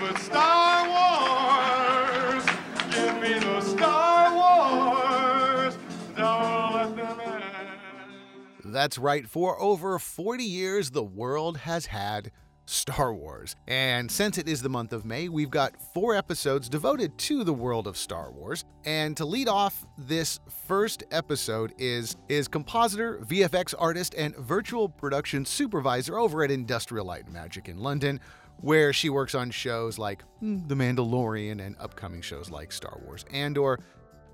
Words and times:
but 0.00 0.18
Star 0.18 0.88
Wars. 0.88 2.44
Give 2.90 3.20
me 3.20 3.38
the 3.38 3.60
Star 3.60 4.34
Wars. 4.34 5.76
Don't 6.16 6.74
let 6.74 6.96
them 6.96 7.20
in. 7.20 8.72
That's 8.72 8.98
right, 8.98 9.28
for 9.28 9.60
over 9.60 9.98
40 9.98 10.42
years, 10.42 10.90
the 10.90 11.04
world 11.04 11.58
has 11.58 11.86
had 11.86 12.32
Star 12.66 13.12
Wars. 13.14 13.56
And 13.66 14.10
since 14.10 14.38
it 14.38 14.48
is 14.48 14.62
the 14.62 14.68
month 14.68 14.92
of 14.92 15.04
May, 15.04 15.28
we've 15.28 15.50
got 15.50 15.74
four 15.92 16.14
episodes 16.14 16.68
devoted 16.68 17.16
to 17.18 17.44
the 17.44 17.52
world 17.52 17.86
of 17.86 17.96
Star 17.96 18.32
Wars. 18.32 18.64
And 18.84 19.16
to 19.16 19.24
lead 19.24 19.48
off 19.48 19.84
this 19.98 20.40
first 20.66 21.04
episode 21.10 21.74
is 21.78 22.16
is 22.28 22.48
compositor, 22.48 23.18
VFX 23.24 23.74
artist, 23.78 24.14
and 24.14 24.34
virtual 24.36 24.88
production 24.88 25.44
supervisor 25.44 26.18
over 26.18 26.42
at 26.42 26.50
Industrial 26.50 27.04
Light 27.04 27.24
and 27.24 27.34
Magic 27.34 27.68
in 27.68 27.78
London, 27.78 28.20
where 28.60 28.92
she 28.92 29.10
works 29.10 29.34
on 29.34 29.50
shows 29.50 29.98
like 29.98 30.22
The 30.40 30.74
Mandalorian 30.74 31.64
and 31.64 31.76
upcoming 31.78 32.22
shows 32.22 32.50
like 32.50 32.72
Star 32.72 32.98
Wars 33.04 33.24
Andor, 33.32 33.78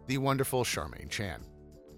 the 0.06 0.18
wonderful 0.18 0.64
Charmaine 0.64 1.10
Chan. 1.10 1.44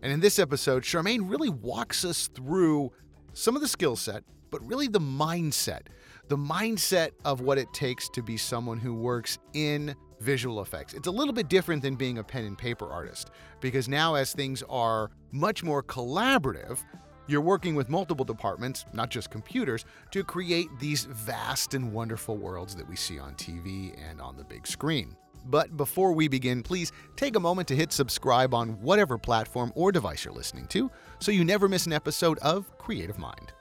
And 0.02 0.12
in 0.12 0.20
this 0.20 0.38
episode, 0.38 0.82
Charmaine 0.82 1.30
really 1.30 1.48
walks 1.48 2.04
us 2.04 2.28
through 2.28 2.92
some 3.34 3.54
of 3.54 3.62
the 3.62 3.68
skill 3.68 3.96
set, 3.96 4.24
but 4.50 4.66
really 4.66 4.88
the 4.88 5.00
mindset. 5.00 5.82
The 6.28 6.36
mindset 6.36 7.10
of 7.24 7.40
what 7.40 7.58
it 7.58 7.72
takes 7.72 8.08
to 8.10 8.22
be 8.22 8.36
someone 8.36 8.78
who 8.78 8.94
works 8.94 9.38
in 9.54 9.94
visual 10.20 10.62
effects. 10.62 10.94
It's 10.94 11.08
a 11.08 11.10
little 11.10 11.34
bit 11.34 11.48
different 11.48 11.82
than 11.82 11.96
being 11.96 12.18
a 12.18 12.24
pen 12.24 12.44
and 12.44 12.56
paper 12.56 12.88
artist 12.90 13.30
because 13.60 13.88
now, 13.88 14.14
as 14.14 14.32
things 14.32 14.62
are 14.68 15.10
much 15.32 15.62
more 15.62 15.82
collaborative, 15.82 16.78
you're 17.26 17.40
working 17.40 17.74
with 17.74 17.88
multiple 17.88 18.24
departments, 18.24 18.84
not 18.92 19.10
just 19.10 19.30
computers, 19.30 19.84
to 20.10 20.24
create 20.24 20.68
these 20.80 21.04
vast 21.04 21.74
and 21.74 21.92
wonderful 21.92 22.36
worlds 22.36 22.74
that 22.76 22.88
we 22.88 22.96
see 22.96 23.18
on 23.18 23.34
TV 23.34 23.96
and 24.10 24.20
on 24.20 24.36
the 24.36 24.44
big 24.44 24.66
screen. 24.66 25.16
But 25.46 25.76
before 25.76 26.12
we 26.12 26.28
begin, 26.28 26.62
please 26.62 26.92
take 27.16 27.36
a 27.36 27.40
moment 27.40 27.68
to 27.68 27.76
hit 27.76 27.92
subscribe 27.92 28.54
on 28.54 28.80
whatever 28.80 29.18
platform 29.18 29.72
or 29.74 29.90
device 29.90 30.24
you're 30.24 30.34
listening 30.34 30.66
to 30.68 30.90
so 31.18 31.32
you 31.32 31.44
never 31.44 31.68
miss 31.68 31.86
an 31.86 31.92
episode 31.92 32.38
of 32.38 32.76
Creative 32.78 33.18
Mind. 33.18 33.52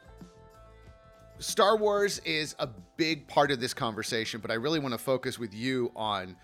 Star 1.39 1.75
Wars 1.75 2.19
is 2.19 2.55
a 2.59 2.69
big 2.97 3.27
part 3.27 3.49
of 3.49 3.59
this 3.59 3.73
conversation, 3.73 4.41
but 4.41 4.51
I 4.51 4.55
really 4.55 4.77
want 4.77 4.93
to 4.93 4.99
focus 4.99 5.39
with 5.39 5.55
you 5.55 5.91
on 5.95 6.35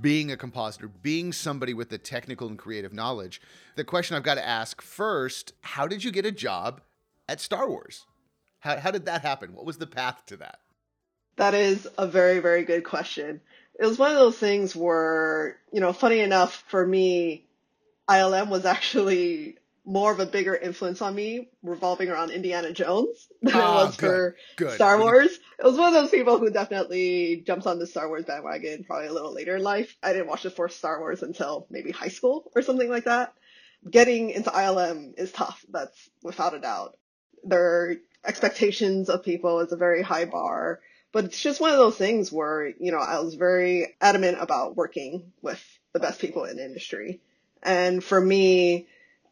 being 0.00 0.30
a 0.30 0.36
compositor, 0.36 0.88
being 0.88 1.32
somebody 1.32 1.74
with 1.74 1.88
the 1.88 1.98
technical 1.98 2.48
and 2.48 2.58
creative 2.58 2.92
knowledge. 2.92 3.40
The 3.76 3.84
question 3.84 4.16
I've 4.16 4.22
got 4.22 4.34
to 4.34 4.46
ask 4.46 4.80
first 4.80 5.52
how 5.62 5.86
did 5.86 6.04
you 6.04 6.10
get 6.10 6.26
a 6.26 6.32
job 6.32 6.80
at 7.28 7.40
Star 7.40 7.68
Wars? 7.68 8.06
How, 8.60 8.78
how 8.78 8.90
did 8.90 9.06
that 9.06 9.22
happen? 9.22 9.54
What 9.54 9.66
was 9.66 9.78
the 9.78 9.86
path 9.86 10.24
to 10.26 10.36
that? 10.38 10.60
That 11.36 11.54
is 11.54 11.88
a 11.96 12.06
very, 12.06 12.40
very 12.40 12.64
good 12.64 12.84
question. 12.84 13.40
It 13.78 13.86
was 13.86 13.98
one 13.98 14.12
of 14.12 14.18
those 14.18 14.36
things 14.36 14.76
where, 14.76 15.56
you 15.72 15.80
know, 15.80 15.92
funny 15.92 16.20
enough 16.20 16.64
for 16.68 16.86
me, 16.86 17.46
ILM 18.08 18.50
was 18.50 18.66
actually 18.66 19.56
more 19.84 20.12
of 20.12 20.20
a 20.20 20.26
bigger 20.26 20.54
influence 20.54 21.00
on 21.02 21.14
me 21.14 21.48
revolving 21.62 22.10
around 22.10 22.30
Indiana 22.30 22.72
Jones 22.72 23.28
than 23.42 23.54
Ah, 23.54 23.82
it 23.82 23.86
was 23.86 23.96
good, 23.96 24.06
for 24.06 24.36
good. 24.56 24.72
Star 24.72 24.98
Wars. 24.98 25.30
It 25.58 25.64
was 25.64 25.76
one 25.76 25.88
of 25.88 25.94
those 25.94 26.10
people 26.10 26.38
who 26.38 26.50
definitely 26.50 27.42
jumps 27.46 27.66
on 27.66 27.78
the 27.78 27.86
Star 27.86 28.08
Wars 28.08 28.24
bandwagon 28.24 28.84
probably 28.84 29.08
a 29.08 29.12
little 29.12 29.32
later 29.32 29.56
in 29.56 29.62
life. 29.62 29.96
I 30.02 30.12
didn't 30.12 30.28
watch 30.28 30.42
the 30.42 30.50
first 30.50 30.78
Star 30.78 31.00
Wars 31.00 31.22
until 31.22 31.66
maybe 31.70 31.90
high 31.90 32.08
school 32.08 32.50
or 32.54 32.62
something 32.62 32.88
like 32.88 33.04
that. 33.04 33.34
Getting 33.90 34.30
into 34.30 34.50
ILM 34.50 35.18
is 35.18 35.32
tough. 35.32 35.64
That's 35.70 36.10
without 36.22 36.54
a 36.54 36.60
doubt. 36.60 36.98
Their 37.44 37.96
expectations 38.24 39.08
of 39.08 39.24
people 39.24 39.60
is 39.60 39.72
a 39.72 39.76
very 39.76 40.02
high 40.02 40.26
bar. 40.26 40.80
But 41.12 41.24
it's 41.24 41.40
just 41.40 41.60
one 41.60 41.72
of 41.72 41.78
those 41.78 41.96
things 41.96 42.30
where, 42.30 42.68
you 42.68 42.92
know, 42.92 42.98
I 42.98 43.18
was 43.18 43.34
very 43.34 43.96
adamant 44.00 44.38
about 44.40 44.76
working 44.76 45.32
with 45.42 45.60
the 45.92 45.98
best 45.98 46.20
people 46.20 46.44
in 46.44 46.56
the 46.56 46.64
industry. 46.64 47.20
And 47.62 48.02
for 48.04 48.20
me, 48.20 48.86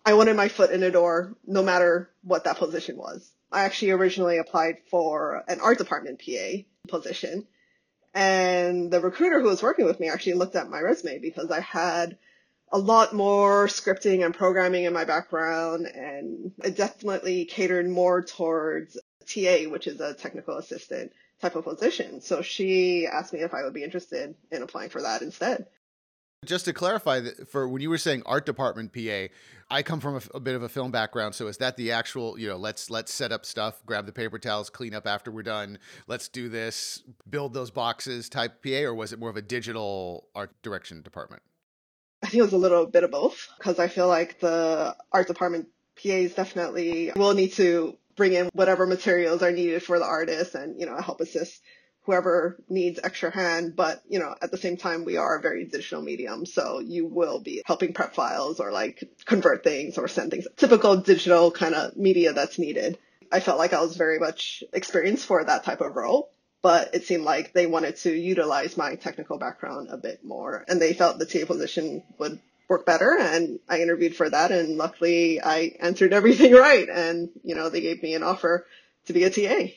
I 0.09 0.15
wanted 0.15 0.37
my 0.37 0.49
foot 0.49 0.71
in 0.71 0.81
the 0.81 0.91
door 0.91 1.37
no 1.47 1.63
matter 1.63 2.09
what 2.23 2.45
that 2.45 2.57
position 2.57 2.97
was. 2.97 3.31
I 3.53 3.65
actually 3.65 3.91
originally 3.91 4.39
applied 4.39 4.79
for 4.91 5.45
an 5.47 5.61
art 5.61 5.77
department 5.77 6.19
PA 6.19 6.63
position. 6.89 7.47
And 8.15 8.91
the 8.91 9.03
recruiter 9.03 9.39
who 9.39 9.49
was 9.49 9.63
working 9.63 9.85
with 9.85 10.01
me 10.01 10.09
actually 10.09 10.33
looked 10.33 10.57
at 10.57 10.71
my 10.71 10.81
resume 10.81 11.19
because 11.19 11.51
I 11.51 11.61
had 11.61 12.17
a 12.73 12.79
lot 12.79 13.13
more 13.13 13.67
scripting 13.67 14.25
and 14.25 14.35
programming 14.35 14.85
in 14.85 14.95
my 14.95 15.05
background 15.05 15.85
and 15.85 16.53
it 16.65 16.75
definitely 16.75 17.45
catered 17.45 17.87
more 17.87 18.23
towards 18.23 18.97
TA, 19.27 19.65
which 19.69 19.87
is 19.87 20.01
a 20.01 20.15
technical 20.15 20.57
assistant 20.57 21.13
type 21.43 21.55
of 21.55 21.65
position. 21.65 22.23
So 22.23 22.41
she 22.41 23.07
asked 23.07 23.35
me 23.35 23.41
if 23.41 23.53
I 23.53 23.63
would 23.63 23.75
be 23.75 23.85
interested 23.85 24.35
in 24.51 24.63
applying 24.63 24.89
for 24.89 25.03
that 25.03 25.21
instead. 25.21 25.67
Just 26.45 26.67
to 26.67 26.73
clarify, 26.73 27.21
for 27.51 27.69
when 27.69 27.83
you 27.83 27.91
were 27.91 27.99
saying 27.99 28.23
art 28.25 28.47
department 28.47 28.93
PA, 28.93 29.27
I 29.71 29.83
come 29.83 29.99
from 29.99 30.21
a 30.33 30.39
bit 30.39 30.55
of 30.55 30.63
a 30.63 30.69
film 30.69 30.93
background. 30.93 31.35
So 31.35 31.49
is 31.49 31.57
that 31.59 31.77
the 31.77 31.91
actual, 31.91 32.39
you 32.39 32.47
know, 32.47 32.57
let's 32.57 32.91
let's 32.91 33.13
set 33.13 33.33
up 33.33 33.45
stuff, 33.45 33.85
grab 33.85 34.07
the 34.07 34.13
paper 34.13 34.39
towels, 34.39 34.71
clean 34.71 34.95
up 34.95 35.05
after 35.05 35.33
we're 35.33 35.43
done, 35.43 35.79
let's 36.07 36.29
do 36.29 36.49
this, 36.49 37.03
build 37.29 37.55
those 37.55 37.73
boxes 37.73 38.29
type 38.29 38.63
PA, 38.63 38.85
or 38.85 38.95
was 38.95 39.13
it 39.13 39.19
more 39.19 39.31
of 39.31 39.37
a 39.37 39.43
digital 39.43 40.29
art 40.35 40.53
direction 40.63 41.03
department? 41.03 41.43
I 42.23 42.29
think 42.29 42.41
it 42.41 42.45
was 42.45 42.53
a 42.53 42.59
little 42.59 42.87
bit 42.87 43.03
of 43.03 43.11
both 43.11 43.49
because 43.59 43.81
I 43.81 43.89
feel 43.89 44.07
like 44.07 44.39
the 44.39 44.97
art 45.11 45.27
department 45.27 45.69
PAs 46.01 46.35
definitely 46.35 47.11
will 47.17 47.35
need 47.35 47.53
to 47.55 47.99
bring 48.15 48.33
in 48.33 48.49
whatever 48.53 48.87
materials 48.87 49.43
are 49.43 49.53
needed 49.53 49.83
for 49.83 49.99
the 49.99 50.05
artist 50.05 50.55
and, 50.55 50.79
you 50.81 50.87
know, 50.87 51.01
help 51.01 51.21
assist 51.21 51.63
whoever 52.09 52.57
needs 52.71 52.99
extra 53.05 53.31
hand. 53.31 53.77
But, 53.77 54.03
you 54.09 54.19
know, 54.19 54.35
at 54.41 54.51
the 54.51 54.57
same 54.57 54.79
time, 54.79 55.05
we 55.05 55.19
are 55.19 55.37
a 55.37 55.43
very 55.43 55.67
digital 55.67 56.01
medium. 56.01 56.47
So 56.47 56.79
you 56.79 57.05
will 57.05 57.39
be 57.39 57.61
helping 57.67 57.93
prep 57.93 58.15
files 58.15 58.61
or 58.61 58.73
like 58.73 59.05
convert 59.27 59.63
things 59.63 59.99
or 59.99 60.09
send 60.09 60.31
things, 60.31 60.47
typical 60.57 60.97
digital 60.97 61.51
kind 61.51 61.75
of 61.75 61.99
media 61.99 62.33
that's 62.33 62.59
needed. 62.59 62.97
I 63.31 63.41
felt 63.41 63.59
like 63.59 63.75
I 63.75 63.83
was 63.83 63.95
very 63.95 64.19
much 64.19 64.65
experienced 64.73 65.27
for 65.27 65.45
that 65.45 65.65
type 65.65 65.83
of 65.83 65.95
role 65.95 66.31
but 66.61 66.93
it 66.95 67.05
seemed 67.05 67.23
like 67.25 67.53
they 67.53 67.67
wanted 67.67 67.95
to 67.95 68.13
utilize 68.13 68.77
my 68.77 68.97
technical 68.97 69.39
background 69.39 69.89
a 69.91 69.97
bit 69.97 70.25
more 70.25 70.65
and 70.67 70.83
they 70.83 70.93
felt 70.93 71.19
the 71.19 71.27
TA 71.27 71.47
position 71.47 72.03
would 72.19 72.41
work 72.69 72.85
better 72.85 73.17
and 73.17 73.61
I 73.69 73.81
interviewed 73.81 74.17
for 74.17 74.29
that 74.29 74.51
and 74.51 74.77
luckily 74.77 75.41
I 75.41 75.77
answered 75.81 76.13
everything 76.13 76.53
right 76.69 76.89
and 76.89 77.29
you 77.45 77.55
know 77.55 77.69
they 77.69 77.81
gave 77.81 78.03
me 78.03 78.15
an 78.15 78.23
offer 78.23 78.67
to 79.09 79.13
be 79.15 79.25
a 79.25 79.31
TA. 79.31 79.73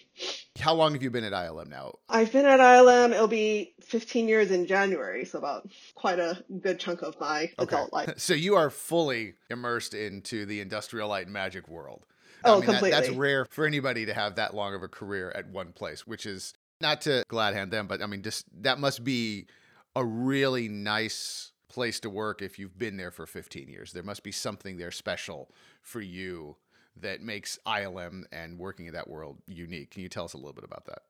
How 0.60 0.74
long 0.76 0.94
have 0.94 1.02
you 1.02 1.10
been 1.10 1.24
at 1.24 1.32
ILM 1.34 1.68
now? 1.70 1.96
I've 2.10 2.32
been 2.32 2.46
at 2.46 2.60
ILM 2.60 3.12
it'll 3.14 3.28
be 3.28 3.74
15 3.82 4.28
years 4.28 4.52
in 4.52 4.68
January 4.68 5.26
so 5.26 5.40
about 5.40 5.68
quite 5.96 6.20
a 6.20 6.44
good 6.60 6.80
chunk 6.80 7.02
of 7.02 7.20
my 7.20 7.50
adult 7.58 7.92
life. 7.92 8.14
So 8.18 8.34
you 8.34 8.56
are 8.56 8.70
fully 8.70 9.34
immersed 9.50 9.94
into 9.94 10.46
the 10.46 10.60
industrial 10.60 11.10
light 11.10 11.26
and 11.26 11.34
magic 11.34 11.68
world. 11.68 12.06
Oh, 12.44 12.60
that- 12.62 12.82
that's 12.82 13.10
rare 13.10 13.46
for 13.50 13.66
anybody 13.66 14.06
to 14.06 14.14
have 14.14 14.36
that 14.36 14.54
long 14.54 14.76
of 14.76 14.84
a 14.84 14.88
career 14.88 15.32
at 15.34 15.48
one 15.48 15.72
place, 15.72 16.06
which 16.06 16.26
is 16.26 16.54
not 16.82 17.02
to 17.02 17.24
glad 17.28 17.54
hand 17.54 17.72
them, 17.72 17.88
but 17.88 18.02
I 18.02 18.06
mean, 18.08 18.22
just 18.22 18.46
that 18.64 18.80
must 18.80 19.04
be 19.04 19.48
a 19.96 20.04
really 20.04 20.68
nice 20.68 21.52
place 21.70 22.02
to 22.02 22.10
work 22.10 22.42
if 22.42 22.60
you've 22.60 22.78
been 22.78 22.98
there 22.98 23.12
for 23.12 23.26
15 23.26 23.70
years. 23.70 23.94
There 23.94 24.04
must 24.04 24.24
be 24.24 24.32
something 24.34 24.76
there 24.78 24.92
special 24.92 25.54
for 25.82 26.02
you 26.02 26.58
that 26.98 27.22
makes 27.22 27.58
ILM 27.66 28.24
and 28.32 28.60
working 28.60 28.88
in 28.88 28.94
that 28.94 29.10
world 29.10 29.38
unique. 29.48 29.92
Can 29.92 30.02
you 30.02 30.10
tell 30.10 30.26
us 30.26 30.34
a 30.34 30.38
little 30.38 30.54
bit 30.54 30.64
about 30.64 30.86
that? 30.86 31.04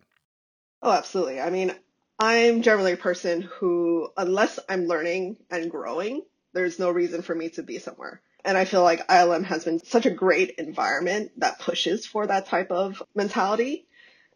Oh, 0.81 0.91
absolutely. 0.91 1.39
I 1.39 1.49
mean, 1.49 1.73
I'm 2.19 2.61
generally 2.61 2.93
a 2.93 2.97
person 2.97 3.41
who, 3.41 4.09
unless 4.17 4.59
I'm 4.69 4.85
learning 4.85 5.37
and 5.49 5.71
growing, 5.71 6.23
there's 6.53 6.79
no 6.79 6.91
reason 6.91 7.21
for 7.21 7.35
me 7.35 7.49
to 7.49 7.63
be 7.63 7.79
somewhere. 7.79 8.21
And 8.43 8.57
I 8.57 8.65
feel 8.65 8.83
like 8.83 9.07
ILM 9.07 9.43
has 9.45 9.65
been 9.65 9.83
such 9.83 10.05
a 10.05 10.11
great 10.11 10.55
environment 10.57 11.31
that 11.37 11.59
pushes 11.59 12.05
for 12.05 12.25
that 12.25 12.47
type 12.47 12.71
of 12.71 13.01
mentality. 13.13 13.87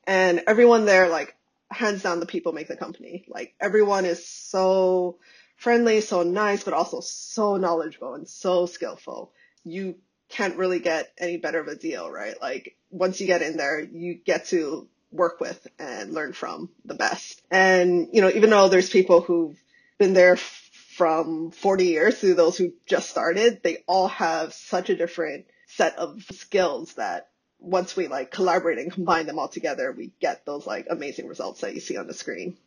And 0.06 0.44
everyone 0.48 0.86
there, 0.86 1.10
like, 1.10 1.36
hands 1.72 2.04
down, 2.04 2.20
the 2.20 2.28
people 2.28 2.54
make 2.54 2.68
the 2.68 2.78
company. 2.78 3.26
Like, 3.28 3.56
everyone 3.60 4.06
is 4.06 4.28
so 4.28 5.18
friendly, 5.58 6.02
so 6.02 6.22
nice, 6.24 6.64
but 6.64 6.74
also 6.74 7.02
so 7.02 7.58
knowledgeable 7.58 8.14
and 8.14 8.28
so 8.28 8.68
skillful. 8.68 9.32
You 9.64 9.96
can't 10.30 10.58
really 10.58 10.80
get 10.80 11.12
any 11.18 11.38
better 11.38 11.60
of 11.60 11.68
a 11.68 11.76
deal, 11.76 12.10
right? 12.10 12.36
Like, 12.42 12.76
once 12.90 13.20
you 13.20 13.28
get 13.28 13.42
in 13.42 13.58
there, 13.58 13.80
you 13.80 14.16
get 14.16 14.46
to 14.48 14.88
work 15.12 15.40
with 15.40 15.68
and 15.80 16.14
learn 16.14 16.34
from 16.34 16.70
the 16.84 16.94
best. 16.94 17.42
And, 17.50 18.10
you 18.12 18.22
know, 18.22 18.30
even 18.30 18.50
though 18.50 18.68
there's 18.68 18.90
people 18.90 19.22
who've 19.22 19.58
been 19.98 20.14
there 20.14 20.36
from 20.36 21.52
40 21.52 21.86
years 21.86 22.20
to 22.22 22.34
those 22.34 22.58
who 22.58 22.74
just 22.86 23.10
started, 23.10 23.62
they 23.64 23.84
all 23.88 24.08
have 24.08 24.54
such 24.54 24.90
a 24.90 24.96
different 24.96 25.46
set 25.68 25.98
of 25.98 26.24
skills 26.32 26.94
that 26.94 27.30
once 27.60 27.96
we 27.96 28.08
like 28.08 28.32
collaborate 28.32 28.78
and 28.78 28.92
combine 28.92 29.26
them 29.26 29.40
all 29.40 29.48
together, 29.48 29.92
we 29.92 30.12
get 30.20 30.46
those 30.46 30.68
like 30.68 30.88
amazing 30.90 31.28
results 31.28 31.62
that 31.62 31.74
you 31.74 31.80
see 31.80 31.98
on 31.98 32.08
the 32.08 32.14
screen. 32.14 32.58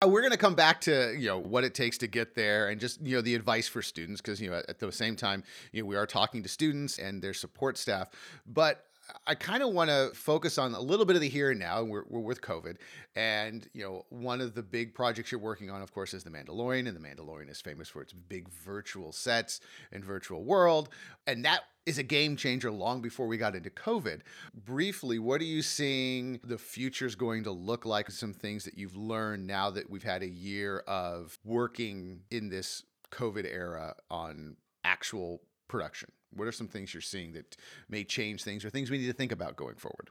Uh, 0.00 0.08
We're 0.08 0.20
going 0.20 0.32
to 0.32 0.38
come 0.38 0.54
back 0.54 0.80
to 0.82 1.14
you 1.18 1.26
know 1.26 1.38
what 1.38 1.64
it 1.64 1.74
takes 1.74 1.98
to 1.98 2.06
get 2.06 2.34
there 2.36 2.68
and 2.68 2.80
just 2.80 3.00
you 3.00 3.16
know 3.16 3.22
the 3.22 3.34
advice 3.34 3.66
for 3.66 3.82
students 3.82 4.20
because 4.20 4.40
you 4.40 4.50
know 4.50 4.62
at 4.68 4.78
the 4.78 4.92
same 4.92 5.16
time 5.16 5.42
you 5.72 5.82
know 5.82 5.88
we 5.88 5.96
are 5.96 6.06
talking 6.06 6.42
to 6.44 6.48
students 6.48 6.98
and 6.98 7.20
their 7.20 7.34
support 7.34 7.76
staff. 7.76 8.08
But 8.46 8.84
I 9.26 9.34
kind 9.34 9.62
of 9.62 9.72
want 9.72 9.90
to 9.90 10.10
focus 10.14 10.58
on 10.58 10.74
a 10.74 10.80
little 10.80 11.06
bit 11.06 11.16
of 11.16 11.22
the 11.22 11.28
here 11.28 11.50
and 11.50 11.60
now. 11.60 11.82
We're, 11.82 12.04
we're 12.08 12.20
with 12.20 12.40
COVID. 12.40 12.76
And, 13.16 13.68
you 13.72 13.82
know, 13.82 14.04
one 14.10 14.40
of 14.40 14.54
the 14.54 14.62
big 14.62 14.94
projects 14.94 15.32
you're 15.32 15.40
working 15.40 15.70
on, 15.70 15.82
of 15.82 15.92
course, 15.92 16.14
is 16.14 16.24
The 16.24 16.30
Mandalorian. 16.30 16.86
And 16.86 16.96
The 16.96 17.00
Mandalorian 17.00 17.50
is 17.50 17.60
famous 17.60 17.88
for 17.88 18.02
its 18.02 18.12
big 18.12 18.48
virtual 18.48 19.12
sets 19.12 19.60
and 19.92 20.04
virtual 20.04 20.44
world. 20.44 20.90
And 21.26 21.44
that 21.44 21.62
is 21.86 21.98
a 21.98 22.02
game 22.02 22.36
changer 22.36 22.70
long 22.70 23.00
before 23.00 23.26
we 23.26 23.38
got 23.38 23.54
into 23.54 23.70
COVID. 23.70 24.20
Briefly, 24.54 25.18
what 25.18 25.40
are 25.40 25.44
you 25.44 25.62
seeing 25.62 26.38
the 26.44 26.58
future 26.58 27.06
is 27.06 27.14
going 27.14 27.44
to 27.44 27.50
look 27.50 27.86
like? 27.86 28.10
Some 28.10 28.34
things 28.34 28.64
that 28.64 28.76
you've 28.76 28.96
learned 28.96 29.46
now 29.46 29.70
that 29.70 29.88
we've 29.88 30.02
had 30.02 30.22
a 30.22 30.28
year 30.28 30.80
of 30.86 31.38
working 31.44 32.20
in 32.30 32.50
this 32.50 32.82
COVID 33.10 33.46
era 33.50 33.94
on 34.10 34.56
actual 34.84 35.40
production? 35.66 36.10
What 36.34 36.48
are 36.48 36.52
some 36.52 36.68
things 36.68 36.92
you're 36.92 37.00
seeing 37.00 37.32
that 37.32 37.56
may 37.88 38.04
change 38.04 38.42
things 38.44 38.64
or 38.64 38.70
things 38.70 38.90
we 38.90 38.98
need 38.98 39.06
to 39.06 39.12
think 39.12 39.32
about 39.32 39.56
going 39.56 39.76
forward? 39.76 40.10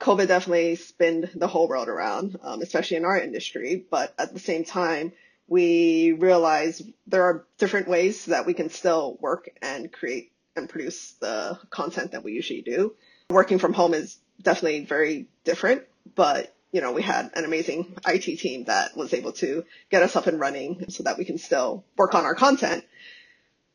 COVID 0.00 0.28
definitely 0.28 0.76
spinned 0.76 1.30
the 1.34 1.46
whole 1.46 1.68
world 1.68 1.88
around, 1.88 2.38
um, 2.42 2.62
especially 2.62 2.96
in 2.96 3.04
our 3.04 3.18
industry. 3.18 3.84
But 3.90 4.14
at 4.18 4.32
the 4.32 4.40
same 4.40 4.64
time, 4.64 5.12
we 5.46 6.12
realize 6.12 6.82
there 7.06 7.24
are 7.24 7.44
different 7.58 7.88
ways 7.88 8.26
that 8.26 8.46
we 8.46 8.54
can 8.54 8.70
still 8.70 9.18
work 9.20 9.50
and 9.60 9.92
create 9.92 10.32
and 10.56 10.68
produce 10.68 11.12
the 11.20 11.58
content 11.70 12.12
that 12.12 12.24
we 12.24 12.32
usually 12.32 12.62
do. 12.62 12.94
Working 13.28 13.58
from 13.58 13.72
home 13.72 13.94
is 13.94 14.18
definitely 14.40 14.84
very 14.84 15.26
different, 15.44 15.82
but 16.14 16.54
you 16.72 16.80
know, 16.80 16.92
we 16.92 17.02
had 17.02 17.32
an 17.34 17.44
amazing 17.44 17.96
IT 18.06 18.38
team 18.38 18.64
that 18.64 18.96
was 18.96 19.12
able 19.12 19.32
to 19.32 19.64
get 19.90 20.02
us 20.02 20.14
up 20.14 20.28
and 20.28 20.38
running 20.38 20.88
so 20.88 21.02
that 21.02 21.18
we 21.18 21.24
can 21.24 21.36
still 21.36 21.84
work 21.96 22.14
on 22.14 22.24
our 22.24 22.34
content. 22.34 22.84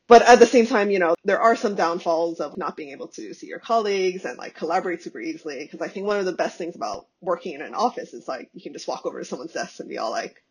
But 0.08 0.22
at 0.22 0.40
the 0.40 0.46
same 0.46 0.68
time, 0.68 0.92
you 0.92 1.00
know, 1.00 1.16
there 1.24 1.42
are 1.42 1.56
some 1.56 1.76
downfalls 1.76 2.40
of 2.40 2.58
not 2.58 2.78
being 2.78 2.92
able 2.92 3.08
to 3.10 3.34
see 3.34 3.48
your 3.48 3.60
colleagues 3.60 4.24
and 4.24 4.38
like 4.38 4.54
collaborate 4.56 5.02
super 5.02 5.20
easily. 5.20 5.60
Because 5.64 5.82
I 5.82 5.88
think 5.88 6.06
one 6.06 6.20
of 6.20 6.26
the 6.26 6.34
best 6.34 6.58
things 6.58 6.76
about 6.76 7.08
working 7.22 7.54
in 7.54 7.62
an 7.62 7.74
office 7.74 8.14
is 8.14 8.28
like 8.28 8.50
you 8.54 8.62
can 8.62 8.74
just 8.74 8.88
walk 8.88 9.06
over 9.06 9.20
to 9.20 9.26
someone's 9.26 9.54
desk 9.54 9.80
and 9.80 9.90
be 9.90 9.98
all 9.98 10.12
like, 10.12 10.44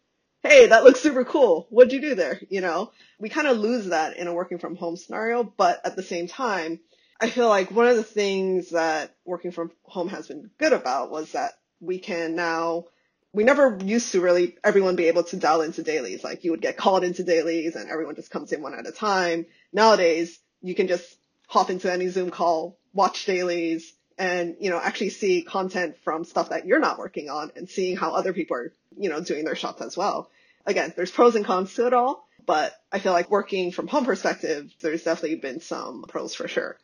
"Hey, 0.42 0.66
that 0.66 0.82
looks 0.82 1.00
super 1.00 1.24
cool. 1.24 1.68
What'd 1.70 1.92
you 1.92 2.00
do 2.00 2.16
there?" 2.16 2.40
You 2.50 2.62
know, 2.62 2.90
we 3.20 3.28
kind 3.28 3.46
of 3.46 3.58
lose 3.58 3.86
that 3.86 4.16
in 4.16 4.26
a 4.26 4.34
working 4.34 4.58
from 4.58 4.74
home 4.74 4.96
scenario. 4.96 5.44
But 5.44 5.80
at 5.86 5.94
the 5.94 6.02
same 6.02 6.26
time, 6.26 6.80
I 7.20 7.30
feel 7.30 7.48
like 7.48 7.70
one 7.70 7.86
of 7.86 7.96
the 7.96 8.02
things 8.02 8.70
that 8.70 9.14
working 9.24 9.52
from 9.52 9.70
home 9.84 10.08
has 10.08 10.26
been 10.26 10.50
good 10.58 10.72
about 10.72 11.12
was 11.12 11.32
that 11.32 11.52
we 11.80 11.98
can 11.98 12.34
now 12.34 12.86
we 13.34 13.42
never 13.42 13.76
used 13.82 14.12
to 14.12 14.20
really 14.20 14.56
everyone 14.62 14.94
be 14.94 15.08
able 15.08 15.24
to 15.24 15.36
dial 15.36 15.60
into 15.62 15.82
dailies. 15.82 16.22
Like 16.22 16.44
you 16.44 16.52
would 16.52 16.62
get 16.62 16.76
called 16.76 17.02
into 17.02 17.24
dailies 17.24 17.74
and 17.74 17.90
everyone 17.90 18.14
just 18.14 18.30
comes 18.30 18.52
in 18.52 18.62
one 18.62 18.74
at 18.74 18.86
a 18.86 18.92
time. 18.92 19.46
Nowadays, 19.72 20.38
you 20.62 20.74
can 20.74 20.86
just 20.86 21.18
hop 21.48 21.68
into 21.68 21.92
any 21.92 22.08
Zoom 22.08 22.30
call, 22.30 22.78
watch 22.94 23.26
dailies, 23.26 23.92
and, 24.16 24.56
you 24.60 24.70
know, 24.70 24.78
actually 24.80 25.10
see 25.10 25.42
content 25.42 25.96
from 26.04 26.24
stuff 26.24 26.50
that 26.50 26.64
you're 26.64 26.78
not 26.78 26.96
working 26.96 27.28
on 27.28 27.50
and 27.56 27.68
seeing 27.68 27.96
how 27.96 28.12
other 28.12 28.32
people 28.32 28.56
are, 28.56 28.72
you 28.96 29.10
know, 29.10 29.20
doing 29.20 29.44
their 29.44 29.56
shots 29.56 29.82
as 29.82 29.96
well. 29.96 30.30
Again, 30.64 30.94
there's 30.96 31.10
pros 31.10 31.34
and 31.34 31.44
cons 31.44 31.74
to 31.74 31.88
it 31.88 31.92
all, 31.92 32.28
but 32.46 32.72
I 32.92 33.00
feel 33.00 33.12
like 33.12 33.30
working 33.30 33.72
from 33.72 33.88
home 33.88 34.04
perspective, 34.04 34.72
there's 34.80 35.02
definitely 35.02 35.38
been 35.38 35.60
some 35.60 36.04
pros 36.06 36.36
for 36.36 36.46
sure. 36.46 36.78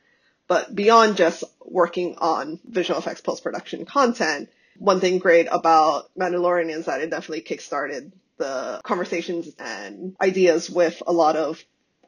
But 0.49 0.75
beyond 0.75 1.17
just 1.17 1.45
working 1.65 2.17
on 2.19 2.59
visual 2.65 2.99
effects 2.99 3.21
post-production 3.21 3.85
content, 3.85 4.49
one 4.81 4.99
thing 4.99 5.19
great 5.19 5.47
about 5.53 6.11
Mandalorian 6.19 6.71
is 6.71 6.87
that 6.87 7.03
it 7.03 7.11
definitely 7.11 7.43
kickstarted 7.43 8.13
the 8.39 8.81
conversations 8.83 9.55
and 9.59 10.17
ideas 10.23 10.71
with 10.71 11.03
a 11.07 11.13
lot 11.13 11.37
of 11.37 11.63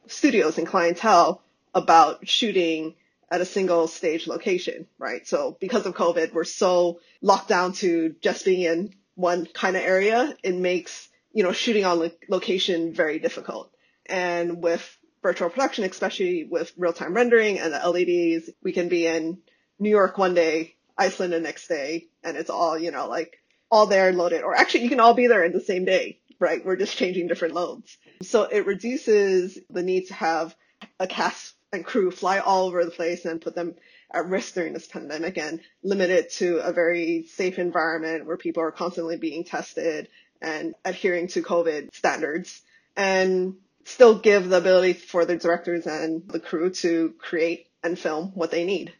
studios 0.07 0.57
and 0.57 0.65
clientele 0.65 1.43
about 1.75 2.27
shooting 2.27 2.95
at 3.29 3.41
a 3.41 3.45
single 3.45 3.87
stage 3.87 4.25
location, 4.25 4.87
right? 4.97 5.27
So 5.27 5.55
because 5.61 5.85
of 5.85 5.93
COVID, 5.93 6.33
we're 6.33 6.45
so 6.45 6.99
locked 7.21 7.47
down 7.47 7.73
to 7.73 8.15
just 8.21 8.43
being 8.43 8.61
in 8.61 8.95
one 9.13 9.45
kind 9.45 9.77
of 9.77 9.83
area. 9.83 10.35
It 10.41 10.55
makes, 10.55 11.09
you 11.31 11.43
know, 11.43 11.51
shooting 11.51 11.85
on 11.85 11.99
lo- 11.99 12.11
location 12.27 12.91
very 12.91 13.19
difficult. 13.19 13.71
And 14.07 14.63
with 14.63 14.97
virtual 15.21 15.51
production, 15.51 15.83
especially 15.83 16.43
with 16.43 16.73
real 16.75 16.91
time 16.91 17.13
rendering 17.13 17.59
and 17.59 17.71
the 17.71 17.87
LEDs, 17.87 18.49
we 18.63 18.71
can 18.71 18.89
be 18.89 19.05
in 19.05 19.37
New 19.77 19.91
York 19.91 20.17
one 20.17 20.33
day 20.33 20.75
Iceland 20.97 21.33
the 21.33 21.39
next 21.39 21.67
day 21.67 22.07
and 22.23 22.37
it's 22.37 22.49
all, 22.49 22.77
you 22.77 22.91
know, 22.91 23.07
like 23.07 23.39
all 23.71 23.87
there 23.87 24.11
loaded. 24.13 24.43
Or 24.43 24.55
actually 24.55 24.83
you 24.83 24.89
can 24.89 24.99
all 24.99 25.13
be 25.13 25.27
there 25.27 25.43
in 25.43 25.51
the 25.51 25.61
same 25.61 25.85
day, 25.85 26.19
right? 26.39 26.63
We're 26.63 26.75
just 26.75 26.97
changing 26.97 27.27
different 27.27 27.53
loads. 27.53 27.97
So 28.21 28.43
it 28.43 28.65
reduces 28.65 29.57
the 29.69 29.83
need 29.83 30.07
to 30.07 30.13
have 30.13 30.55
a 30.99 31.07
cast 31.07 31.55
and 31.71 31.83
crew 31.83 32.11
fly 32.11 32.39
all 32.39 32.67
over 32.67 32.85
the 32.85 32.91
place 32.91 33.25
and 33.25 33.41
put 33.41 33.55
them 33.55 33.75
at 34.13 34.27
risk 34.27 34.53
during 34.53 34.73
this 34.73 34.87
pandemic 34.87 35.37
and 35.37 35.59
limit 35.81 36.09
it 36.11 36.31
to 36.33 36.57
a 36.57 36.71
very 36.71 37.23
safe 37.23 37.57
environment 37.57 38.25
where 38.25 38.37
people 38.37 38.61
are 38.61 38.71
constantly 38.71 39.17
being 39.17 39.43
tested 39.43 40.07
and 40.41 40.75
adhering 40.85 41.27
to 41.29 41.41
COVID 41.41 41.93
standards 41.93 42.61
and 42.95 43.55
still 43.85 44.19
give 44.19 44.49
the 44.49 44.57
ability 44.57 44.93
for 44.93 45.25
the 45.25 45.37
directors 45.37 45.87
and 45.87 46.27
the 46.27 46.39
crew 46.39 46.69
to 46.69 47.13
create 47.17 47.67
and 47.83 47.97
film 47.97 48.31
what 48.35 48.51
they 48.51 48.65
need. 48.65 48.93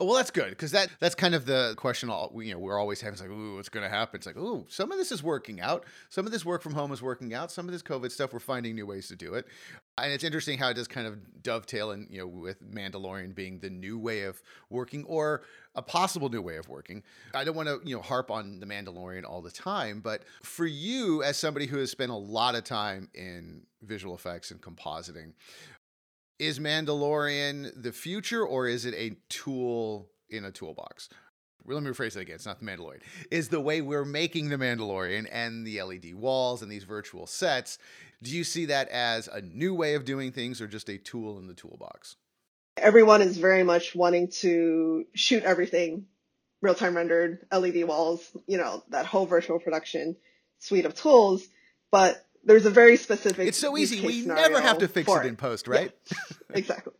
Well, 0.00 0.14
that's 0.14 0.30
good 0.30 0.48
because 0.48 0.70
that 0.72 0.88
that's 0.98 1.14
kind 1.14 1.34
of 1.34 1.44
the 1.44 1.74
question. 1.76 2.08
All 2.08 2.32
you 2.42 2.54
know, 2.54 2.58
we're 2.58 2.78
always 2.78 3.02
having 3.02 3.12
it's 3.12 3.20
like, 3.20 3.30
ooh, 3.30 3.56
what's 3.56 3.68
going 3.68 3.84
to 3.84 3.90
happen? 3.90 4.16
It's 4.16 4.26
like, 4.26 4.38
ooh, 4.38 4.64
some 4.68 4.90
of 4.90 4.96
this 4.96 5.12
is 5.12 5.22
working 5.22 5.60
out. 5.60 5.84
Some 6.08 6.24
of 6.24 6.32
this 6.32 6.42
work 6.42 6.62
from 6.62 6.72
home 6.72 6.90
is 6.90 7.02
working 7.02 7.34
out. 7.34 7.52
Some 7.52 7.66
of 7.66 7.72
this 7.72 7.82
COVID 7.82 8.10
stuff, 8.10 8.32
we're 8.32 8.38
finding 8.38 8.74
new 8.74 8.86
ways 8.86 9.08
to 9.08 9.16
do 9.16 9.34
it. 9.34 9.46
And 9.98 10.10
it's 10.10 10.24
interesting 10.24 10.58
how 10.58 10.70
it 10.70 10.74
does 10.74 10.88
kind 10.88 11.06
of 11.06 11.42
dovetail, 11.42 11.90
and 11.90 12.06
you 12.10 12.20
know, 12.20 12.26
with 12.26 12.62
Mandalorian 12.62 13.34
being 13.34 13.58
the 13.58 13.68
new 13.68 13.98
way 13.98 14.22
of 14.22 14.40
working 14.70 15.04
or 15.04 15.42
a 15.74 15.82
possible 15.82 16.30
new 16.30 16.40
way 16.40 16.56
of 16.56 16.68
working. 16.68 17.02
I 17.34 17.44
don't 17.44 17.54
want 17.54 17.68
to 17.68 17.80
you 17.84 17.94
know 17.94 18.02
harp 18.02 18.30
on 18.30 18.58
the 18.58 18.66
Mandalorian 18.66 19.24
all 19.24 19.42
the 19.42 19.50
time, 19.50 20.00
but 20.00 20.22
for 20.42 20.66
you 20.66 21.22
as 21.22 21.36
somebody 21.36 21.66
who 21.66 21.76
has 21.76 21.90
spent 21.90 22.10
a 22.10 22.16
lot 22.16 22.54
of 22.54 22.64
time 22.64 23.10
in 23.14 23.62
visual 23.82 24.14
effects 24.14 24.50
and 24.50 24.60
compositing 24.60 25.32
is 26.40 26.58
Mandalorian 26.58 27.70
the 27.80 27.92
future 27.92 28.44
or 28.44 28.66
is 28.66 28.86
it 28.86 28.94
a 28.94 29.14
tool 29.28 30.08
in 30.30 30.46
a 30.46 30.50
toolbox? 30.50 31.10
Let 31.66 31.82
me 31.82 31.90
rephrase 31.90 32.14
that 32.14 32.20
again. 32.20 32.36
It's 32.36 32.46
not 32.46 32.58
the 32.58 32.64
Mandalorian. 32.64 33.02
Is 33.30 33.50
the 33.50 33.60
way 33.60 33.82
we're 33.82 34.06
making 34.06 34.48
the 34.48 34.56
Mandalorian 34.56 35.28
and 35.30 35.66
the 35.66 35.82
LED 35.82 36.14
walls 36.14 36.62
and 36.62 36.72
these 36.72 36.84
virtual 36.84 37.26
sets. 37.26 37.76
Do 38.22 38.34
you 38.34 38.42
see 38.42 38.64
that 38.66 38.88
as 38.88 39.28
a 39.28 39.42
new 39.42 39.74
way 39.74 39.94
of 39.94 40.06
doing 40.06 40.32
things 40.32 40.62
or 40.62 40.66
just 40.66 40.88
a 40.88 40.96
tool 40.96 41.38
in 41.38 41.46
the 41.46 41.54
toolbox? 41.54 42.16
Everyone 42.78 43.20
is 43.20 43.36
very 43.36 43.62
much 43.62 43.94
wanting 43.94 44.28
to 44.40 45.04
shoot 45.14 45.42
everything 45.42 46.06
real 46.62 46.74
time 46.74 46.96
rendered, 46.96 47.46
LED 47.52 47.84
walls, 47.84 48.30
you 48.46 48.56
know, 48.56 48.82
that 48.88 49.06
whole 49.06 49.26
virtual 49.26 49.58
production 49.58 50.16
suite 50.58 50.86
of 50.86 50.94
tools. 50.94 51.46
But 51.90 52.24
there's 52.44 52.66
a 52.66 52.70
very 52.70 52.96
specific. 52.96 53.48
It's 53.48 53.58
so 53.58 53.76
easy. 53.76 54.04
We 54.04 54.24
never 54.24 54.60
have 54.60 54.78
to 54.78 54.88
fix 54.88 55.10
it 55.10 55.26
in 55.26 55.36
post, 55.36 55.68
right? 55.68 55.92
Yeah. 56.10 56.18
exactly. 56.54 56.92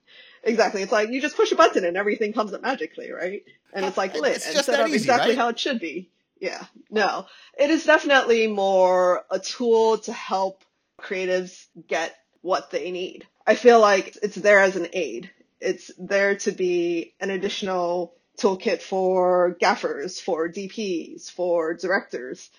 Exactly. 0.42 0.82
It's 0.82 0.92
like 0.92 1.10
you 1.10 1.20
just 1.20 1.36
push 1.36 1.52
a 1.52 1.56
button 1.56 1.84
and 1.84 1.96
everything 1.96 2.32
comes 2.32 2.52
up 2.52 2.62
magically, 2.62 3.10
right? 3.10 3.42
And 3.72 3.84
it's 3.84 3.96
like 3.96 4.14
lit 4.14 4.36
It's 4.36 4.46
and 4.46 4.56
set 4.56 4.66
that 4.66 4.80
up 4.80 4.88
easy, 4.88 4.96
exactly 4.96 5.30
right? 5.30 5.38
how 5.38 5.48
it 5.48 5.58
should 5.58 5.80
be. 5.80 6.10
Yeah. 6.40 6.64
No. 6.90 7.26
It 7.58 7.70
is 7.70 7.84
definitely 7.84 8.46
more 8.46 9.24
a 9.30 9.38
tool 9.38 9.98
to 9.98 10.12
help 10.12 10.64
creatives 10.98 11.66
get 11.86 12.16
what 12.40 12.70
they 12.70 12.90
need. 12.90 13.26
I 13.46 13.54
feel 13.54 13.80
like 13.80 14.16
it's 14.22 14.36
there 14.36 14.60
as 14.60 14.76
an 14.76 14.88
aid. 14.92 15.30
It's 15.60 15.90
there 15.98 16.36
to 16.36 16.52
be 16.52 17.14
an 17.20 17.30
additional 17.30 18.14
toolkit 18.38 18.80
for 18.80 19.56
gaffers, 19.60 20.20
for 20.20 20.48
DPs, 20.48 21.30
for 21.30 21.74
directors. 21.74 22.50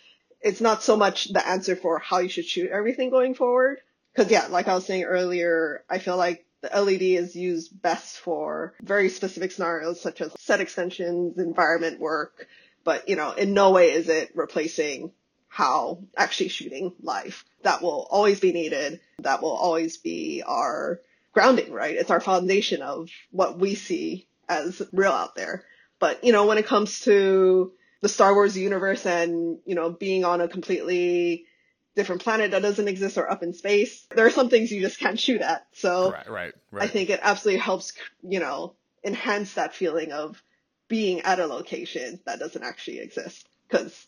It's 0.41 0.61
not 0.61 0.83
so 0.83 0.97
much 0.97 1.31
the 1.31 1.47
answer 1.47 1.75
for 1.75 1.99
how 1.99 2.19
you 2.19 2.29
should 2.29 2.45
shoot 2.45 2.71
everything 2.71 3.09
going 3.09 3.35
forward. 3.35 3.79
Cause 4.15 4.29
yeah, 4.29 4.47
like 4.47 4.67
I 4.67 4.75
was 4.75 4.85
saying 4.85 5.03
earlier, 5.03 5.83
I 5.89 5.99
feel 5.99 6.17
like 6.17 6.45
the 6.61 6.69
LED 6.81 7.01
is 7.01 7.35
used 7.35 7.81
best 7.81 8.17
for 8.17 8.73
very 8.81 9.09
specific 9.09 9.51
scenarios 9.51 10.01
such 10.01 10.21
as 10.21 10.33
set 10.39 10.61
extensions, 10.61 11.37
environment 11.37 11.99
work, 11.99 12.47
but 12.83 13.07
you 13.07 13.15
know, 13.15 13.31
in 13.31 13.53
no 13.53 13.71
way 13.71 13.91
is 13.91 14.09
it 14.09 14.31
replacing 14.35 15.11
how 15.47 15.99
actually 16.15 16.47
shooting 16.47 16.93
live. 17.01 17.43
That 17.63 17.81
will 17.81 18.07
always 18.09 18.39
be 18.39 18.53
needed. 18.53 19.01
That 19.19 19.41
will 19.41 19.55
always 19.55 19.97
be 19.97 20.43
our 20.45 21.01
grounding, 21.33 21.73
right? 21.73 21.95
It's 21.95 22.09
our 22.09 22.21
foundation 22.21 22.81
of 22.81 23.09
what 23.31 23.59
we 23.59 23.75
see 23.75 24.27
as 24.47 24.81
real 24.93 25.11
out 25.11 25.35
there. 25.35 25.65
But, 25.99 26.23
you 26.23 26.31
know, 26.31 26.45
when 26.45 26.57
it 26.57 26.65
comes 26.65 27.01
to 27.01 27.73
the 28.01 28.09
Star 28.09 28.33
Wars 28.33 28.57
universe 28.57 29.05
and, 29.05 29.59
you 29.65 29.75
know, 29.75 29.89
being 29.91 30.25
on 30.25 30.41
a 30.41 30.47
completely 30.47 31.45
different 31.95 32.21
planet 32.23 32.51
that 32.51 32.61
doesn't 32.61 32.87
exist 32.87 33.17
or 33.17 33.29
up 33.29 33.43
in 33.43 33.53
space, 33.53 34.05
there 34.15 34.25
are 34.25 34.31
some 34.31 34.49
things 34.49 34.71
you 34.71 34.81
just 34.81 34.99
can't 34.99 35.19
shoot 35.19 35.41
at. 35.41 35.65
So 35.73 36.11
Right, 36.11 36.29
right, 36.29 36.53
right. 36.71 36.83
I 36.83 36.87
think 36.87 37.09
it 37.09 37.19
absolutely 37.21 37.59
helps, 37.59 37.93
you 38.23 38.39
know, 38.39 38.73
enhance 39.03 39.53
that 39.53 39.73
feeling 39.75 40.11
of 40.11 40.41
being 40.87 41.21
at 41.21 41.39
a 41.39 41.45
location 41.45 42.19
that 42.25 42.39
doesn't 42.39 42.63
actually 42.63 42.99
exist. 42.99 43.47
Cause 43.69 44.05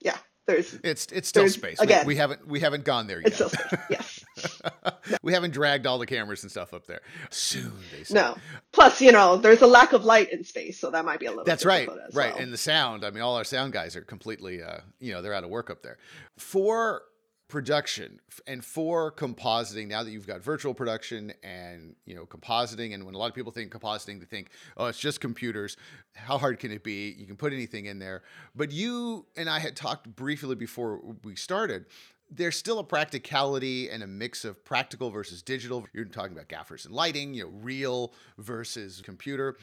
yeah, 0.00 0.16
there's, 0.46 0.74
it's 0.84 1.06
it's 1.06 1.28
still 1.28 1.42
there's- 1.42 1.54
space. 1.54 1.78
We- 1.80 1.84
again, 1.84 2.06
we, 2.06 2.16
haven't 2.16 2.46
we 2.46 2.60
haven't 2.60 2.84
gone 2.84 3.06
there 3.06 3.18
yet. 3.18 3.26
it's 3.28 3.36
still 3.36 3.48
space. 3.50 3.80
Yes. 3.90 4.23
we 5.22 5.32
haven't 5.32 5.52
dragged 5.52 5.86
all 5.86 5.98
the 5.98 6.06
cameras 6.06 6.42
and 6.42 6.50
stuff 6.50 6.74
up 6.74 6.86
there. 6.86 7.00
Soon, 7.30 7.72
they 7.92 8.04
say. 8.04 8.14
No. 8.14 8.36
Plus, 8.72 9.00
you 9.00 9.12
know, 9.12 9.36
there's 9.36 9.62
a 9.62 9.66
lack 9.66 9.92
of 9.92 10.04
light 10.04 10.32
in 10.32 10.44
space, 10.44 10.78
so 10.78 10.90
that 10.90 11.04
might 11.04 11.20
be 11.20 11.26
a 11.26 11.30
little. 11.30 11.44
That's 11.44 11.64
right, 11.64 11.88
right. 12.12 12.32
well. 12.32 12.42
And 12.42 12.52
the 12.52 12.58
sound. 12.58 13.04
I 13.04 13.10
mean, 13.10 13.22
all 13.22 13.36
our 13.36 13.44
sound 13.44 13.72
guys 13.72 13.96
are 13.96 14.02
completely, 14.02 14.62
uh, 14.62 14.78
you 15.00 15.12
know, 15.12 15.22
they're 15.22 15.34
out 15.34 15.44
of 15.44 15.50
work 15.50 15.70
up 15.70 15.82
there. 15.82 15.98
For 16.36 17.02
production 17.48 18.18
and 18.46 18.64
for 18.64 19.12
compositing, 19.12 19.86
now 19.86 20.02
that 20.02 20.10
you've 20.10 20.26
got 20.26 20.40
virtual 20.40 20.74
production 20.74 21.32
and 21.42 21.94
you 22.04 22.14
know 22.14 22.26
compositing, 22.26 22.94
and 22.94 23.04
when 23.04 23.14
a 23.14 23.18
lot 23.18 23.28
of 23.28 23.34
people 23.34 23.52
think 23.52 23.72
compositing, 23.72 24.18
they 24.18 24.26
think, 24.26 24.50
oh, 24.76 24.86
it's 24.86 24.98
just 24.98 25.20
computers. 25.20 25.76
How 26.14 26.38
hard 26.38 26.58
can 26.58 26.72
it 26.72 26.82
be? 26.82 27.14
You 27.16 27.26
can 27.26 27.36
put 27.36 27.52
anything 27.52 27.86
in 27.86 27.98
there. 27.98 28.22
But 28.54 28.72
you 28.72 29.26
and 29.36 29.48
I 29.48 29.58
had 29.58 29.76
talked 29.76 30.14
briefly 30.16 30.54
before 30.54 31.00
we 31.22 31.36
started. 31.36 31.86
There's 32.30 32.56
still 32.56 32.78
a 32.78 32.84
practicality 32.84 33.90
and 33.90 34.02
a 34.02 34.06
mix 34.06 34.44
of 34.44 34.64
practical 34.64 35.10
versus 35.10 35.42
digital. 35.42 35.86
You're 35.92 36.06
talking 36.06 36.32
about 36.32 36.48
gaffers 36.48 36.84
and 36.84 36.94
lighting, 36.94 37.34
you 37.34 37.44
know, 37.44 37.50
real 37.50 38.12
versus 38.38 39.00
computer. 39.04 39.56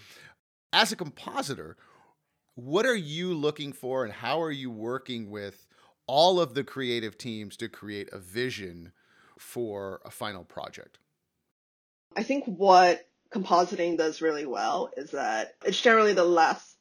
As 0.72 0.92
a 0.92 0.96
compositor, 0.96 1.76
what 2.56 2.86
are 2.86 2.96
you 2.96 3.34
looking 3.34 3.74
for 3.74 4.06
and 4.06 4.14
how 4.14 4.42
are 4.42 4.52
you 4.52 4.70
working 4.70 5.30
with 5.30 5.66
all 6.08 6.40
of 6.40 6.54
the 6.54 6.64
creative 6.64 7.18
teams 7.18 7.58
to 7.58 7.70
create 7.70 8.10
a 8.12 8.20
vision 8.20 8.92
for 9.38 10.02
a 10.06 10.12
final 10.12 10.44
project? 10.44 11.00
I 12.16 12.24
think 12.24 12.46
what 12.46 13.08
compositing 13.34 13.98
does 13.98 14.22
really 14.22 14.46
well 14.46 14.92
is 14.98 15.12
that 15.12 15.56
it's 15.66 15.80
generally 15.80 16.14
the 16.14 16.26
last 16.26 16.78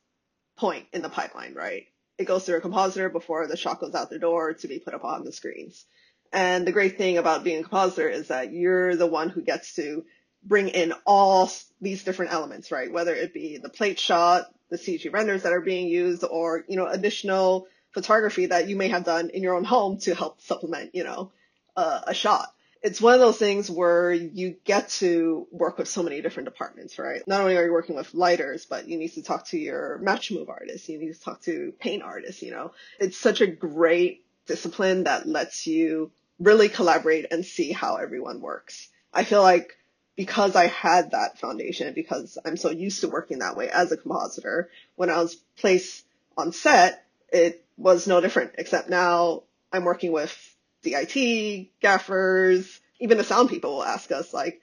point 0.57 0.87
in 0.93 1.03
the 1.03 1.09
pipeline, 1.09 1.55
right? 1.55 1.87
It 2.21 2.27
goes 2.27 2.45
through 2.45 2.59
a 2.59 2.61
compositor 2.61 3.09
before 3.09 3.47
the 3.47 3.57
shot 3.57 3.81
goes 3.81 3.95
out 3.95 4.11
the 4.11 4.19
door 4.19 4.53
to 4.53 4.69
be 4.69 4.79
put 4.79 4.93
up 4.93 5.05
on 5.05 5.25
the 5.25 5.33
screens. 5.33 5.87
And 6.31 6.67
the 6.67 6.73
great 6.73 6.99
thing 6.99 7.17
about 7.17 7.45
being 7.45 7.61
a 7.61 7.63
compositor 7.63 8.11
is 8.11 8.29
that 8.29 8.53
you're 8.53 8.95
the 8.95 9.07
one 9.07 9.31
who 9.31 9.41
gets 9.41 9.75
to 9.77 10.05
bring 10.45 10.69
in 10.69 10.93
all 11.07 11.51
these 11.81 12.05
different 12.05 12.35
elements, 12.35 12.71
right? 12.71 12.93
Whether 12.93 13.15
it 13.15 13.33
be 13.33 13.57
the 13.57 13.71
plate 13.71 13.99
shot, 13.99 14.53
the 14.69 14.77
CG 14.77 15.11
renders 15.11 15.45
that 15.45 15.55
are 15.55 15.63
being 15.63 15.89
used, 15.89 16.23
or, 16.23 16.63
you 16.69 16.77
know, 16.77 16.87
additional 16.87 17.67
photography 17.93 18.47
that 18.47 18.69
you 18.69 18.77
may 18.77 18.89
have 18.89 19.05
done 19.05 19.31
in 19.31 19.43
your 19.43 19.55
own 19.55 19.65
home 19.65 19.97
to 20.01 20.15
help 20.15 20.43
supplement, 20.43 20.95
you 20.95 21.05
know, 21.05 21.33
uh, 21.75 22.03
a 22.07 22.13
shot. 22.13 22.53
It's 22.83 23.01
one 23.01 23.13
of 23.15 23.21
those 23.21 23.37
things 23.37 23.71
where 23.71 24.11
you 24.11 24.57
get 24.65 24.89
to 25.01 25.47
work 25.51 25.77
with 25.77 25.89
so 25.89 26.03
many 26.03 26.23
different 26.23 26.49
departments, 26.49 26.99
right? 26.99 27.21
Not 27.27 27.43
only 27.43 27.57
are 27.57 27.65
you 27.65 27.73
working 27.73 27.97
with 27.97 28.15
lighters, 28.15 28.65
but 28.65 28.89
you 28.89 28.97
need 28.97 29.13
to 29.15 29.23
talk 29.23 29.47
to 29.49 29.59
your 29.59 29.99
match 29.99 30.31
move 30.31 30.49
artists. 30.49 30.89
You 30.89 30.99
need 30.99 31.13
to 31.13 31.21
talk 31.21 31.43
to 31.43 31.75
paint 31.79 32.03
artists, 32.03 32.43
you 32.43 32.53
know. 32.53 32.73
It's 32.99 33.19
such 33.19 33.43
a 33.43 33.47
great 33.47 34.25
discipline 34.47 35.05
that 35.05 35.29
lets 35.29 35.67
you 35.67 36.11
really 36.39 36.71
collaborate 36.71 37.27
and 37.31 37.45
see 37.45 37.71
how 37.71 37.97
everyone 37.97 38.41
works. 38.41 38.89
I 39.13 39.25
feel 39.25 39.43
like 39.43 39.77
because 40.17 40.57
I 40.57 40.67
had 40.67 41.13
that 41.13 41.39
foundation, 41.39 41.95
because 41.95 42.39
I'm 42.45 42.57
so 42.57 42.71
used 42.71 43.03
to 43.03 43.09
working 43.09 43.39
that 43.39 43.57
way 43.57 43.69
as 43.69 43.93
a 43.93 43.97
compositor, 43.97 44.71
when 44.97 45.11
I 45.11 45.21
was 45.21 45.37
placed 45.57 46.05
on 46.37 46.53
set, 46.53 47.05
it 47.33 47.65
was 47.77 48.07
no 48.07 48.21
different, 48.21 48.53
except 48.59 48.91
now 48.91 49.45
I'm 49.73 49.85
working 49.85 50.13
with 50.13 50.50
DIT, 50.83 51.71
gaffers, 51.81 52.81
even 53.01 53.19
the 53.19 53.25
sound 53.25 53.49
people 53.49 53.77
will 53.77 53.85
ask 53.85 54.11
us 54.13 54.33
like, 54.33 54.61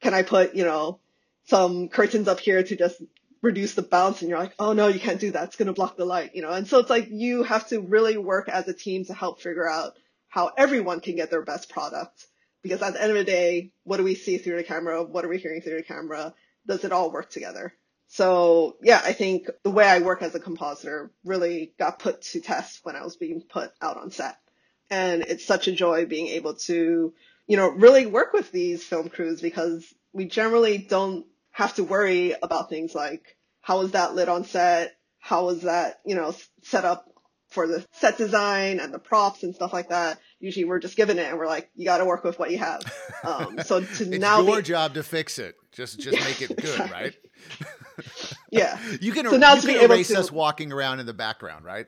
can 0.00 0.14
I 0.14 0.22
put, 0.22 0.54
you 0.54 0.64
know, 0.64 1.00
some 1.46 1.88
curtains 1.88 2.28
up 2.28 2.40
here 2.40 2.62
to 2.62 2.76
just 2.76 3.02
reduce 3.42 3.74
the 3.74 3.82
bounce? 3.82 4.20
And 4.20 4.30
you're 4.30 4.38
like, 4.38 4.54
oh 4.58 4.72
no, 4.72 4.88
you 4.88 5.00
can't 5.00 5.20
do 5.20 5.32
that. 5.32 5.44
It's 5.44 5.56
going 5.56 5.66
to 5.66 5.72
block 5.72 5.96
the 5.96 6.04
light, 6.04 6.34
you 6.34 6.42
know? 6.42 6.50
And 6.50 6.66
so 6.66 6.78
it's 6.78 6.90
like 6.90 7.08
you 7.10 7.42
have 7.42 7.68
to 7.68 7.80
really 7.80 8.16
work 8.16 8.48
as 8.48 8.68
a 8.68 8.74
team 8.74 9.04
to 9.06 9.14
help 9.14 9.40
figure 9.40 9.68
out 9.68 9.94
how 10.28 10.52
everyone 10.56 11.00
can 11.00 11.16
get 11.16 11.30
their 11.30 11.42
best 11.42 11.68
product. 11.68 12.26
Because 12.62 12.82
at 12.82 12.94
the 12.94 13.02
end 13.02 13.12
of 13.12 13.16
the 13.16 13.24
day, 13.24 13.70
what 13.84 13.98
do 13.98 14.02
we 14.02 14.16
see 14.16 14.38
through 14.38 14.56
the 14.56 14.64
camera? 14.64 15.02
What 15.02 15.24
are 15.24 15.28
we 15.28 15.38
hearing 15.38 15.60
through 15.60 15.76
the 15.76 15.82
camera? 15.82 16.34
Does 16.66 16.84
it 16.84 16.92
all 16.92 17.12
work 17.12 17.30
together? 17.30 17.72
So 18.08 18.76
yeah, 18.82 19.00
I 19.04 19.12
think 19.12 19.48
the 19.62 19.70
way 19.70 19.86
I 19.86 20.00
work 20.00 20.22
as 20.22 20.34
a 20.34 20.40
compositor 20.40 21.10
really 21.24 21.72
got 21.78 21.98
put 21.98 22.22
to 22.22 22.40
test 22.40 22.80
when 22.84 22.96
I 22.96 23.02
was 23.02 23.16
being 23.16 23.42
put 23.42 23.72
out 23.80 23.96
on 23.96 24.10
set. 24.10 24.36
And 24.90 25.22
it's 25.22 25.44
such 25.44 25.66
a 25.68 25.72
joy 25.72 26.06
being 26.06 26.28
able 26.28 26.54
to, 26.54 27.12
you 27.46 27.56
know, 27.56 27.68
really 27.70 28.06
work 28.06 28.32
with 28.32 28.52
these 28.52 28.84
film 28.84 29.08
crews 29.08 29.40
because 29.40 29.84
we 30.12 30.26
generally 30.26 30.78
don't 30.78 31.26
have 31.50 31.74
to 31.76 31.84
worry 31.84 32.34
about 32.42 32.68
things 32.68 32.94
like 32.94 33.36
how 33.60 33.78
was 33.78 33.92
that 33.92 34.14
lit 34.14 34.28
on 34.28 34.44
set? 34.44 34.94
How 35.18 35.46
was 35.46 35.62
that, 35.62 36.00
you 36.04 36.14
know, 36.14 36.34
set 36.62 36.84
up 36.84 37.08
for 37.48 37.66
the 37.66 37.84
set 37.92 38.16
design 38.18 38.78
and 38.78 38.94
the 38.94 38.98
props 39.00 39.42
and 39.42 39.54
stuff 39.54 39.72
like 39.72 39.88
that? 39.88 40.18
Usually 40.38 40.64
we're 40.64 40.78
just 40.78 40.96
given 40.96 41.18
it 41.18 41.28
and 41.28 41.38
we're 41.38 41.46
like, 41.48 41.68
you 41.74 41.84
got 41.84 41.98
to 41.98 42.04
work 42.04 42.22
with 42.22 42.38
what 42.38 42.50
you 42.52 42.58
have. 42.58 42.82
Um, 43.24 43.58
so 43.64 43.80
to 43.84 43.86
It's 43.86 44.18
now 44.18 44.40
your 44.42 44.56
be, 44.58 44.62
job 44.62 44.94
to 44.94 45.02
fix 45.02 45.38
it. 45.40 45.56
Just 45.72 45.98
just 45.98 46.18
make 46.20 46.42
it 46.42 46.56
good, 46.56 46.58
Exactly. 46.80 46.92
right? 46.92 47.14
yeah. 48.50 48.78
You 49.00 49.12
can, 49.12 49.28
So 49.28 49.36
now 49.36 49.54
you 49.54 49.60
to 49.62 49.66
can 49.66 49.84
erase 49.90 50.08
to- 50.08 50.18
us 50.20 50.30
walking 50.30 50.72
around 50.72 51.00
in 51.00 51.06
the 51.06 51.14
background, 51.14 51.64
right? 51.64 51.86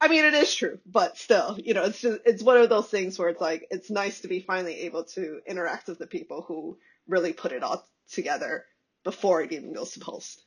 I 0.00 0.08
mean, 0.08 0.24
it 0.24 0.34
is 0.34 0.54
true, 0.54 0.78
but 0.86 1.18
still, 1.18 1.58
you 1.62 1.74
know, 1.74 1.84
it's 1.84 2.00
just, 2.00 2.20
it's 2.24 2.42
one 2.42 2.56
of 2.56 2.70
those 2.70 2.88
things 2.88 3.18
where 3.18 3.28
it's 3.28 3.40
like, 3.40 3.66
it's 3.70 3.90
nice 3.90 4.20
to 4.20 4.28
be 4.28 4.40
finally 4.40 4.80
able 4.80 5.04
to 5.04 5.40
interact 5.46 5.88
with 5.88 5.98
the 5.98 6.06
people 6.06 6.42
who 6.42 6.78
really 7.06 7.34
put 7.34 7.52
it 7.52 7.62
all 7.62 7.86
together 8.10 8.64
before 9.04 9.42
it 9.42 9.52
even 9.52 9.74
goes 9.74 9.92
to 9.92 10.00
post. 10.00 10.44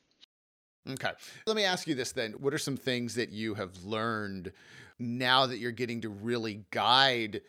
Okay. 0.90 1.12
Let 1.46 1.56
me 1.56 1.64
ask 1.64 1.88
you 1.88 1.96
this 1.96 2.12
then. 2.12 2.34
What 2.34 2.54
are 2.54 2.58
some 2.58 2.78
things 2.78 3.16
that 3.16 3.30
you 3.30 3.54
have 3.54 3.84
learned 3.84 4.52
now 5.00 5.46
that 5.46 5.58
you're 5.58 5.72
getting 5.72 6.02
to 6.02 6.10
really 6.10 6.66
guide 6.72 7.42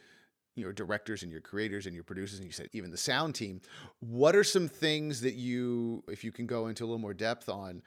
your 0.57 0.73
directors 0.73 1.25
and 1.25 1.33
your 1.33 1.41
creators 1.41 1.87
and 1.87 1.95
your 1.95 2.05
producers 2.05 2.39
and 2.39 2.47
you 2.47 2.53
said 2.53 2.69
even 2.73 2.91
the 2.91 2.97
sound 2.97 3.35
team? 3.35 3.61
What 4.01 4.37
are 4.37 4.45
some 4.45 4.69
things 4.69 5.23
that 5.23 5.35
you 5.35 6.05
if 6.09 6.23
you 6.23 6.31
can 6.31 6.47
go 6.47 6.69
into 6.69 6.85
a 6.85 6.87
little 6.87 6.99
more 6.99 7.15
depth 7.15 7.49
on 7.49 7.83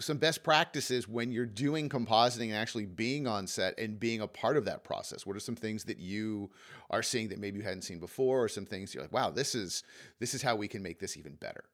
some 0.00 0.18
best 0.18 0.42
practices 0.42 1.06
when 1.06 1.30
you're 1.32 1.46
doing 1.46 1.88
compositing 1.88 2.48
and 2.48 2.54
actually 2.54 2.86
being 2.86 3.26
on 3.26 3.46
set 3.46 3.78
and 3.78 4.00
being 4.00 4.20
a 4.20 4.26
part 4.26 4.56
of 4.56 4.64
that 4.64 4.84
process? 4.84 5.26
What 5.26 5.36
are 5.36 5.40
some 5.40 5.56
things 5.56 5.84
that 5.84 5.98
you 5.98 6.50
are 6.90 7.02
seeing 7.02 7.28
that 7.28 7.38
maybe 7.38 7.58
you 7.58 7.64
hadn't 7.64 7.82
seen 7.82 8.00
before 8.00 8.42
or 8.42 8.48
some 8.48 8.66
things 8.66 8.94
you're 8.94 9.02
like, 9.02 9.12
"Wow, 9.12 9.30
this 9.30 9.54
is 9.54 9.82
this 10.18 10.34
is 10.34 10.42
how 10.42 10.56
we 10.56 10.68
can 10.68 10.82
make 10.82 10.98
this 10.98 11.16
even 11.16 11.34
better." 11.34 11.64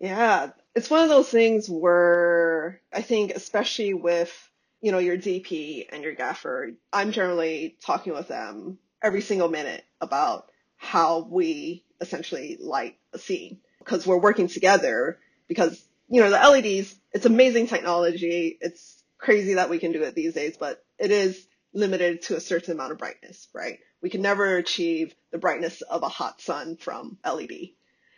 Yeah, 0.00 0.50
it's 0.74 0.90
one 0.90 1.02
of 1.02 1.08
those 1.08 1.30
things 1.30 1.68
where 1.70 2.80
I 2.92 3.02
think, 3.02 3.32
especially 3.32 3.94
with, 3.94 4.50
you 4.80 4.92
know, 4.92 4.98
your 4.98 5.16
DP 5.16 5.86
and 5.90 6.02
your 6.02 6.14
gaffer, 6.14 6.72
I'm 6.92 7.12
generally 7.12 7.76
talking 7.80 8.12
with 8.12 8.28
them 8.28 8.78
every 9.02 9.22
single 9.22 9.48
minute 9.48 9.84
about 10.00 10.50
how 10.76 11.20
we 11.30 11.82
essentially 12.00 12.58
light 12.60 12.98
a 13.14 13.18
scene 13.18 13.60
because 13.78 14.06
we're 14.06 14.18
working 14.18 14.48
together 14.48 15.18
because, 15.48 15.82
you 16.08 16.20
know, 16.20 16.30
the 16.30 16.36
LEDs, 16.38 16.94
it's 17.12 17.26
amazing 17.26 17.66
technology. 17.66 18.58
It's 18.60 19.02
crazy 19.18 19.54
that 19.54 19.70
we 19.70 19.78
can 19.78 19.92
do 19.92 20.02
it 20.02 20.14
these 20.14 20.34
days, 20.34 20.56
but 20.56 20.84
it 20.98 21.10
is 21.10 21.46
limited 21.72 22.22
to 22.22 22.36
a 22.36 22.40
certain 22.40 22.72
amount 22.72 22.92
of 22.92 22.98
brightness, 22.98 23.48
right? 23.54 23.78
We 24.02 24.10
can 24.10 24.22
never 24.22 24.56
achieve 24.56 25.14
the 25.32 25.38
brightness 25.38 25.82
of 25.82 26.02
a 26.02 26.08
hot 26.08 26.40
sun 26.40 26.76
from 26.76 27.18
LED. 27.24 27.70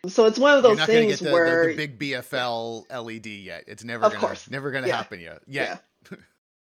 So 0.07 0.27
it's 0.27 0.39
one 0.39 0.57
of 0.57 0.63
those 0.63 0.85
things 0.85 1.19
the, 1.19 1.33
where 1.33 1.63
the, 1.63 1.71
the 1.71 1.77
big 1.77 1.99
BFL 1.99 2.85
LED 2.91 3.27
yet. 3.27 3.65
It's 3.67 3.85
never 3.85 4.05
Of 4.05 4.13
going 4.13 4.21
to 4.21 4.27
course. 4.27 4.51
never 4.51 4.71
going 4.71 4.85
to 4.85 4.89
Yeah. 4.89 4.97
happen 4.97 5.21
yet. 5.21 5.43
Yet. 5.47 5.83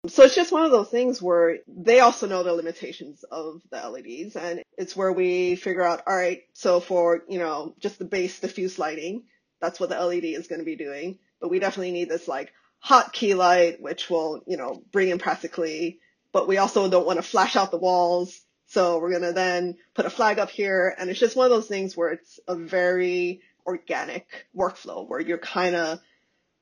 So 0.06 0.24
it's 0.24 0.34
just 0.34 0.52
one 0.52 0.64
of 0.64 0.70
those 0.70 0.90
things 0.90 1.22
where 1.22 1.58
they 1.66 2.00
also 2.00 2.26
know 2.26 2.42
the 2.42 2.52
limitations 2.52 3.24
of 3.30 3.62
the 3.70 3.88
LEDs 3.88 4.36
and 4.36 4.62
it's 4.76 4.94
where 4.94 5.12
we 5.12 5.56
figure 5.56 5.82
out, 5.82 6.02
all 6.06 6.14
right, 6.14 6.42
so 6.52 6.80
for, 6.80 7.22
you 7.26 7.38
know, 7.38 7.74
just 7.78 7.98
the 7.98 8.04
base 8.04 8.38
diffuse 8.38 8.78
lighting, 8.78 9.24
that's 9.64 9.80
what 9.80 9.88
the 9.88 9.98
LED 9.98 10.24
is 10.24 10.46
going 10.46 10.60
to 10.60 10.64
be 10.64 10.76
doing. 10.76 11.18
But 11.40 11.50
we 11.50 11.58
definitely 11.58 11.92
need 11.92 12.08
this 12.08 12.28
like 12.28 12.52
hot 12.78 13.12
key 13.12 13.34
light, 13.34 13.80
which 13.80 14.10
will, 14.10 14.42
you 14.46 14.56
know, 14.58 14.82
bring 14.92 15.08
in 15.08 15.18
practically, 15.18 16.00
but 16.32 16.46
we 16.46 16.58
also 16.58 16.88
don't 16.90 17.06
want 17.06 17.18
to 17.18 17.22
flash 17.22 17.56
out 17.56 17.70
the 17.70 17.78
walls. 17.78 18.38
So 18.66 18.98
we're 18.98 19.10
going 19.10 19.22
to 19.22 19.32
then 19.32 19.76
put 19.94 20.06
a 20.06 20.10
flag 20.10 20.38
up 20.38 20.50
here. 20.50 20.94
And 20.98 21.08
it's 21.08 21.18
just 21.18 21.36
one 21.36 21.46
of 21.46 21.50
those 21.50 21.66
things 21.66 21.96
where 21.96 22.10
it's 22.10 22.40
a 22.46 22.54
very 22.54 23.40
organic 23.66 24.46
workflow 24.54 25.08
where 25.08 25.20
you're 25.20 25.38
kind 25.38 25.74
of 25.74 26.00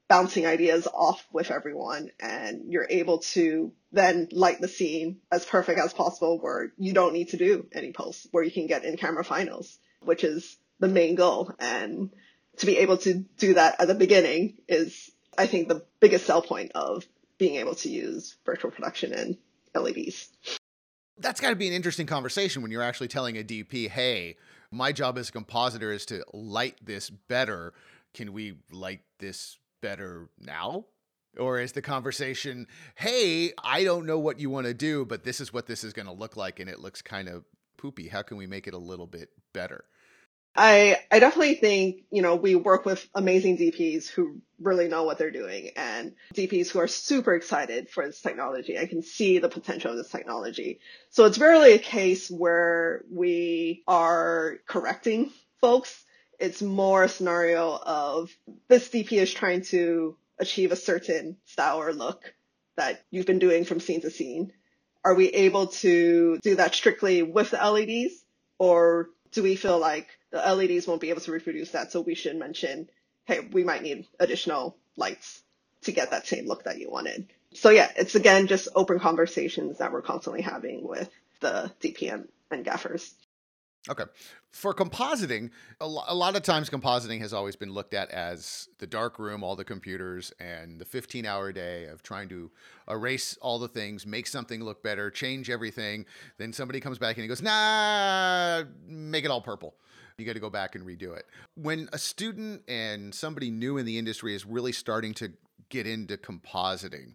bouncing 0.09 0.47
ideas 0.47 0.87
off 0.87 1.27
with 1.33 1.51
everyone 1.51 2.11
and 2.21 2.71
you're 2.71 2.87
able 2.89 3.19
to 3.19 3.73
then 3.93 4.29
light 4.31 4.61
the 4.61 4.69
scene 4.69 5.19
as 5.31 5.45
perfect 5.45 5.81
as 5.81 5.93
possible 5.93 6.39
where 6.39 6.73
you 6.77 6.93
don't 6.93 7.15
need 7.15 7.31
to 7.31 7.37
do 7.37 7.67
any 7.73 7.93
posts, 7.93 8.29
where 8.31 8.45
you 8.45 8.51
can 8.51 8.67
get 8.67 8.85
in 8.85 8.97
camera 8.97 9.25
finals, 9.25 9.79
which 10.03 10.23
is 10.23 10.57
the 10.79 10.89
main 10.89 11.15
goal. 11.15 11.53
And 11.59 12.11
to 12.59 12.67
be 12.67 12.79
able 12.79 12.99
to 12.99 13.15
do 13.39 13.55
that 13.55 13.81
at 13.81 13.89
the 13.89 13.95
beginning 13.95 14.59
is, 14.69 15.11
I 15.37 15.47
think, 15.47 15.69
the 15.69 15.85
biggest 16.01 16.27
sell 16.27 16.43
point 16.43 16.73
of 16.75 17.07
being 17.39 17.57
able 17.57 17.75
to 17.77 17.89
use 17.89 18.37
virtual 18.45 18.71
production 18.71 19.13
and 19.13 19.37
LEDs. 19.75 20.29
That's 21.19 21.41
got 21.41 21.51
to 21.51 21.57
be 21.57 21.69
an 21.69 21.75
interesting 21.75 22.07
conversation 22.07 22.63
when 22.63 22.71
you're 22.71 22.83
actually 22.83 23.09
telling 23.09 23.37
a 23.37 23.43
DP, 23.43 23.89
"Hey, 23.89 24.37
my 24.71 24.93
job 24.93 25.19
as 25.19 25.29
a 25.29 25.33
compositor 25.33 25.93
is 25.93 26.07
to 26.07 26.25
light 26.33 26.77
this 26.85 27.11
better. 27.11 27.75
Can 28.15 28.33
we 28.33 28.59
light 28.71 29.03
this 29.19 29.59
better 29.81 30.29
now?" 30.39 30.87
Or 31.39 31.59
is 31.59 31.73
the 31.73 31.83
conversation, 31.83 32.67
"Hey, 32.97 33.53
I 33.63 33.85
don't 33.85 34.05
know 34.05 34.19
what 34.19 34.39
you 34.39 34.51
want 34.51 34.67
to 34.67 34.75
do, 34.75 35.05
but 35.05 35.25
this 35.25 35.41
is 35.41 35.53
what 35.53 35.67
this 35.67 35.85
is 35.85 35.93
going 35.93 36.07
to 36.07 36.13
look 36.13 36.37
like 36.37 36.61
and 36.61 36.69
it 36.69 36.81
looks 36.81 37.01
kind 37.01 37.29
of 37.29 37.45
poopy? 37.77 38.09
How 38.09 38.23
can 38.23 38.37
we 38.37 38.47
make 38.47 38.67
it 38.67 38.75
a 38.75 38.79
little 38.79 39.07
bit 39.07 39.31
better? 39.53 39.85
I 40.55 40.99
I 41.11 41.19
definitely 41.19 41.55
think, 41.55 42.05
you 42.11 42.23
know, 42.23 42.37
we 42.37 42.55
work 42.55 42.85
with 42.85 43.09
amazing 43.15 43.57
DPs 43.57 44.09
who 44.09 44.41
really 44.61 44.89
know 44.89 45.05
what 45.05 45.19
they're 45.19 45.31
doing 45.31 45.71
and 45.77 46.15
DPs 46.35 46.69
who 46.69 46.79
are 46.79 46.89
super 46.89 47.35
excited 47.35 47.89
for 47.89 48.07
this 48.07 48.21
technology 48.21 48.77
and 48.77 48.89
can 48.89 49.03
see 49.03 49.39
the 49.39 49.49
potential 49.49 49.91
of 49.91 49.97
this 49.97 50.11
technology. 50.11 50.81
So 51.11 51.25
it's 51.25 51.39
rarely 51.39 51.73
a 51.73 51.79
case 51.79 52.31
where 52.31 53.03
we 53.11 53.83
are 53.89 54.59
correcting 54.67 55.33
folks. 55.61 56.05
It's 56.39 56.61
more 56.61 57.05
a 57.05 57.09
scenario 57.09 57.77
of 57.77 58.31
this 58.69 58.89
DP 58.89 59.13
is 59.13 59.33
trying 59.33 59.63
to 59.67 60.17
achieve 60.39 60.73
a 60.73 60.77
certain 60.77 61.37
style 61.47 61.79
or 61.79 61.93
look 61.93 62.35
that 62.77 63.05
you've 63.11 63.27
been 63.27 63.39
doing 63.39 63.65
from 63.65 63.81
scene 63.81 64.01
to 64.03 64.11
scene. 64.11 64.53
Are 65.05 65.15
we 65.15 65.29
able 65.29 65.69
to 65.69 66.39
do 66.43 66.57
that 66.57 66.75
strictly 66.75 67.23
with 67.23 67.51
the 67.51 67.59
LEDs 67.59 68.25
or 68.59 69.09
do 69.33 69.43
we 69.43 69.57
feel 69.57 69.79
like 69.79 70.09
the 70.31 70.39
LEDs 70.39 70.87
won't 70.87 71.01
be 71.01 71.11
able 71.11 71.21
to 71.23 71.33
reproduce 71.33 71.71
that? 71.71 71.93
So 71.93 72.01
we 72.01 72.15
should 72.15 72.37
mention, 72.37 72.89
hey, 73.25 73.41
we 73.41 73.65
might 73.65 73.83
need 73.83 74.07
additional 74.21 74.77
lights 74.97 75.43
to 75.83 75.93
get 75.93 76.11
that 76.11 76.27
same 76.27 76.47
look 76.47 76.65
that 76.65 76.79
you 76.79 76.91
wanted. 76.91 77.29
So 77.55 77.71
yeah, 77.71 77.91
it's 77.97 78.15
again 78.15 78.47
just 78.47 78.69
open 78.75 78.99
conversations 78.99 79.79
that 79.79 79.93
we're 79.93 80.03
constantly 80.03 80.43
having 80.43 80.87
with 80.87 81.11
the 81.41 81.73
DPM 81.81 82.29
and 82.51 82.65
gaffers. 82.65 83.13
Okay. 83.91 84.05
For 84.53 84.73
compositing, 84.73 85.51
a, 85.81 85.87
lo- 85.87 86.05
a 86.07 86.15
lot 86.15 86.37
of 86.37 86.43
times 86.43 86.71
compositing 86.71 87.19
has 87.21 87.33
always 87.33 87.57
been 87.57 87.73
looked 87.73 87.95
at 87.95 88.11
as 88.11 88.69
the 88.79 88.87
dark 88.87 89.19
room, 89.19 89.43
all 89.43 89.57
the 89.57 89.65
computers, 89.65 90.33
and 90.39 90.81
the 90.81 90.85
15 90.85 91.27
hour 91.27 91.51
day 91.51 91.87
of 91.87 92.01
trying 92.03 92.29
to 92.29 92.51
erase 92.89 93.37
all 93.43 93.59
the 93.59 93.67
things, 93.67 94.07
make 94.07 94.29
something 94.29 94.63
look 94.63 94.85
better, 94.85 95.11
change 95.11 95.51
everything. 95.51 96.05
Then 96.39 96.53
somebody 96.53 96.79
comes 96.79 96.99
back 96.99 97.17
and 97.17 97.23
he 97.23 97.29
goes, 97.29 97.43
nah, 97.43 98.63
make 98.87 99.25
it 99.25 99.33
all 99.33 99.41
purple. 99.41 99.75
You 100.17 100.27
got 100.27 100.35
to 100.35 100.41
go 100.41 100.51
back 100.51 100.77
and 100.77 100.87
redo 100.87 101.17
it. 101.17 101.27
When 101.57 101.89
a 101.93 101.99
student 101.99 102.63
and 102.69 103.13
somebody 103.13 103.51
new 103.51 103.79
in 103.79 103.87
the 103.87 103.99
industry 103.99 104.35
is 104.35 104.47
really 104.47 104.73
starting 104.73 105.13
to 105.15 105.33
get 105.71 105.89
into 105.89 106.17
compositing, 106.19 107.15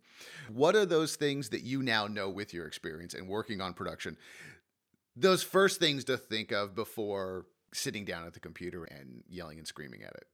what 0.51 0.75
are 0.75 0.86
those 0.86 1.15
things 1.15 1.50
that 1.50 1.62
you 1.62 1.81
now 1.81 2.07
know 2.07 2.29
with 2.29 2.53
your 2.53 2.65
experience 2.65 3.13
and 3.13 3.29
working 3.29 3.62
on 3.62 3.74
production 3.74 4.17
those 5.17 5.43
first 5.43 5.79
things 5.79 6.05
to 6.05 6.17
think 6.17 6.51
of 6.51 6.75
before 6.75 7.45
sitting 7.74 8.05
down 8.05 8.25
at 8.25 8.33
the 8.33 8.39
computer 8.39 8.83
and 8.86 9.24
yelling 9.29 9.57
and 9.57 9.67
screaming 9.67 10.03
at 10.03 10.13
it. 10.13 10.27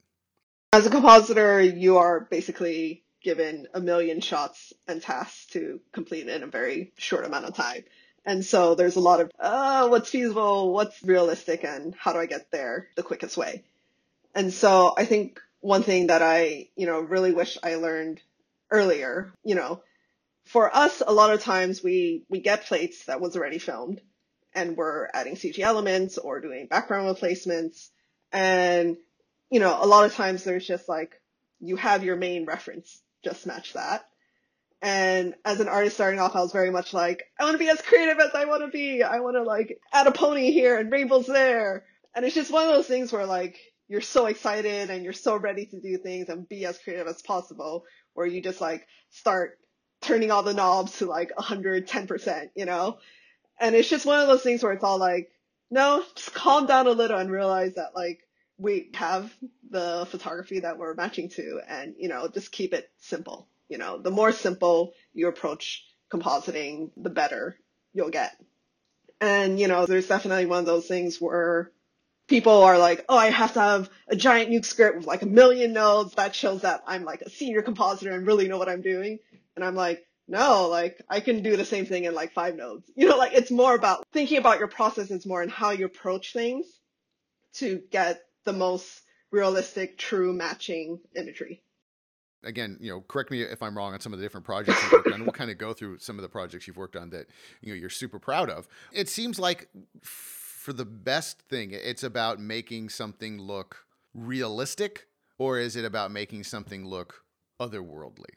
As 0.74 0.86
a 0.86 0.90
compositor, 0.90 1.62
you 1.62 1.98
are 1.98 2.20
basically 2.20 3.04
given 3.22 3.68
a 3.74 3.80
million 3.80 4.20
shots 4.20 4.74
and 4.88 5.02
tasks 5.02 5.46
to 5.48 5.80
complete 5.94 6.28
in 6.28 6.44
a 6.44 6.48
very 6.48 6.92
short 6.98 7.26
amount 7.26 7.46
of 7.46 7.56
time. 7.56 7.84
And 8.26 8.46
so 8.46 8.76
there's 8.76 8.96
a 8.96 9.02
lot 9.02 9.22
of, 9.22 9.32
uh, 9.40 9.88
what's 9.88 10.10
feasible, 10.10 10.74
what's 10.74 11.02
realistic, 11.04 11.64
and 11.64 11.96
how 11.96 12.14
do 12.14 12.20
I 12.20 12.26
get 12.26 12.52
there 12.52 12.88
the 12.96 13.04
quickest 13.04 13.38
way? 13.38 13.64
And 14.36 14.54
so 14.54 14.94
I 14.98 15.06
think 15.06 15.40
one 15.60 15.84
thing 15.84 16.08
that 16.08 16.22
I, 16.22 16.70
you 16.76 16.86
know, 16.86 17.00
really 17.00 17.32
wish 17.32 17.58
I 17.62 17.76
learned 17.76 18.22
earlier, 18.72 19.32
you 19.44 19.56
know, 19.56 19.82
for 20.46 20.76
us, 20.76 21.02
a 21.06 21.14
lot 21.14 21.34
of 21.34 21.42
times 21.42 21.84
we, 21.84 22.24
we 22.30 22.40
get 22.40 22.66
plates 22.66 23.06
that 23.06 23.22
was 23.22 23.36
already 23.36 23.60
filmed 23.60 24.02
and 24.56 24.78
we're 24.78 25.10
adding 25.14 25.36
CG 25.36 25.60
elements 25.60 26.18
or 26.18 26.40
doing 26.40 26.68
background 26.68 27.08
replacements. 27.08 27.90
And, 28.32 28.98
you 29.50 29.60
know, 29.60 29.78
a 29.82 29.86
lot 29.86 30.06
of 30.06 30.14
times 30.14 30.44
there's 30.44 30.66
just 30.66 30.90
like, 30.90 31.22
you 31.60 31.76
have 31.76 32.04
your 32.04 32.16
main 32.16 32.46
reference, 32.46 33.02
just 33.24 33.46
match 33.46 33.74
that. 33.74 34.06
And 34.82 35.36
as 35.46 35.62
an 35.62 35.70
artist 35.70 35.96
starting 35.96 36.20
off, 36.20 36.36
I 36.36 36.42
was 36.42 36.52
very 36.52 36.70
much 36.70 36.94
like, 36.94 37.24
I 37.40 37.46
want 37.46 37.54
to 37.54 37.60
be 37.60 37.70
as 37.70 37.82
creative 37.82 38.20
as 38.20 38.32
I 38.36 38.46
want 38.46 38.64
to 38.64 38.68
be. 38.68 39.02
I 39.02 39.22
want 39.22 39.38
to 39.38 39.44
like 39.44 39.80
add 39.94 40.08
a 40.08 40.12
pony 40.12 40.52
here 40.52 40.78
and 40.78 40.92
rainbows 40.92 41.26
there. 41.26 41.86
And 42.14 42.26
it's 42.26 42.36
just 42.36 42.52
one 42.52 42.68
of 42.68 42.74
those 42.74 42.88
things 42.88 43.12
where 43.14 43.26
like, 43.26 43.58
you're 43.88 44.02
so 44.02 44.26
excited 44.26 44.90
and 44.90 45.04
you're 45.04 45.14
so 45.14 45.38
ready 45.38 45.66
to 45.68 45.80
do 45.80 45.98
things 45.98 46.28
and 46.28 46.50
be 46.50 46.66
as 46.66 46.78
creative 46.80 47.08
as 47.08 47.22
possible, 47.22 47.86
where 48.14 48.26
you 48.26 48.42
just 48.42 48.60
like 48.60 48.86
start 49.12 49.58
turning 50.02 50.32
all 50.32 50.44
the 50.44 50.54
knobs 50.54 50.98
to 50.98 51.06
like 51.06 51.32
110%, 51.38 52.50
you 52.56 52.66
know? 52.66 52.98
And 53.60 53.76
it's 53.76 53.90
just 53.90 54.06
one 54.06 54.20
of 54.20 54.28
those 54.28 54.44
things 54.44 54.64
where 54.64 54.74
it's 54.74 54.84
all 54.84 54.98
like, 54.98 55.32
no, 55.70 56.04
just 56.16 56.34
calm 56.34 56.66
down 56.66 56.88
a 56.88 56.92
little 56.92 57.18
and 57.18 57.32
realize 57.32 57.76
that 57.76 57.96
like 57.96 58.20
we 58.58 58.90
have 58.94 59.34
the 59.70 60.08
photography 60.10 60.60
that 60.62 60.78
we're 60.78 60.94
matching 60.94 61.30
to 61.30 61.62
and, 61.68 61.96
you 61.98 62.10
know, 62.10 62.28
just 62.28 62.52
keep 62.52 62.74
it 62.74 62.90
simple. 63.00 63.48
You 63.70 63.78
know, 63.78 63.98
the 63.98 64.12
more 64.12 64.32
simple 64.32 64.94
you 65.14 65.28
approach 65.28 65.84
compositing, 66.12 66.92
the 66.96 67.10
better 67.10 67.58
you'll 67.94 68.10
get. 68.10 68.36
And, 69.20 69.60
you 69.60 69.68
know, 69.68 69.86
there's 69.86 70.08
definitely 70.08 70.46
one 70.46 70.60
of 70.60 70.66
those 70.66 70.88
things 70.88 71.20
where 71.20 71.72
people 72.28 72.64
are 72.64 72.78
like, 72.78 73.06
oh, 73.10 73.18
I 73.18 73.30
have 73.30 73.54
to 73.54 73.60
have 73.60 73.90
a 74.08 74.16
giant 74.16 74.52
nuke 74.52 74.66
script 74.66 74.98
with 74.98 75.08
like 75.08 75.22
a 75.22 75.28
million 75.28 75.74
nodes. 75.74 76.14
That 76.16 76.36
shows 76.36 76.62
that 76.62 76.84
I'm 76.86 77.04
like 77.04 77.22
a 77.22 77.30
senior 77.30 77.62
compositor 77.62 78.12
and 78.12 78.28
really 78.28 78.48
know 78.48 78.58
what 78.58 78.70
I'm 78.70 78.82
doing. 78.82 79.20
And 79.56 79.64
I'm 79.64 79.76
like, 79.76 80.06
no, 80.28 80.68
like 80.68 81.02
I 81.10 81.20
can 81.20 81.44
do 81.44 81.58
the 81.58 81.66
same 81.66 81.86
thing 81.86 82.06
in 82.06 82.14
like 82.14 82.34
five 82.34 82.56
nodes. 82.56 82.90
You 82.96 83.08
know, 83.10 83.18
like 83.18 83.34
it's 83.34 83.52
more 83.52 83.76
about 83.76 84.06
thinking 84.14 84.38
about 84.38 84.60
your 84.60 84.68
processes 84.68 85.26
more 85.26 85.42
and 85.42 85.52
how 85.52 85.72
you 85.72 85.86
approach 85.86 86.34
things 86.34 86.66
to 87.56 87.82
get 87.92 88.22
the 88.46 88.54
most 88.54 89.02
realistic, 89.32 89.98
true 89.98 90.34
matching 90.34 91.00
imagery. 91.16 91.62
Again, 92.44 92.78
you 92.82 92.92
know, 92.92 93.02
correct 93.02 93.32
me 93.32 93.42
if 93.42 93.64
I'm 93.64 93.76
wrong 93.78 93.94
on 93.94 94.02
some 94.02 94.12
of 94.12 94.20
the 94.20 94.26
different 94.26 94.46
projects 94.46 94.82
you've 94.84 94.92
worked 94.92 95.12
on. 95.12 95.22
We'll 95.22 95.32
kind 95.32 95.50
of 95.50 95.58
go 95.58 95.74
through 95.74 96.00
some 96.00 96.18
of 96.18 96.24
the 96.24 96.30
projects 96.30 96.68
you've 96.68 96.78
worked 96.78 96.96
on 96.96 97.10
that 97.12 97.28
you 97.62 97.70
know 97.70 97.80
you're 97.80 97.90
super 97.90 98.20
proud 98.20 98.50
of. 98.50 98.68
It 98.92 99.10
seems 99.10 99.40
like 99.40 99.70
for 100.02 100.74
the 100.74 100.86
best 100.86 101.42
thing, 101.42 101.72
it's 101.72 102.04
about 102.04 102.40
making 102.40 102.90
something 102.90 103.40
look 103.40 103.86
realistic, 104.14 105.08
or 105.38 105.58
is 105.58 105.76
it 105.76 105.86
about 105.86 106.12
making 106.12 106.44
something 106.44 106.86
look 106.86 107.24
otherworldly? 107.60 108.36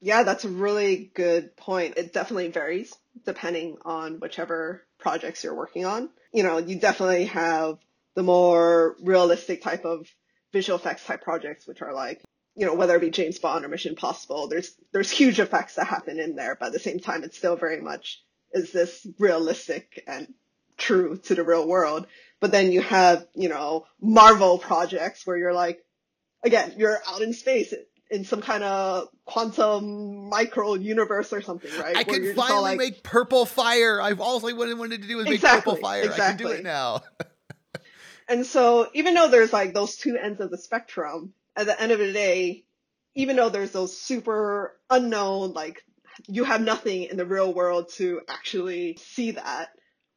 Yeah, 0.00 0.22
that's 0.22 0.44
a 0.44 0.48
really 0.48 1.10
good 1.14 1.56
point. 1.56 1.96
It 1.96 2.12
definitely 2.12 2.48
varies 2.48 2.94
depending 3.24 3.78
on 3.84 4.20
whichever 4.20 4.84
projects 4.98 5.42
you're 5.42 5.54
working 5.54 5.84
on. 5.84 6.10
You 6.32 6.44
know, 6.44 6.58
you 6.58 6.78
definitely 6.78 7.26
have 7.26 7.78
the 8.14 8.22
more 8.22 8.96
realistic 9.02 9.62
type 9.62 9.84
of 9.84 10.06
visual 10.52 10.78
effects 10.78 11.04
type 11.04 11.22
projects, 11.22 11.66
which 11.66 11.82
are 11.82 11.92
like, 11.92 12.22
you 12.54 12.66
know, 12.66 12.74
whether 12.74 12.96
it 12.96 13.00
be 13.00 13.10
James 13.10 13.38
Bond 13.38 13.64
or 13.64 13.68
Mission 13.68 13.90
Impossible, 13.90 14.48
there's, 14.48 14.74
there's 14.92 15.10
huge 15.10 15.40
effects 15.40 15.74
that 15.74 15.86
happen 15.86 16.18
in 16.18 16.34
there, 16.34 16.56
but 16.58 16.66
at 16.66 16.72
the 16.72 16.78
same 16.78 17.00
time, 17.00 17.22
it's 17.22 17.38
still 17.38 17.56
very 17.56 17.80
much, 17.80 18.22
is 18.52 18.72
this 18.72 19.06
realistic 19.18 20.02
and 20.06 20.32
true 20.76 21.18
to 21.24 21.34
the 21.34 21.44
real 21.44 21.66
world? 21.66 22.06
But 22.40 22.50
then 22.50 22.72
you 22.72 22.82
have, 22.82 23.26
you 23.34 23.48
know, 23.48 23.86
Marvel 24.00 24.58
projects 24.58 25.26
where 25.26 25.36
you're 25.36 25.54
like, 25.54 25.84
again, 26.44 26.74
you're 26.76 26.98
out 27.08 27.22
in 27.22 27.32
space 27.32 27.74
in 28.10 28.24
some 28.24 28.40
kind 28.40 28.64
of 28.64 29.08
quantum 29.28 30.30
micro 30.30 30.72
universe 30.74 31.34
or 31.34 31.42
something, 31.42 31.70
right? 31.78 31.96
I 31.96 32.02
can 32.02 32.34
finally 32.34 32.62
like, 32.62 32.78
make 32.78 33.02
purple 33.02 33.44
fire. 33.44 34.00
I've 34.00 34.20
always 34.20 34.54
wanted 34.54 35.02
to 35.02 35.08
do 35.08 35.20
is 35.20 35.26
make 35.26 35.42
purple 35.42 35.76
fire. 35.76 36.04
Exactly. 36.04 36.24
I 36.24 36.28
can 36.28 36.36
do 36.38 36.48
it 36.48 36.64
now. 36.64 37.02
and 38.28 38.46
so 38.46 38.88
even 38.94 39.12
though 39.12 39.28
there's 39.28 39.52
like 39.52 39.74
those 39.74 39.96
two 39.96 40.16
ends 40.16 40.40
of 40.40 40.50
the 40.50 40.56
spectrum, 40.56 41.34
at 41.54 41.66
the 41.66 41.78
end 41.80 41.92
of 41.92 41.98
the 41.98 42.10
day, 42.10 42.64
even 43.14 43.36
though 43.36 43.50
there's 43.50 43.70
those 43.70 43.94
super 43.94 44.78
unknown, 44.88 45.52
like 45.52 45.84
you 46.26 46.44
have 46.44 46.62
nothing 46.62 47.02
in 47.04 47.18
the 47.18 47.26
real 47.26 47.52
world 47.52 47.90
to 47.96 48.22
actually 48.28 48.96
see 48.98 49.32
that, 49.32 49.68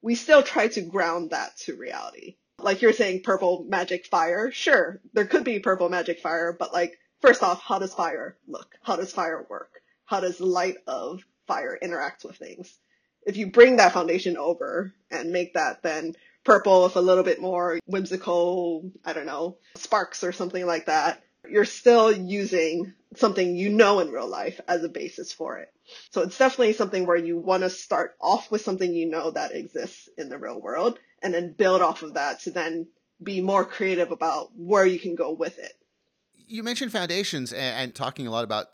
we 0.01 0.15
still 0.15 0.41
try 0.41 0.69
to 0.69 0.81
ground 0.81 1.31
that 1.31 1.57
to 1.57 1.75
reality. 1.75 2.37
Like 2.59 2.81
you're 2.81 2.93
saying 2.93 3.23
purple 3.23 3.65
magic 3.67 4.05
fire, 4.05 4.51
sure, 4.51 5.01
there 5.11 5.25
could 5.25 5.43
be 5.43 5.59
purple 5.59 5.89
magic 5.89 6.19
fire, 6.19 6.55
but 6.57 6.71
like 6.71 6.97
first 7.21 7.43
off, 7.43 7.61
how 7.61 7.79
does 7.79 7.93
fire 7.93 8.37
look? 8.47 8.75
How 8.81 8.95
does 8.95 9.13
fire 9.13 9.45
work? 9.49 9.81
How 10.05 10.19
does 10.19 10.37
the 10.37 10.45
light 10.45 10.77
of 10.87 11.23
fire 11.47 11.77
interact 11.81 12.23
with 12.23 12.35
things? 12.35 12.77
If 13.25 13.37
you 13.37 13.47
bring 13.47 13.77
that 13.77 13.93
foundation 13.93 14.35
over 14.35 14.93
and 15.11 15.31
make 15.31 15.53
that 15.53 15.83
then 15.83 16.15
purple 16.43 16.83
with 16.83 16.95
a 16.95 17.01
little 17.01 17.23
bit 17.23 17.39
more 17.39 17.79
whimsical, 17.85 18.91
I 19.05 19.13
don't 19.13 19.27
know, 19.27 19.57
sparks 19.75 20.23
or 20.23 20.31
something 20.31 20.65
like 20.65 20.87
that, 20.87 21.23
you're 21.47 21.65
still 21.65 22.11
using 22.11 22.93
something 23.15 23.55
you 23.55 23.69
know 23.69 23.99
in 23.99 24.11
real 24.11 24.27
life 24.27 24.59
as 24.67 24.83
a 24.83 24.89
basis 24.89 25.31
for 25.31 25.59
it. 25.59 25.71
So 26.09 26.21
it's 26.21 26.37
definitely 26.37 26.73
something 26.73 27.05
where 27.05 27.17
you 27.17 27.37
want 27.37 27.63
to 27.63 27.69
start 27.69 28.15
off 28.21 28.49
with 28.51 28.61
something 28.61 28.93
you 28.93 29.09
know 29.09 29.31
that 29.31 29.53
exists 29.53 30.09
in 30.17 30.29
the 30.29 30.37
real 30.37 30.59
world 30.59 30.97
and 31.21 31.33
then 31.33 31.53
build 31.53 31.81
off 31.81 32.03
of 32.03 32.15
that 32.15 32.41
to 32.41 32.51
then 32.51 32.87
be 33.21 33.41
more 33.41 33.65
creative 33.65 34.11
about 34.11 34.49
where 34.55 34.85
you 34.85 34.99
can 34.99 35.15
go 35.15 35.31
with 35.31 35.59
it 35.59 35.73
you 36.51 36.63
mentioned 36.63 36.91
foundations 36.91 37.53
and, 37.53 37.75
and, 37.83 37.95
talking 37.95 38.27
a 38.27 38.31
lot 38.31 38.43
about 38.43 38.67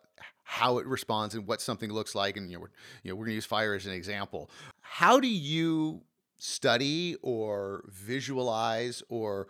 how 0.43 0.79
it 0.79 0.87
responds 0.87 1.35
and 1.35 1.45
what 1.45 1.61
something 1.61 1.91
looks 1.91 2.15
like, 2.15 2.37
and 2.37 2.49
you 2.49 2.57
know, 2.57 2.61
we're, 2.61 2.69
you 3.03 3.11
know, 3.11 3.15
we're 3.15 3.25
going 3.25 3.31
to 3.31 3.35
use 3.35 3.45
fire 3.45 3.73
as 3.73 3.85
an 3.85 3.93
example. 3.93 4.49
How 4.81 5.19
do 5.19 5.27
you 5.27 6.01
study 6.37 7.15
or 7.21 7.83
visualize 7.87 9.03
or 9.09 9.47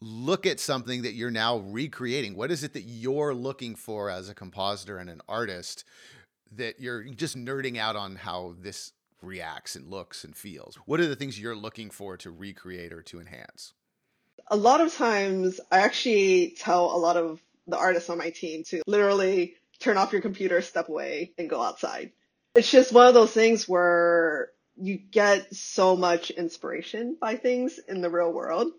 look 0.00 0.46
at 0.46 0.58
something 0.58 1.02
that 1.02 1.12
you're 1.12 1.30
now 1.30 1.58
recreating? 1.58 2.34
What 2.34 2.50
is 2.50 2.64
it 2.64 2.72
that 2.72 2.82
you're 2.82 3.34
looking 3.34 3.76
for 3.76 4.10
as 4.10 4.28
a 4.28 4.34
compositor 4.34 4.98
and 4.98 5.08
an 5.08 5.20
artist 5.28 5.84
that 6.56 6.80
you're 6.80 7.04
just 7.04 7.36
nerding 7.36 7.78
out 7.78 7.94
on 7.96 8.16
how 8.16 8.54
this 8.60 8.92
reacts 9.22 9.76
and 9.76 9.88
looks 9.88 10.24
and 10.24 10.36
feels? 10.36 10.76
What 10.86 10.98
are 10.98 11.06
the 11.06 11.16
things 11.16 11.38
you're 11.38 11.56
looking 11.56 11.90
for 11.90 12.16
to 12.16 12.30
recreate 12.30 12.92
or 12.92 13.02
to 13.02 13.20
enhance? 13.20 13.74
A 14.48 14.56
lot 14.56 14.80
of 14.80 14.92
times, 14.92 15.60
I 15.70 15.80
actually 15.80 16.56
tell 16.58 16.96
a 16.96 16.98
lot 16.98 17.16
of 17.16 17.40
the 17.66 17.78
artists 17.78 18.10
on 18.10 18.18
my 18.18 18.30
team 18.30 18.64
to 18.64 18.82
literally 18.86 19.54
turn 19.78 19.96
off 19.96 20.12
your 20.12 20.22
computer, 20.22 20.62
step 20.62 20.88
away, 20.88 21.32
and 21.38 21.50
go 21.50 21.62
outside. 21.62 22.12
It's 22.54 22.70
just 22.70 22.92
one 22.92 23.06
of 23.06 23.14
those 23.14 23.32
things 23.32 23.68
where 23.68 24.50
you 24.76 24.98
get 24.98 25.54
so 25.54 25.96
much 25.96 26.30
inspiration 26.30 27.16
by 27.20 27.36
things 27.36 27.78
in 27.88 28.00
the 28.00 28.10
real 28.10 28.32
world. 28.32 28.72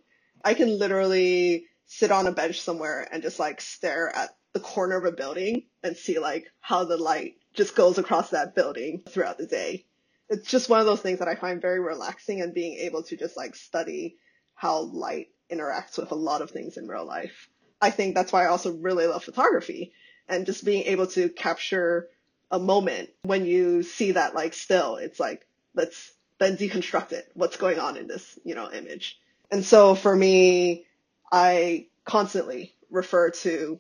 I 0.44 0.54
can 0.54 0.78
literally 0.78 1.68
sit 1.86 2.12
on 2.12 2.28
a 2.28 2.32
bench 2.32 2.62
somewhere 2.62 3.08
and 3.12 3.22
just 3.22 3.40
like 3.40 3.62
stare 3.62 4.14
at 4.16 4.36
the 4.54 4.60
corner 4.60 4.98
of 4.98 5.06
a 5.06 5.12
building 5.12 5.64
and 5.84 5.98
see 5.98 6.20
like 6.20 6.52
how 6.60 6.86
the 6.86 6.98
light 6.98 7.36
just 7.54 7.76
goes 7.76 7.98
across 7.98 8.32
that 8.32 8.56
building 8.56 9.04
throughout 9.08 9.38
the 9.38 9.48
day. 9.48 9.86
It's 10.30 10.50
just 10.50 10.70
one 10.70 10.80
of 10.80 10.86
those 10.86 11.02
things 11.02 11.20
that 11.20 11.28
I 11.28 11.36
find 11.36 11.62
very 11.62 11.80
relaxing 11.80 12.42
and 12.42 12.54
being 12.54 12.78
able 12.80 13.04
to 13.04 13.18
just 13.18 13.38
like 13.38 13.56
study 13.56 14.18
how 14.56 14.82
light 14.82 15.28
interacts 15.52 15.98
with 15.98 16.12
a 16.12 16.16
lot 16.16 16.42
of 16.42 16.52
things 16.52 16.78
in 16.78 16.88
real 16.88 17.06
life. 17.06 17.50
I 17.82 17.90
think 17.90 18.16
that's 18.16 18.32
why 18.32 18.46
I 18.46 18.50
also 18.50 18.72
really 18.72 19.08
love 19.08 19.24
photography 19.24 19.94
and 20.28 20.46
just 20.46 20.64
being 20.66 20.84
able 20.84 21.08
to 21.08 21.30
capture 21.30 22.08
a 22.50 22.60
moment 22.60 23.10
when 23.24 23.46
you 23.46 23.84
see 23.84 24.12
that 24.12 24.36
like 24.36 24.54
still, 24.54 24.98
it's 24.98 25.20
like, 25.20 25.46
let's 25.74 26.14
then 26.40 26.58
deconstruct 26.58 27.12
it. 27.12 27.30
What's 27.34 27.58
going 27.58 27.80
on 27.80 27.98
in 27.98 28.08
this, 28.08 28.40
you 28.44 28.56
know, 28.56 28.72
image. 28.72 29.20
And 29.52 29.66
so 29.66 29.96
for 29.96 30.16
me, 30.16 30.86
I 31.32 31.88
constantly 32.06 32.74
refer 32.90 33.32
to 33.32 33.80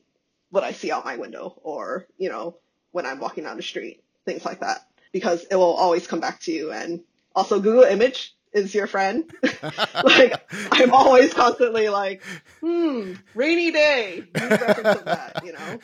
what 0.49 0.63
I 0.63 0.71
see 0.71 0.91
out 0.91 1.05
my 1.05 1.17
window 1.17 1.59
or, 1.63 2.07
you 2.17 2.29
know, 2.29 2.57
when 2.91 3.05
I'm 3.05 3.19
walking 3.19 3.43
down 3.43 3.57
the 3.57 3.63
street, 3.63 4.03
things 4.25 4.45
like 4.45 4.59
that, 4.59 4.87
because 5.11 5.45
it 5.49 5.55
will 5.55 5.73
always 5.73 6.07
come 6.07 6.19
back 6.19 6.41
to 6.41 6.51
you. 6.51 6.71
And 6.71 7.01
also 7.35 7.59
Google 7.59 7.83
image 7.83 8.35
is 8.53 8.73
your 8.73 8.87
friend. 8.87 9.31
like 10.03 10.33
I'm 10.71 10.93
always 10.93 11.33
constantly 11.33 11.89
like, 11.89 12.21
hmm, 12.61 13.13
rainy 13.35 13.71
day. 13.71 14.23
Use 14.35 14.51
reference 14.51 14.99
of 14.99 15.05
that, 15.05 15.41
you 15.43 15.53
know. 15.53 15.79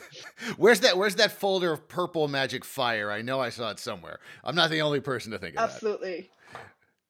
Where's 0.58 0.82
that 0.82 0.98
where's 0.98 1.16
that 1.16 1.32
folder 1.32 1.74
of 1.74 1.88
purple 1.88 2.28
magic 2.28 2.64
fire? 2.64 3.12
I 3.12 3.22
know 3.22 3.40
I 3.40 3.50
saw 3.50 3.72
it 3.72 3.80
somewhere. 3.80 4.20
I'm 4.44 4.56
not 4.56 4.70
the 4.70 4.82
only 4.82 5.00
person 5.00 5.32
to 5.32 5.40
think 5.40 5.56
of 5.56 5.64
Absolutely. 5.64 6.30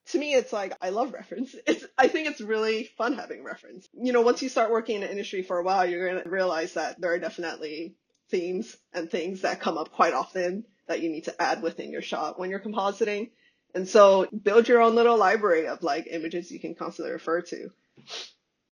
To 0.08 0.18
me, 0.18 0.34
it's 0.34 0.52
like 0.52 0.74
I 0.82 0.90
love 0.90 1.14
reference. 1.14 1.56
It's 1.68 1.86
I 1.98 2.08
think 2.08 2.28
it's 2.28 2.42
really 2.42 2.90
fun 2.98 3.14
having 3.14 3.44
reference. 3.44 3.88
You 3.94 4.14
know, 4.14 4.22
once 4.22 4.42
you 4.42 4.50
start 4.50 4.72
working 4.72 4.96
in 4.96 5.02
the 5.02 5.12
industry 5.12 5.44
for 5.44 5.60
a 5.60 5.64
while, 5.64 5.86
you're 5.86 6.08
gonna 6.08 6.30
realize 6.30 6.74
that 6.74 7.00
there 7.00 7.14
are 7.14 7.20
definitely 7.20 7.96
themes 8.30 8.76
and 8.94 9.10
things 9.10 9.42
that 9.42 9.60
come 9.60 9.78
up 9.78 9.92
quite 9.92 10.14
often 10.14 10.66
that 10.88 11.02
you 11.02 11.10
need 11.10 11.26
to 11.26 11.42
add 11.42 11.62
within 11.62 11.92
your 11.92 12.02
shot 12.02 12.40
when 12.40 12.50
you're 12.50 12.60
compositing. 12.60 13.30
And 13.76 13.88
so 13.88 14.28
build 14.44 14.68
your 14.68 14.82
own 14.82 14.96
little 14.96 15.18
library 15.18 15.68
of 15.68 15.84
like 15.84 16.08
images 16.10 16.52
you 16.52 16.60
can 16.60 16.76
constantly 16.76 17.12
refer 17.12 17.42
to. 17.42 17.70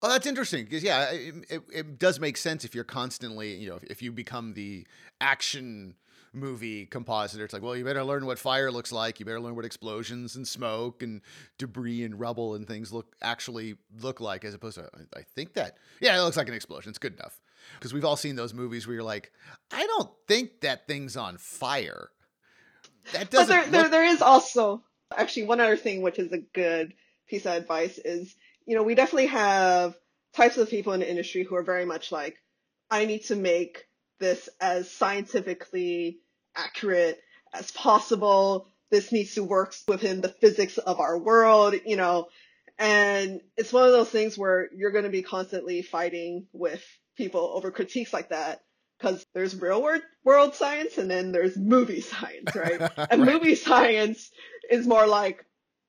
Oh, 0.03 0.09
that's 0.09 0.27
interesting 0.27 0.65
because 0.65 0.83
yeah, 0.83 1.11
it, 1.11 1.35
it, 1.49 1.63
it, 1.73 1.99
does 1.99 2.21
make 2.21 2.37
sense 2.37 2.65
if 2.65 2.75
you're 2.75 2.85
constantly, 2.85 3.55
you 3.55 3.69
know, 3.69 3.77
if, 3.77 3.85
if 3.85 4.03
you 4.03 4.13
become 4.13 4.55
the 4.55 4.87
action 5.21 5.95
movie 6.33 6.87
compositor, 6.87 7.45
it's 7.45 7.53
like, 7.53 7.63
well, 7.63 7.75
you 7.75 7.85
better 7.85 8.05
learn 8.05 8.27
what 8.27 8.39
fire 8.39 8.71
looks 8.71 8.93
like. 8.93 9.19
You 9.19 9.27
better 9.27 9.41
learn 9.41 9.57
what 9.57 9.65
explosions 9.65 10.37
and 10.37 10.47
smoke 10.47 11.03
and 11.03 11.23
debris 11.59 12.05
and 12.05 12.21
rubble 12.21 12.55
and 12.55 12.69
things 12.69 12.93
look 12.93 13.17
actually 13.23 13.77
look 14.01 14.21
like, 14.21 14.45
as 14.45 14.55
opposed 14.55 14.77
to, 14.77 14.89
I 15.17 15.23
think 15.35 15.55
that, 15.55 15.79
yeah, 16.01 16.17
it 16.17 16.23
looks 16.23 16.37
like 16.37 16.49
an 16.49 16.55
explosion. 16.55 16.91
It's 16.91 16.99
good 16.99 17.15
enough 17.15 17.41
because 17.79 17.95
we've 17.95 18.05
all 18.05 18.17
seen 18.17 18.37
those 18.37 18.55
movies 18.55 18.87
where 18.87 18.95
you're 18.95 19.03
like, 19.03 19.33
I 19.73 19.87
don't 19.87 20.11
think 20.29 20.61
that 20.61 20.87
thing's 20.87 21.17
on 21.17 21.39
fire. 21.39 22.11
That 23.13 23.31
doesn't. 23.31 23.33
But 23.33 23.49
there, 23.49 23.63
look- 23.63 23.71
there, 23.71 23.89
there 23.89 24.05
is 24.05 24.23
also 24.23 24.83
actually 25.17 25.45
one 25.45 25.61
other 25.61 25.77
thing 25.77 26.03
which 26.03 26.19
is 26.19 26.33
a 26.33 26.39
good 26.39 26.95
piece 27.29 27.47
of 27.47 27.53
advice 27.53 27.99
is, 27.99 28.35
you 28.67 28.77
know, 28.77 28.83
we 28.83 28.95
definitely 28.95 29.27
have 29.27 29.95
types 30.35 30.57
of 30.57 30.69
people 30.69 30.93
in 30.93 31.01
the 31.01 31.11
industry 31.11 31.43
who 31.45 31.57
are 31.57 31.63
very 31.63 31.85
much 31.85 32.13
like, 32.13 32.37
I 32.91 33.07
need 33.07 33.25
to 33.27 33.37
make 33.37 33.87
this 34.19 34.49
as 34.61 34.91
scientifically 34.91 36.19
accurate 36.55 37.21
as 37.53 37.71
possible. 37.71 38.69
This 38.91 39.13
needs 39.13 39.35
to 39.35 39.45
work 39.45 39.75
within 39.89 40.21
the 40.21 40.29
physics 40.29 40.79
of 40.79 41.01
our 41.01 41.19
world, 41.19 41.75
you 41.85 41.97
know, 41.97 42.29
and 42.79 43.41
it's 43.57 43.73
one 43.73 43.85
of 43.85 43.93
those 43.93 44.11
things 44.11 44.37
where 44.37 44.69
you're 44.75 44.93
going 44.93 45.05
to 45.05 45.11
be 45.11 45.23
constantly 45.23 45.83
fighting 45.83 46.47
with 46.53 46.85
people 47.17 47.53
over 47.55 47.71
critiques 47.71 48.13
like 48.13 48.29
that 48.29 48.63
because 48.99 49.27
there's 49.35 49.61
real 49.61 49.83
world, 49.83 50.03
world 50.25 50.55
science 50.55 50.99
and 50.99 51.11
then 51.11 51.33
there's 51.33 51.57
movie 51.57 52.01
science, 52.01 52.55
right? 52.55 52.83
And 53.11 53.25
Right. 53.25 53.27
movie 53.27 53.55
science 53.55 54.31
is 54.71 54.87
more 54.87 55.07
like, 55.07 55.45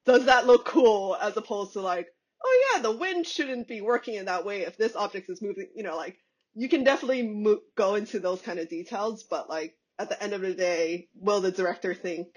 does 0.05 0.25
that 0.25 0.47
look 0.47 0.65
cool 0.65 1.15
as 1.21 1.35
opposed 1.37 1.73
to 1.73 1.81
like, 1.81 2.07
oh 2.43 2.71
yeah, 2.73 2.81
the 2.81 2.91
wind 2.97 3.25
shouldn't 3.27 3.67
be 3.67 3.81
working 3.81 4.15
in 4.15 4.25
that 4.25 4.45
way 4.45 4.61
if 4.61 4.77
this 4.77 4.95
object 4.95 5.29
is 5.29 5.41
moving, 5.41 5.69
you 5.75 5.83
know, 5.83 5.95
like 5.97 6.17
you 6.55 6.69
can 6.69 6.83
definitely 6.83 7.23
mo- 7.23 7.61
go 7.75 7.95
into 7.95 8.19
those 8.19 8.41
kind 8.41 8.59
of 8.59 8.69
details, 8.69 9.23
but 9.23 9.49
like 9.49 9.75
at 9.99 10.09
the 10.09 10.21
end 10.21 10.33
of 10.33 10.41
the 10.41 10.53
day, 10.53 11.09
will 11.15 11.41
the 11.41 11.51
director 11.51 11.93
think 11.93 12.27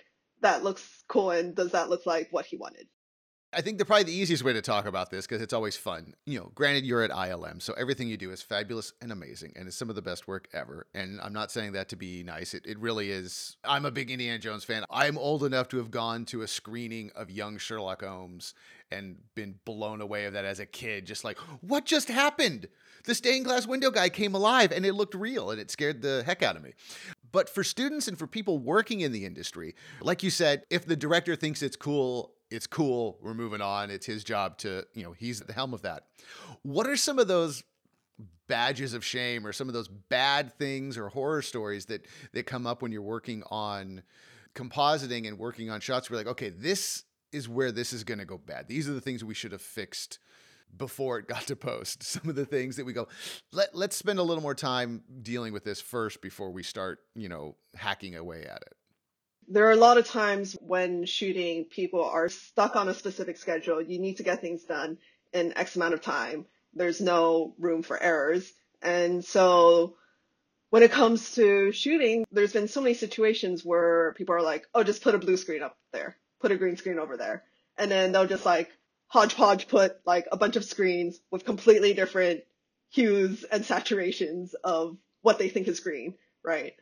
that 0.41 0.65
looks 0.65 1.05
cool 1.09 1.31
and 1.31 1.55
does 1.55 1.73
that 1.73 1.91
look 1.91 2.07
like 2.07 2.29
what 2.31 2.47
he 2.47 2.57
wanted? 2.57 2.87
I 3.53 3.63
think 3.63 3.79
the 3.79 3.85
probably 3.85 4.05
the 4.05 4.13
easiest 4.13 4.45
way 4.45 4.53
to 4.53 4.63
talk 4.63 4.87
about 4.87 5.11
this 5.11 5.27
because 5.27 5.43
it's 5.43 5.53
always 5.53 5.77
fun. 5.77 6.15
You 6.25 6.39
know, 6.39 6.53
granted 6.55 6.85
you're 6.85 7.03
at 7.03 7.11
ILM, 7.11 7.61
so 7.61 7.73
everything 7.73 8.09
you 8.09 8.17
do 8.17 8.31
is 8.31 8.43
fabulous 8.43 8.93
and 9.03 9.11
amazing, 9.11 9.55
and 9.57 9.67
it's 9.67 9.77
some 9.77 9.91
of 9.91 9.97
the 9.97 10.03
best 10.03 10.29
work 10.29 10.49
ever. 10.53 10.87
And 10.95 11.21
I'm 11.21 11.33
not 11.33 11.51
saying 11.51 11.73
that 11.73 11.89
to 11.89 11.97
be 11.97 12.23
nice. 12.23 12.55
It, 12.55 12.65
it 12.65 12.79
really 12.79 13.11
is. 13.11 13.57
I'm 13.65 13.85
a 13.85 13.91
big 13.91 14.11
Indiana 14.11 14.39
Jones 14.39 14.63
fan. 14.63 14.85
I'm 14.89 15.19
old 15.19 15.43
enough 15.43 15.69
to 15.71 15.79
have 15.79 15.91
gone 15.91 16.25
to 16.27 16.43
a 16.43 16.49
screening 16.49 17.11
of 17.17 17.29
Young 17.29 17.59
Sherlock 17.59 18.05
Holmes 18.05 18.55
and 18.93 19.17
been 19.35 19.57
blown 19.65 20.01
away 20.01 20.27
of 20.27 20.35
that 20.35 20.45
as 20.45 20.61
a 20.61 20.67
kid. 20.67 21.05
Just 21.05 21.25
like, 21.25 21.39
what 21.61 21.85
just 21.85 22.09
happened? 22.09 22.69
The 23.05 23.15
stained 23.17 23.47
glass 23.47 23.67
window 23.67 23.91
guy 23.91 24.11
came 24.11 24.35
alive, 24.35 24.71
and 24.71 24.87
it 24.87 24.93
looked 24.93 25.15
real, 25.15 25.51
and 25.51 25.61
it 25.61 25.71
scared 25.71 26.03
the 26.03 26.23
heck 26.25 26.43
out 26.43 26.55
of 26.55 26.63
me. 26.63 26.73
But 27.33 27.49
for 27.49 27.65
students 27.65 28.07
and 28.07 28.19
for 28.19 28.27
people 28.27 28.59
working 28.59 29.01
in 29.01 29.13
the 29.13 29.25
industry, 29.25 29.75
like 30.01 30.23
you 30.23 30.31
said, 30.31 30.65
if 30.71 30.87
the 30.87 30.97
director 30.97 31.35
thinks 31.35 31.63
it's 31.63 31.77
cool, 31.77 32.35
it's 32.51 32.67
cool. 32.67 33.19
We're 33.23 33.35
moving 33.35 33.61
on. 33.61 33.91
It's 33.91 34.07
his 34.07 34.25
job 34.25 34.59
to, 34.59 34.85
you 34.95 35.05
know, 35.05 35.13
he's 35.13 35.41
at 35.41 35.47
the 35.47 35.53
helm 35.53 35.73
of 35.73 35.83
that. 35.83 36.05
What 36.63 36.87
are 36.87 36.97
some 36.97 37.19
of 37.19 37.29
those 37.29 37.63
badges 38.49 38.95
of 38.95 39.05
shame 39.05 39.47
or 39.47 39.53
some 39.53 39.69
of 39.69 39.75
those 39.75 39.89
bad 39.89 40.53
things 40.59 40.99
or 40.99 41.09
horror 41.09 41.43
stories 41.43 41.87
that 41.87 42.07
that 42.33 42.47
come 42.47 42.67
up 42.67 42.83
when 42.83 42.93
you're 42.93 43.03
working 43.03 43.43
on 43.51 44.03
compositing 44.55 45.29
and 45.29 45.39
working 45.39 45.71
on 45.71 45.81
shots? 45.81 46.11
We're 46.11 46.17
like, 46.17 46.27
okay, 46.27 46.51
this 46.51 47.05
is 47.33 47.49
where 47.49 47.71
this 47.71 47.93
is 47.93 48.03
going 48.05 48.19
to 48.19 48.25
go 48.25 48.39
bad. 48.39 48.67
These 48.67 48.89
are 48.89 48.93
the 48.93 49.01
things 49.01 49.25
we 49.25 49.35
should 49.35 49.53
have 49.53 49.63
fixed 49.63 50.19
before 50.77 51.19
it 51.19 51.29
got 51.29 51.47
to 51.47 51.57
post. 51.57 52.03
Some 52.03 52.29
of 52.29 52.35
the 52.35 52.47
things 52.47 52.77
that 52.77 52.85
we 52.85 52.93
go, 52.93 53.09
let 53.53 53.75
let's 53.75 53.97
spend 53.97 54.19
a 54.19 54.23
little 54.23 54.43
more 54.43 54.55
time 54.55 55.03
dealing 55.23 55.53
with 55.53 55.65
this 55.65 55.81
first 55.81 56.21
before 56.21 56.51
we 56.51 56.63
start, 56.63 56.99
you 57.15 57.29
know, 57.29 57.57
hacking 57.75 58.17
away 58.17 58.45
at 58.45 58.63
it. 58.63 58.75
There 59.51 59.67
are 59.67 59.73
a 59.73 59.77
lot 59.77 59.99
of 59.99 60.07
times 60.07 60.57
when 60.61 61.05
shooting, 61.05 61.65
people 61.65 62.05
are 62.05 62.29
stuck 62.29 62.77
on 62.77 62.89
a 62.89 62.95
specific 62.95 63.37
schedule. 63.37 63.83
You 63.83 63.99
need 63.99 64.19
to 64.19 64.23
get 64.23 64.41
things 64.41 64.63
done 64.63 64.97
in 65.33 65.57
X 65.59 65.75
amount 65.75 65.95
of 65.95 66.01
time. 66.01 66.47
There's 66.73 67.01
no 67.01 67.55
room 67.59 67.83
for 67.83 68.01
errors. 68.01 68.51
And 68.81 69.25
so 69.25 69.97
when 70.71 70.85
it 70.85 70.93
comes 70.93 71.35
to 71.35 71.73
shooting, 71.73 72.25
there's 72.31 72.53
been 72.53 72.69
so 72.69 72.81
many 72.81 72.95
situations 72.95 73.65
where 73.65 74.15
people 74.15 74.37
are 74.37 74.43
like, 74.43 74.67
oh, 74.73 74.85
just 74.85 75.03
put 75.03 75.17
a 75.17 75.19
blue 75.19 75.37
screen 75.37 75.65
up 75.65 75.77
there, 75.93 76.17
put 76.41 76.53
a 76.53 76.57
green 76.57 76.77
screen 76.77 77.01
over 77.01 77.17
there. 77.17 77.43
And 77.77 77.91
then 77.91 78.13
they'll 78.13 78.27
just 78.29 78.47
like 78.47 78.71
hodgepodge 79.09 79.67
put 79.67 79.97
like 80.07 80.29
a 80.31 80.37
bunch 80.37 80.55
of 80.55 80.65
screens 80.65 81.19
with 81.33 81.45
completely 81.45 81.93
different 81.93 82.43
hues 82.91 83.43
and 83.43 83.65
saturations 83.65 84.55
of 84.63 84.97
what 85.23 85.41
they 85.41 85.49
think 85.49 85.67
is 85.67 85.81
green, 85.81 86.15
right? 86.45 86.75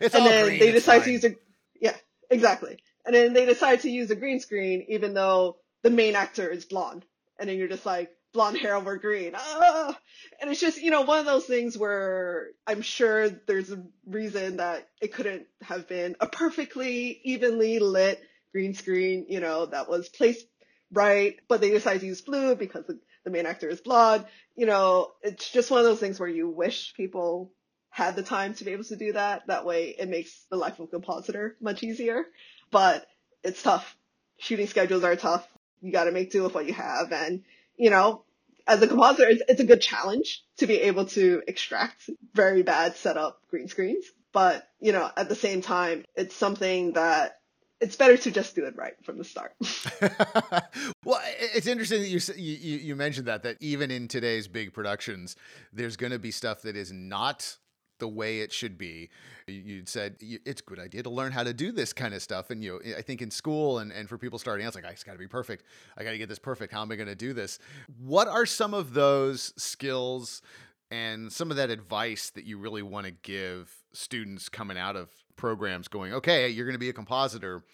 It's 0.00 0.14
and 0.14 0.24
all 0.24 0.28
then 0.28 0.46
green, 0.46 0.58
they 0.58 0.72
decide 0.72 1.04
to 1.04 1.12
use 1.12 1.24
a 1.24 1.36
yeah 1.80 1.96
exactly. 2.30 2.78
And 3.04 3.14
then 3.14 3.32
they 3.32 3.46
decide 3.46 3.80
to 3.80 3.90
use 3.90 4.10
a 4.10 4.16
green 4.16 4.40
screen 4.40 4.84
even 4.88 5.14
though 5.14 5.56
the 5.82 5.90
main 5.90 6.14
actor 6.14 6.48
is 6.48 6.64
blonde. 6.64 7.04
And 7.38 7.48
then 7.48 7.56
you're 7.56 7.68
just 7.68 7.86
like 7.86 8.10
blonde 8.32 8.58
hair 8.58 8.76
over 8.76 8.96
green. 8.96 9.32
Ah! 9.34 9.98
and 10.40 10.50
it's 10.50 10.60
just 10.60 10.80
you 10.80 10.90
know 10.90 11.02
one 11.02 11.18
of 11.18 11.26
those 11.26 11.44
things 11.44 11.76
where 11.76 12.48
i'm 12.66 12.82
sure 12.82 13.28
there's 13.28 13.70
a 13.70 13.82
reason 14.06 14.58
that 14.58 14.88
it 15.00 15.12
couldn't 15.12 15.46
have 15.62 15.88
been 15.88 16.16
a 16.20 16.26
perfectly 16.26 17.20
evenly 17.24 17.78
lit 17.78 18.20
green 18.52 18.74
screen 18.74 19.26
you 19.28 19.40
know 19.40 19.66
that 19.66 19.88
was 19.88 20.08
placed 20.08 20.46
right 20.92 21.36
but 21.48 21.60
they 21.60 21.70
decided 21.70 22.00
to 22.00 22.06
use 22.06 22.20
blue 22.20 22.54
because 22.54 22.84
the 23.24 23.30
main 23.30 23.46
actor 23.46 23.68
is 23.68 23.80
blonde. 23.80 24.24
You 24.56 24.66
know 24.66 25.12
it's 25.22 25.50
just 25.50 25.70
one 25.70 25.80
of 25.80 25.86
those 25.86 26.00
things 26.00 26.18
where 26.18 26.28
you 26.28 26.48
wish 26.48 26.94
people 26.94 27.52
had 27.90 28.16
the 28.16 28.22
time 28.22 28.54
to 28.54 28.64
be 28.64 28.72
able 28.72 28.84
to 28.84 28.96
do 28.96 29.12
that. 29.12 29.46
That 29.48 29.66
way 29.66 29.94
it 29.98 30.08
makes 30.08 30.44
the 30.50 30.56
life 30.56 30.78
of 30.78 30.84
a 30.84 30.86
compositor 30.86 31.56
much 31.60 31.82
easier. 31.82 32.24
But 32.70 33.06
it's 33.42 33.62
tough. 33.62 33.96
Shooting 34.38 34.68
schedules 34.68 35.04
are 35.04 35.16
tough. 35.16 35.46
You 35.82 35.92
gotta 35.92 36.12
make 36.12 36.30
do 36.30 36.42
with 36.42 36.54
what 36.54 36.66
you 36.66 36.72
have. 36.72 37.12
And, 37.12 37.42
you 37.76 37.90
know, 37.90 38.22
as 38.66 38.80
a 38.80 38.86
compositor, 38.86 39.28
it's, 39.28 39.42
it's 39.48 39.60
a 39.60 39.64
good 39.64 39.80
challenge 39.80 40.44
to 40.58 40.66
be 40.66 40.76
able 40.82 41.06
to 41.06 41.42
extract 41.48 42.08
very 42.34 42.62
bad 42.62 42.96
setup 42.96 43.40
green 43.50 43.68
screens. 43.68 44.04
But, 44.32 44.68
you 44.80 44.92
know, 44.92 45.10
at 45.16 45.28
the 45.28 45.34
same 45.34 45.60
time, 45.60 46.04
it's 46.14 46.36
something 46.36 46.92
that 46.92 47.40
it's 47.80 47.96
better 47.96 48.16
to 48.16 48.30
just 48.30 48.54
do 48.54 48.66
it 48.66 48.76
right 48.76 48.94
from 49.04 49.18
the 49.18 49.24
start. 49.24 49.54
well, 51.04 51.20
it's 51.54 51.66
interesting 51.66 52.02
that 52.02 52.08
you, 52.08 52.20
you 52.38 52.78
you 52.78 52.96
mentioned 52.96 53.26
that 53.26 53.42
that 53.42 53.56
even 53.60 53.90
in 53.90 54.06
today's 54.06 54.46
big 54.46 54.72
productions, 54.72 55.34
there's 55.72 55.96
going 55.96 56.12
to 56.12 56.18
be 56.18 56.30
stuff 56.30 56.62
that 56.62 56.76
is 56.76 56.92
not 56.92 57.56
the 58.00 58.08
way 58.08 58.40
it 58.40 58.52
should 58.52 58.76
be. 58.76 59.10
You 59.46 59.82
said 59.86 60.16
it's 60.20 60.60
a 60.60 60.64
good 60.64 60.78
idea 60.78 61.02
to 61.02 61.10
learn 61.10 61.32
how 61.32 61.44
to 61.44 61.52
do 61.52 61.72
this 61.72 61.92
kind 61.92 62.14
of 62.14 62.22
stuff, 62.22 62.50
and 62.50 62.62
you 62.62 62.80
know, 62.84 62.96
I 62.96 63.02
think 63.02 63.22
in 63.22 63.30
school 63.30 63.78
and 63.78 63.92
and 63.92 64.08
for 64.08 64.18
people 64.18 64.38
starting 64.38 64.66
out, 64.66 64.68
it's 64.68 64.76
like 64.76 64.84
ah, 64.84 64.90
I 64.90 64.92
just 64.92 65.06
got 65.06 65.12
to 65.12 65.18
be 65.18 65.28
perfect. 65.28 65.64
I 65.96 66.04
got 66.04 66.10
to 66.10 66.18
get 66.18 66.28
this 66.28 66.38
perfect. 66.38 66.72
How 66.72 66.82
am 66.82 66.90
I 66.90 66.96
going 66.96 67.08
to 67.08 67.14
do 67.14 67.32
this? 67.32 67.58
What 67.98 68.28
are 68.28 68.46
some 68.46 68.74
of 68.74 68.94
those 68.94 69.52
skills 69.56 70.42
and 70.90 71.32
some 71.32 71.50
of 71.50 71.56
that 71.56 71.70
advice 71.70 72.30
that 72.30 72.44
you 72.44 72.58
really 72.58 72.82
want 72.82 73.06
to 73.06 73.12
give 73.12 73.72
students 73.92 74.48
coming 74.48 74.76
out 74.76 74.96
of 74.96 75.08
programs 75.36 75.88
going, 75.88 76.12
okay, 76.12 76.48
you're 76.48 76.66
going 76.66 76.74
to 76.74 76.78
be 76.78 76.88
a 76.88 76.94
compositor. 76.94 77.64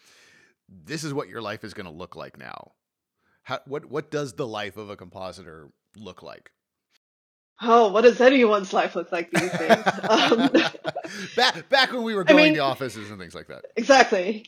This 0.68 1.02
is 1.02 1.14
what 1.14 1.28
your 1.28 1.40
life 1.40 1.64
is 1.64 1.74
going 1.74 1.86
to 1.86 1.92
look 1.92 2.14
like 2.14 2.38
now. 2.38 2.72
How, 3.42 3.60
what 3.66 3.86
what 3.86 4.10
does 4.10 4.32
the 4.32 4.46
life 4.46 4.76
of 4.76 4.90
a 4.90 4.96
compositor 4.96 5.70
look 5.96 6.22
like? 6.22 6.50
Oh, 7.60 7.90
what 7.90 8.02
does 8.02 8.20
anyone's 8.20 8.72
life 8.72 8.94
look 8.96 9.10
like 9.10 9.30
these 9.30 9.50
days? 9.50 9.70
um, 10.08 10.50
back 11.36 11.68
back 11.68 11.92
when 11.92 12.02
we 12.02 12.14
were 12.14 12.24
going 12.24 12.40
I 12.40 12.44
mean, 12.44 12.54
to 12.54 12.60
offices 12.60 13.10
and 13.10 13.18
things 13.18 13.34
like 13.34 13.48
that. 13.48 13.64
Exactly. 13.76 14.44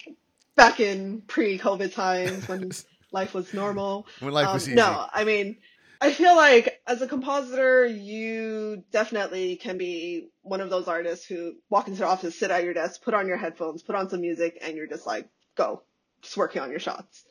Back 0.57 0.81
in 0.81 1.23
pre-COVID 1.23 1.94
times 1.94 2.49
when 2.49 2.71
life 3.12 3.33
was 3.33 3.55
normal. 3.55 4.07
When 4.21 4.35
life 4.35 4.53
was 4.53 4.64
um, 4.64 4.71
easy. 4.71 4.77
No, 4.77 5.07
I 5.12 5.25
mean, 5.25 5.57
I 6.01 6.12
feel 6.12 6.37
like 6.37 6.81
as 6.87 7.01
a 7.01 7.07
compositor, 7.07 7.87
you 7.87 8.85
definitely 8.92 9.57
can 9.57 9.79
be 9.79 10.29
one 10.42 10.61
of 10.61 10.68
those 10.68 10.88
artists 10.88 11.25
who 11.25 11.55
walk 11.71 11.88
into 11.88 12.01
the 12.01 12.07
office, 12.07 12.38
sit 12.38 12.51
at 12.51 12.64
your 12.64 12.75
desk, 12.75 13.03
put 13.03 13.14
on 13.14 13.27
your 13.27 13.37
headphones, 13.37 13.83
put 13.83 13.94
on 13.94 14.11
some 14.11 14.21
music, 14.21 14.59
and 14.61 14.77
you're 14.77 14.87
just 14.87 15.07
like, 15.07 15.29
go, 15.55 15.83
just 16.23 16.37
working 16.37 16.61
on 16.61 16.71
your 16.71 16.81
shots. 16.81 17.25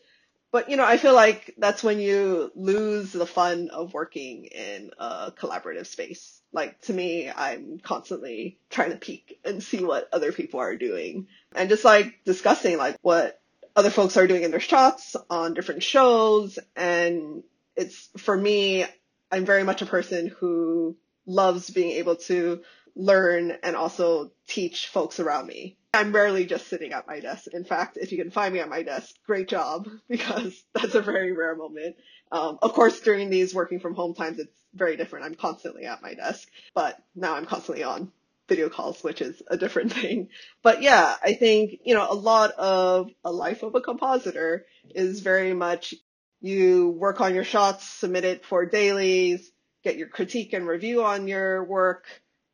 But, 0.52 0.70
you 0.70 0.78
know, 0.78 0.86
I 0.86 0.98
feel 0.98 1.14
like 1.14 1.54
that's 1.58 1.84
when 1.84 2.00
you 2.00 2.52
lose 2.56 3.12
the 3.12 3.26
fun 3.26 3.70
of 3.70 3.94
working 3.94 4.46
in 4.46 4.92
a 4.98 5.32
collaborative 5.32 5.88
space. 5.88 6.42
Like, 6.54 6.80
to 6.84 6.94
me, 6.94 7.30
I'm 7.30 7.80
constantly 7.80 8.58
trying 8.70 8.92
to 8.92 8.98
peek 8.98 9.40
and 9.44 9.62
see 9.62 9.84
what 9.84 10.10
other 10.14 10.32
people 10.32 10.60
are 10.60 10.78
doing 10.78 11.28
and 11.54 11.70
just 11.70 11.84
like 11.84 12.24
discussing 12.24 12.78
like 12.78 12.96
what 13.02 13.42
other 13.76 13.90
folks 13.90 14.18
are 14.18 14.28
doing 14.28 14.44
in 14.44 14.52
their 14.52 14.60
shots 14.60 15.16
on 15.30 15.54
different 15.54 15.84
shows 15.84 16.58
and 16.76 17.44
it's 17.76 18.10
for 18.18 18.36
me, 18.36 18.86
I'm 19.32 19.46
very 19.46 19.64
much 19.64 19.82
a 19.82 19.86
person 19.86 20.28
who 20.40 20.98
loves 21.26 21.70
being 21.70 21.92
able 21.92 22.16
to 22.16 22.64
learn 22.96 23.52
and 23.64 23.76
also 23.76 24.32
teach 24.48 24.88
folks 24.88 25.20
around 25.20 25.46
me. 25.48 25.78
I'm 25.94 26.14
rarely 26.14 26.46
just 26.46 26.68
sitting 26.68 26.92
at 26.94 27.08
my 27.08 27.20
desk. 27.20 27.48
In 27.54 27.64
fact, 27.64 27.98
if 27.98 28.12
you 28.12 28.18
can 28.18 28.32
find 28.32 28.54
me 28.54 28.60
at 28.60 28.70
my 28.70 28.84
desk, 28.84 29.16
great 29.26 29.48
job 29.48 29.88
because 30.10 30.64
that's 30.74 30.96
a 30.96 31.02
very 31.02 31.32
rare 31.32 31.56
moment. 31.56 31.96
Um, 32.32 32.60
of 32.62 32.74
course, 32.74 33.00
during 33.00 33.30
these 33.30 33.56
working 33.56 33.80
from 33.80 33.96
home 33.96 34.14
times, 34.14 34.40
it's 34.40 34.58
very 34.74 34.98
different. 34.98 35.26
I'm 35.26 35.36
constantly 35.36 35.86
at 35.86 36.02
my 36.02 36.14
desk, 36.14 36.48
but 36.74 37.02
now 37.16 37.36
I'm 37.36 37.46
constantly 37.46 37.84
on 37.84 38.12
video 38.48 38.70
calls, 38.70 39.04
which 39.04 39.22
is 39.22 39.42
a 39.48 39.58
different 39.58 39.94
thing. 40.02 40.30
But 40.62 40.82
yeah, 40.82 41.16
I 41.24 41.34
think, 41.34 41.80
you 41.84 41.94
know, 41.94 42.08
a 42.10 42.14
lot 42.14 42.52
of 42.52 43.10
a 43.24 43.32
life 43.32 43.64
of 43.64 43.76
a 43.76 43.82
compositor 43.82 44.66
is 44.94 45.22
very 45.22 45.54
much 45.54 45.94
you 46.42 46.90
work 46.90 47.22
on 47.22 47.34
your 47.34 47.44
shots, 47.44 47.88
submit 47.88 48.24
it 48.24 48.46
for 48.46 48.66
dailies, 48.66 49.52
get 49.84 49.98
your 49.98 50.08
critique 50.08 50.54
and 50.54 50.68
review 50.68 51.04
on 51.04 51.28
your 51.28 51.64
work, 51.64 52.06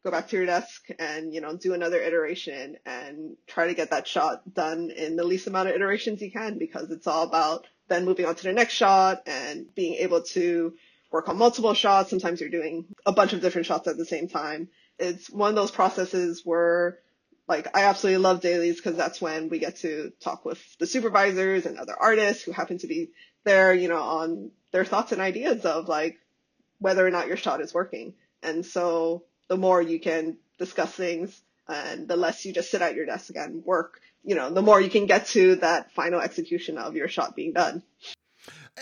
go 0.03 0.11
back 0.11 0.27
to 0.27 0.35
your 0.35 0.45
desk 0.45 0.87
and, 0.99 1.33
you 1.33 1.41
know, 1.41 1.55
do 1.55 1.73
another 1.73 2.01
iteration 2.01 2.77
and 2.85 3.37
try 3.47 3.67
to 3.67 3.73
get 3.73 3.91
that 3.91 4.07
shot 4.07 4.41
done 4.53 4.91
in 4.91 5.15
the 5.15 5.23
least 5.23 5.47
amount 5.47 5.69
of 5.69 5.75
iterations 5.75 6.21
you 6.21 6.31
can 6.31 6.57
because 6.57 6.91
it's 6.91 7.07
all 7.07 7.23
about 7.23 7.65
then 7.87 8.05
moving 8.05 8.25
on 8.25 8.35
to 8.35 8.43
the 8.43 8.53
next 8.53 8.73
shot 8.73 9.23
and 9.27 9.73
being 9.75 9.95
able 9.95 10.21
to 10.21 10.73
work 11.11 11.29
on 11.29 11.37
multiple 11.37 11.73
shots. 11.73 12.09
Sometimes 12.09 12.41
you're 12.41 12.49
doing 12.49 12.85
a 13.05 13.13
bunch 13.13 13.33
of 13.33 13.41
different 13.41 13.67
shots 13.67 13.87
at 13.87 13.97
the 13.97 14.05
same 14.05 14.27
time. 14.27 14.67
It's 14.99 15.29
one 15.29 15.49
of 15.49 15.55
those 15.55 15.71
processes 15.71 16.41
where 16.43 16.99
like 17.47 17.75
I 17.75 17.83
absolutely 17.83 18.21
love 18.21 18.41
dailies 18.41 18.77
because 18.77 18.95
that's 18.95 19.21
when 19.21 19.49
we 19.49 19.59
get 19.59 19.77
to 19.77 20.11
talk 20.21 20.45
with 20.45 20.61
the 20.77 20.87
supervisors 20.87 21.65
and 21.65 21.77
other 21.77 21.95
artists 21.99 22.43
who 22.43 22.51
happen 22.51 22.77
to 22.79 22.87
be 22.87 23.11
there, 23.43 23.73
you 23.73 23.89
know, 23.89 24.01
on 24.01 24.51
their 24.71 24.85
thoughts 24.85 25.11
and 25.11 25.21
ideas 25.21 25.65
of 25.65 25.87
like 25.87 26.17
whether 26.79 27.05
or 27.05 27.11
not 27.11 27.27
your 27.27 27.37
shot 27.37 27.61
is 27.61 27.73
working. 27.73 28.13
And 28.41 28.65
so 28.65 29.23
the 29.47 29.57
more 29.57 29.81
you 29.81 29.99
can 29.99 30.37
discuss 30.59 30.91
things 30.91 31.41
and 31.67 32.07
the 32.07 32.15
less 32.15 32.45
you 32.45 32.53
just 32.53 32.71
sit 32.71 32.81
at 32.81 32.95
your 32.95 33.05
desk 33.05 33.35
and 33.35 33.63
work, 33.65 34.01
you 34.23 34.35
know, 34.35 34.49
the 34.49 34.61
more 34.61 34.79
you 34.81 34.89
can 34.89 35.05
get 35.05 35.27
to 35.27 35.55
that 35.57 35.91
final 35.93 36.19
execution 36.19 36.77
of 36.77 36.95
your 36.95 37.07
shot 37.07 37.35
being 37.35 37.53
done. 37.53 37.83
Uh, 38.77 38.81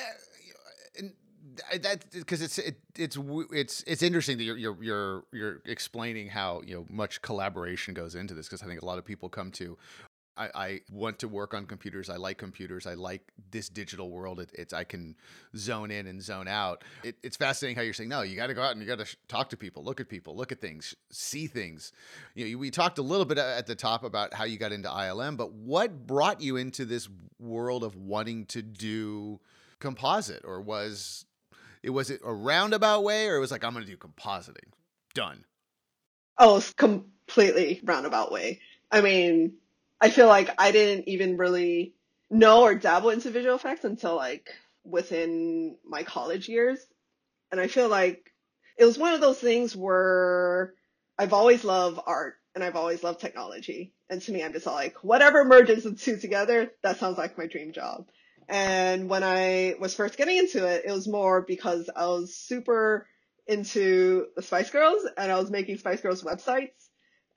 that 1.81 2.05
because 2.11 2.41
it's 2.41 2.57
it, 2.57 2.77
it's 2.95 3.17
it's 3.51 3.83
it's 3.85 4.01
interesting 4.01 4.37
that 4.37 4.43
you're 4.43 4.57
you're 4.57 4.77
you're 4.81 5.23
you're 5.31 5.61
explaining 5.65 6.27
how 6.27 6.61
you 6.65 6.75
know 6.75 6.85
much 6.89 7.21
collaboration 7.21 7.93
goes 7.93 8.15
into 8.15 8.33
this 8.33 8.47
because 8.47 8.63
I 8.63 8.67
think 8.67 8.81
a 8.81 8.85
lot 8.85 8.97
of 8.97 9.05
people 9.05 9.29
come 9.29 9.51
to 9.51 9.77
I, 10.41 10.49
I, 10.55 10.81
want 10.91 11.19
to 11.19 11.27
work 11.27 11.53
on 11.53 11.65
computers. 11.65 12.09
I 12.09 12.15
like 12.15 12.37
computers. 12.37 12.87
I 12.87 12.95
like 12.95 13.31
this 13.51 13.69
digital 13.69 14.09
world. 14.09 14.39
It, 14.39 14.51
it's 14.53 14.73
I 14.73 14.83
can 14.83 15.15
zone 15.55 15.91
in 15.91 16.07
and 16.07 16.21
zone 16.21 16.47
out. 16.47 16.83
It, 17.03 17.15
it's 17.21 17.37
fascinating 17.37 17.75
how 17.75 17.83
you're 17.83 17.93
saying 17.93 18.09
no. 18.09 18.21
You 18.21 18.35
got 18.35 18.47
to 18.47 18.53
go 18.53 18.61
out 18.63 18.71
and 18.71 18.81
you 18.81 18.87
got 18.87 18.97
to 18.99 19.05
sh- 19.05 19.17
talk 19.27 19.49
to 19.49 19.57
people, 19.57 19.83
look 19.83 19.99
at 19.99 20.09
people, 20.09 20.35
look 20.35 20.51
at 20.51 20.59
things, 20.59 20.95
see 21.11 21.47
things. 21.47 21.91
You 22.33 22.51
know, 22.51 22.57
we 22.57 22.71
talked 22.71 22.97
a 22.97 23.03
little 23.03 23.25
bit 23.25 23.37
at 23.37 23.67
the 23.67 23.75
top 23.75 24.03
about 24.03 24.33
how 24.33 24.45
you 24.45 24.57
got 24.57 24.71
into 24.71 24.89
ILM, 24.89 25.37
but 25.37 25.53
what 25.53 26.07
brought 26.07 26.41
you 26.41 26.57
into 26.57 26.85
this 26.85 27.07
world 27.39 27.83
of 27.83 27.95
wanting 27.95 28.45
to 28.47 28.61
do 28.61 29.39
composite, 29.79 30.43
or 30.43 30.61
was 30.61 31.25
it 31.83 31.91
was 31.91 32.09
it 32.09 32.21
a 32.23 32.33
roundabout 32.33 33.03
way, 33.03 33.27
or 33.27 33.35
it 33.35 33.39
was 33.39 33.51
like 33.51 33.63
I'm 33.63 33.73
going 33.73 33.85
to 33.85 33.91
do 33.91 33.97
compositing, 33.97 34.71
done? 35.13 35.45
Oh, 36.37 36.57
it's 36.57 36.73
completely 36.73 37.81
roundabout 37.83 38.31
way. 38.31 38.59
I 38.91 39.01
mean, 39.01 39.53
I 40.01 40.09
feel 40.09 40.27
like 40.27 40.49
I 40.57 40.71
didn't 40.71 41.07
even 41.07 41.37
really 41.37 41.93
know 42.29 42.63
or 42.63 42.75
dabble 42.75 43.11
into 43.11 43.29
visual 43.29 43.55
effects 43.55 43.85
until 43.85 44.15
like 44.15 44.49
within 44.83 45.77
my 45.85 46.03
college 46.03 46.49
years. 46.49 46.79
And 47.51 47.61
I 47.61 47.67
feel 47.67 47.87
like 47.87 48.31
it 48.77 48.85
was 48.85 48.97
one 48.97 49.13
of 49.13 49.21
those 49.21 49.37
things 49.37 49.75
where 49.75 50.73
I've 51.19 51.33
always 51.33 51.63
loved 51.63 51.99
art 52.07 52.35
and 52.55 52.63
I've 52.63 52.75
always 52.75 53.03
loved 53.03 53.19
technology. 53.19 53.93
And 54.09 54.21
to 54.23 54.31
me, 54.31 54.43
I'm 54.43 54.53
just 54.53 54.65
like, 54.65 55.03
whatever 55.03 55.45
merges 55.45 55.83
the 55.83 55.93
two 55.93 56.17
together, 56.17 56.71
that 56.81 56.97
sounds 56.97 57.17
like 57.17 57.37
my 57.37 57.45
dream 57.45 57.71
job. 57.71 58.07
And 58.49 59.07
when 59.07 59.23
I 59.23 59.75
was 59.79 59.93
first 59.95 60.17
getting 60.17 60.37
into 60.37 60.65
it, 60.67 60.83
it 60.85 60.91
was 60.91 61.07
more 61.07 61.41
because 61.41 61.89
I 61.95 62.07
was 62.07 62.35
super 62.35 63.07
into 63.47 64.27
the 64.35 64.41
Spice 64.41 64.71
Girls 64.71 65.05
and 65.17 65.31
I 65.31 65.39
was 65.39 65.51
making 65.51 65.77
Spice 65.77 66.01
Girls 66.01 66.23
websites. 66.23 66.80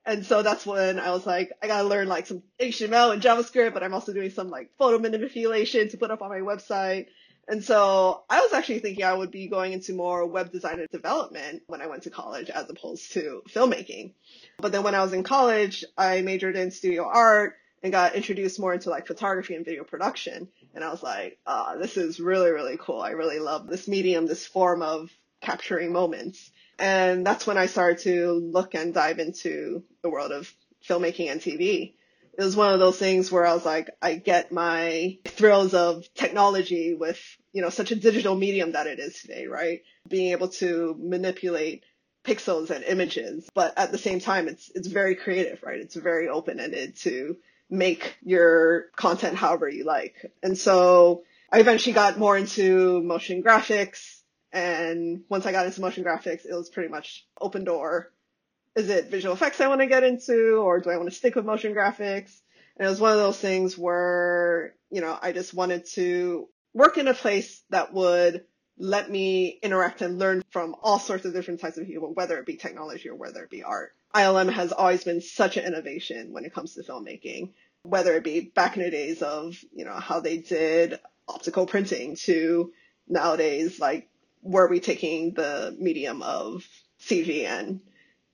And 0.06 0.24
so 0.26 0.42
that's 0.42 0.66
when 0.66 0.98
I 0.98 1.10
was 1.10 1.26
like, 1.26 1.52
I 1.62 1.66
gotta 1.66 1.88
learn 1.88 2.08
like 2.08 2.26
some 2.26 2.42
HTML 2.60 3.12
and 3.12 3.22
JavaScript, 3.22 3.72
but 3.72 3.82
I'm 3.82 3.94
also 3.94 4.12
doing 4.12 4.30
some 4.30 4.50
like 4.50 4.70
photo 4.78 4.98
manipulation 4.98 5.88
to 5.88 5.96
put 5.96 6.10
up 6.10 6.20
on 6.20 6.28
my 6.28 6.40
website. 6.40 7.06
And 7.48 7.62
so 7.62 8.22
I 8.28 8.40
was 8.40 8.52
actually 8.52 8.78
thinking 8.78 9.04
I 9.04 9.12
would 9.14 9.30
be 9.30 9.48
going 9.48 9.72
into 9.72 9.94
more 9.94 10.26
web 10.26 10.50
design 10.50 10.80
and 10.80 10.88
development 10.90 11.62
when 11.66 11.82
I 11.82 11.86
went 11.86 12.04
to 12.04 12.10
college 12.10 12.50
as 12.50 12.68
opposed 12.68 13.12
to 13.12 13.42
filmmaking. 13.48 14.12
But 14.58 14.72
then 14.72 14.82
when 14.82 14.94
I 14.94 15.02
was 15.02 15.12
in 15.12 15.22
college, 15.22 15.84
I 15.96 16.22
majored 16.22 16.56
in 16.56 16.70
studio 16.70 17.04
art 17.04 17.56
and 17.82 17.92
got 17.92 18.14
introduced 18.14 18.58
more 18.58 18.72
into 18.72 18.88
like 18.88 19.06
photography 19.06 19.54
and 19.54 19.64
video 19.64 19.84
production. 19.84 20.48
And 20.74 20.82
I 20.82 20.90
was 20.90 21.02
like, 21.02 21.38
oh, 21.46 21.78
this 21.78 21.98
is 21.98 22.18
really, 22.18 22.50
really 22.50 22.78
cool. 22.78 23.00
I 23.00 23.10
really 23.10 23.38
love 23.38 23.66
this 23.66 23.86
medium, 23.88 24.26
this 24.26 24.46
form 24.46 24.80
of 24.80 25.10
capturing 25.42 25.92
moments. 25.92 26.50
And 26.78 27.26
that's 27.26 27.46
when 27.46 27.58
I 27.58 27.66
started 27.66 27.98
to 28.04 28.32
look 28.32 28.74
and 28.74 28.92
dive 28.92 29.18
into 29.18 29.84
the 30.02 30.10
world 30.10 30.32
of 30.32 30.52
filmmaking 30.86 31.30
and 31.30 31.40
TV. 31.40 31.94
It 32.36 32.42
was 32.42 32.56
one 32.56 32.72
of 32.72 32.80
those 32.80 32.98
things 32.98 33.30
where 33.30 33.46
I 33.46 33.54
was 33.54 33.64
like, 33.64 33.90
I 34.02 34.16
get 34.16 34.50
my 34.50 35.18
thrills 35.24 35.72
of 35.72 36.12
technology 36.14 36.94
with, 36.94 37.20
you 37.52 37.62
know, 37.62 37.70
such 37.70 37.92
a 37.92 37.96
digital 37.96 38.34
medium 38.34 38.72
that 38.72 38.88
it 38.88 38.98
is 38.98 39.20
today, 39.20 39.46
right? 39.46 39.82
Being 40.08 40.32
able 40.32 40.48
to 40.48 40.96
manipulate 40.98 41.84
pixels 42.24 42.70
and 42.70 42.82
images, 42.84 43.48
but 43.54 43.74
at 43.78 43.92
the 43.92 43.98
same 43.98 44.18
time, 44.18 44.48
it's, 44.48 44.70
it's 44.74 44.88
very 44.88 45.14
creative, 45.14 45.62
right? 45.62 45.78
It's 45.78 45.94
very 45.94 46.28
open-ended 46.28 46.96
to 47.00 47.36
make 47.70 48.16
your 48.22 48.86
content 48.96 49.36
however 49.36 49.68
you 49.68 49.84
like. 49.84 50.32
And 50.42 50.56
so 50.56 51.22
I 51.52 51.60
eventually 51.60 51.92
got 51.92 52.18
more 52.18 52.36
into 52.36 53.02
motion 53.02 53.42
graphics, 53.42 54.22
and 54.54 55.24
once 55.28 55.46
I 55.46 55.52
got 55.52 55.66
into 55.66 55.80
motion 55.80 56.04
graphics, 56.04 56.46
it 56.46 56.54
was 56.54 56.70
pretty 56.70 56.88
much 56.88 57.26
open 57.40 57.64
door. 57.64 58.12
Is 58.76 58.88
it 58.88 59.10
visual 59.10 59.34
effects 59.34 59.60
I 59.60 59.66
want 59.66 59.80
to 59.80 59.86
get 59.86 60.04
into 60.04 60.58
or 60.62 60.78
do 60.78 60.90
I 60.90 60.96
want 60.96 61.08
to 61.10 61.14
stick 61.14 61.34
with 61.34 61.44
motion 61.44 61.74
graphics? 61.74 62.40
And 62.76 62.86
it 62.86 62.90
was 62.90 63.00
one 63.00 63.10
of 63.10 63.18
those 63.18 63.38
things 63.38 63.76
where, 63.76 64.74
you 64.90 65.00
know, 65.00 65.18
I 65.20 65.32
just 65.32 65.54
wanted 65.54 65.86
to 65.94 66.48
work 66.72 66.98
in 66.98 67.08
a 67.08 67.14
place 67.14 67.62
that 67.70 67.92
would 67.92 68.44
let 68.78 69.10
me 69.10 69.58
interact 69.60 70.02
and 70.02 70.20
learn 70.20 70.44
from 70.50 70.76
all 70.82 71.00
sorts 71.00 71.24
of 71.24 71.32
different 71.32 71.60
types 71.60 71.76
of 71.76 71.86
people, 71.86 72.14
whether 72.14 72.38
it 72.38 72.46
be 72.46 72.56
technology 72.56 73.08
or 73.08 73.16
whether 73.16 73.42
it 73.42 73.50
be 73.50 73.64
art. 73.64 73.92
ILM 74.14 74.52
has 74.52 74.70
always 74.70 75.02
been 75.02 75.20
such 75.20 75.56
an 75.56 75.64
innovation 75.64 76.32
when 76.32 76.44
it 76.44 76.54
comes 76.54 76.74
to 76.74 76.82
filmmaking, 76.84 77.50
whether 77.82 78.14
it 78.14 78.22
be 78.22 78.40
back 78.40 78.76
in 78.76 78.84
the 78.84 78.90
days 78.90 79.20
of, 79.20 79.56
you 79.74 79.84
know, 79.84 79.94
how 79.94 80.20
they 80.20 80.36
did 80.36 81.00
optical 81.28 81.66
printing 81.66 82.14
to 82.14 82.72
nowadays, 83.08 83.80
like, 83.80 84.08
where 84.44 84.64
are 84.64 84.70
we 84.70 84.80
taking 84.80 85.32
the 85.32 85.74
medium 85.78 86.22
of 86.22 86.66
CG 87.00 87.44
and 87.44 87.80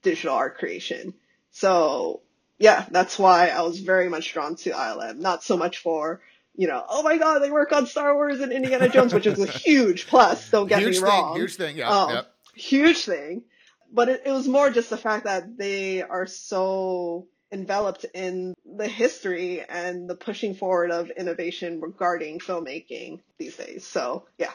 digital 0.03 0.35
art 0.35 0.59
creation? 0.59 1.15
So 1.51 2.23
yeah, 2.59 2.85
that's 2.91 3.19
why 3.19 3.49
I 3.49 3.63
was 3.63 3.81
very 3.81 4.09
much 4.09 4.33
drawn 4.33 4.57
to 4.57 4.71
ILM, 4.71 5.19
not 5.19 5.43
so 5.43 5.57
much 5.57 5.79
for 5.79 6.21
you 6.57 6.67
know, 6.67 6.85
oh 6.89 7.03
my 7.03 7.17
god, 7.17 7.39
they 7.39 7.51
work 7.51 7.73
on 7.73 7.87
Star 7.87 8.15
Wars 8.15 8.41
and 8.41 8.53
Indiana 8.53 8.89
Jones, 8.89 9.15
which 9.15 9.27
is 9.27 9.39
a 9.39 9.47
huge 9.51 10.07
plus. 10.07 10.51
Don't 10.51 10.67
get 10.67 10.81
huge 10.81 10.97
me 10.97 11.01
thing, 11.01 11.05
wrong. 11.05 11.37
Huge 11.37 11.57
thing, 11.57 11.77
yeah. 11.79 11.89
Um, 11.89 12.11
yep. 12.11 12.35
Huge 12.55 13.05
thing. 13.05 13.45
But 13.93 14.09
it, 14.09 14.23
it 14.27 14.31
was 14.31 14.47
more 14.47 14.71
just 14.71 14.91
the 14.91 14.97
fact 14.97 15.25
that 15.25 15.57
they 15.57 16.03
are 16.03 16.27
so 16.27 17.29
enveloped 17.53 18.05
in 18.15 18.55
the 18.65 18.87
history 18.87 19.65
and 19.69 20.09
the 20.09 20.15
pushing 20.15 20.55
forward 20.55 20.91
of 20.91 21.11
innovation 21.11 21.81
regarding 21.81 22.41
filmmaking 22.41 23.21
these 23.39 23.57
days. 23.57 23.87
So 23.87 24.27
yeah. 24.39 24.53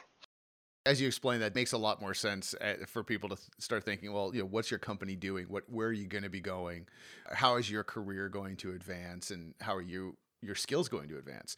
As 0.85 1.01
you 1.01 1.07
explain 1.07 1.39
that 1.39 1.55
makes 1.55 1.71
a 1.71 1.77
lot 1.77 1.99
more 1.99 2.13
sense 2.13 2.53
uh, 2.61 2.85
for 2.87 3.03
people 3.03 3.29
to 3.29 3.35
th- 3.35 3.47
start 3.57 3.83
thinking, 3.83 4.13
well, 4.13 4.31
you 4.33 4.41
know, 4.41 4.45
what's 4.45 4.69
your 4.69 4.79
company 4.79 5.15
doing? 5.15 5.45
What 5.47 5.63
where 5.69 5.87
are 5.87 5.93
you 5.93 6.05
going 6.05 6.23
to 6.23 6.29
be 6.29 6.41
going? 6.41 6.87
How 7.31 7.57
is 7.57 7.69
your 7.69 7.83
career 7.83 8.29
going 8.29 8.55
to 8.57 8.71
advance 8.71 9.31
and 9.31 9.55
how 9.61 9.75
are 9.75 9.81
you 9.81 10.15
your 10.41 10.55
skills 10.55 10.87
going 10.87 11.09
to 11.09 11.17
advance? 11.17 11.55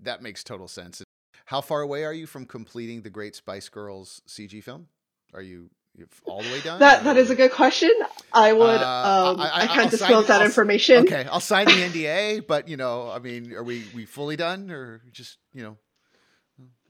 That 0.00 0.22
makes 0.22 0.44
total 0.44 0.68
sense. 0.68 1.02
How 1.46 1.60
far 1.60 1.80
away 1.80 2.04
are 2.04 2.12
you 2.12 2.26
from 2.26 2.46
completing 2.46 3.02
the 3.02 3.10
Great 3.10 3.34
Spice 3.34 3.68
Girls 3.68 4.22
CG 4.28 4.62
film? 4.62 4.88
Are 5.34 5.42
you 5.42 5.70
all 6.24 6.42
the 6.42 6.50
way 6.50 6.60
done? 6.60 6.78
That 6.78 7.04
that 7.04 7.16
is 7.16 7.30
a 7.30 7.34
good 7.34 7.52
question. 7.52 7.90
I 8.32 8.52
would. 8.52 8.80
Uh, 8.80 9.32
um, 9.32 9.40
I, 9.40 9.48
I, 9.48 9.62
I, 9.62 9.66
can't 9.66 9.78
I'll 9.80 9.88
disclose 9.88 10.26
sign, 10.26 10.28
that 10.28 10.40
I'll, 10.40 10.46
information. 10.46 10.98
Okay, 11.04 11.26
I'll 11.30 11.40
sign 11.40 11.66
the 11.66 11.72
NDA. 11.72 12.46
But 12.46 12.68
you 12.68 12.76
know, 12.76 13.10
I 13.10 13.18
mean, 13.18 13.52
are 13.52 13.62
we 13.62 13.84
we 13.94 14.04
fully 14.04 14.36
done 14.36 14.70
or 14.70 15.02
just 15.12 15.38
you 15.52 15.62
know? 15.62 15.76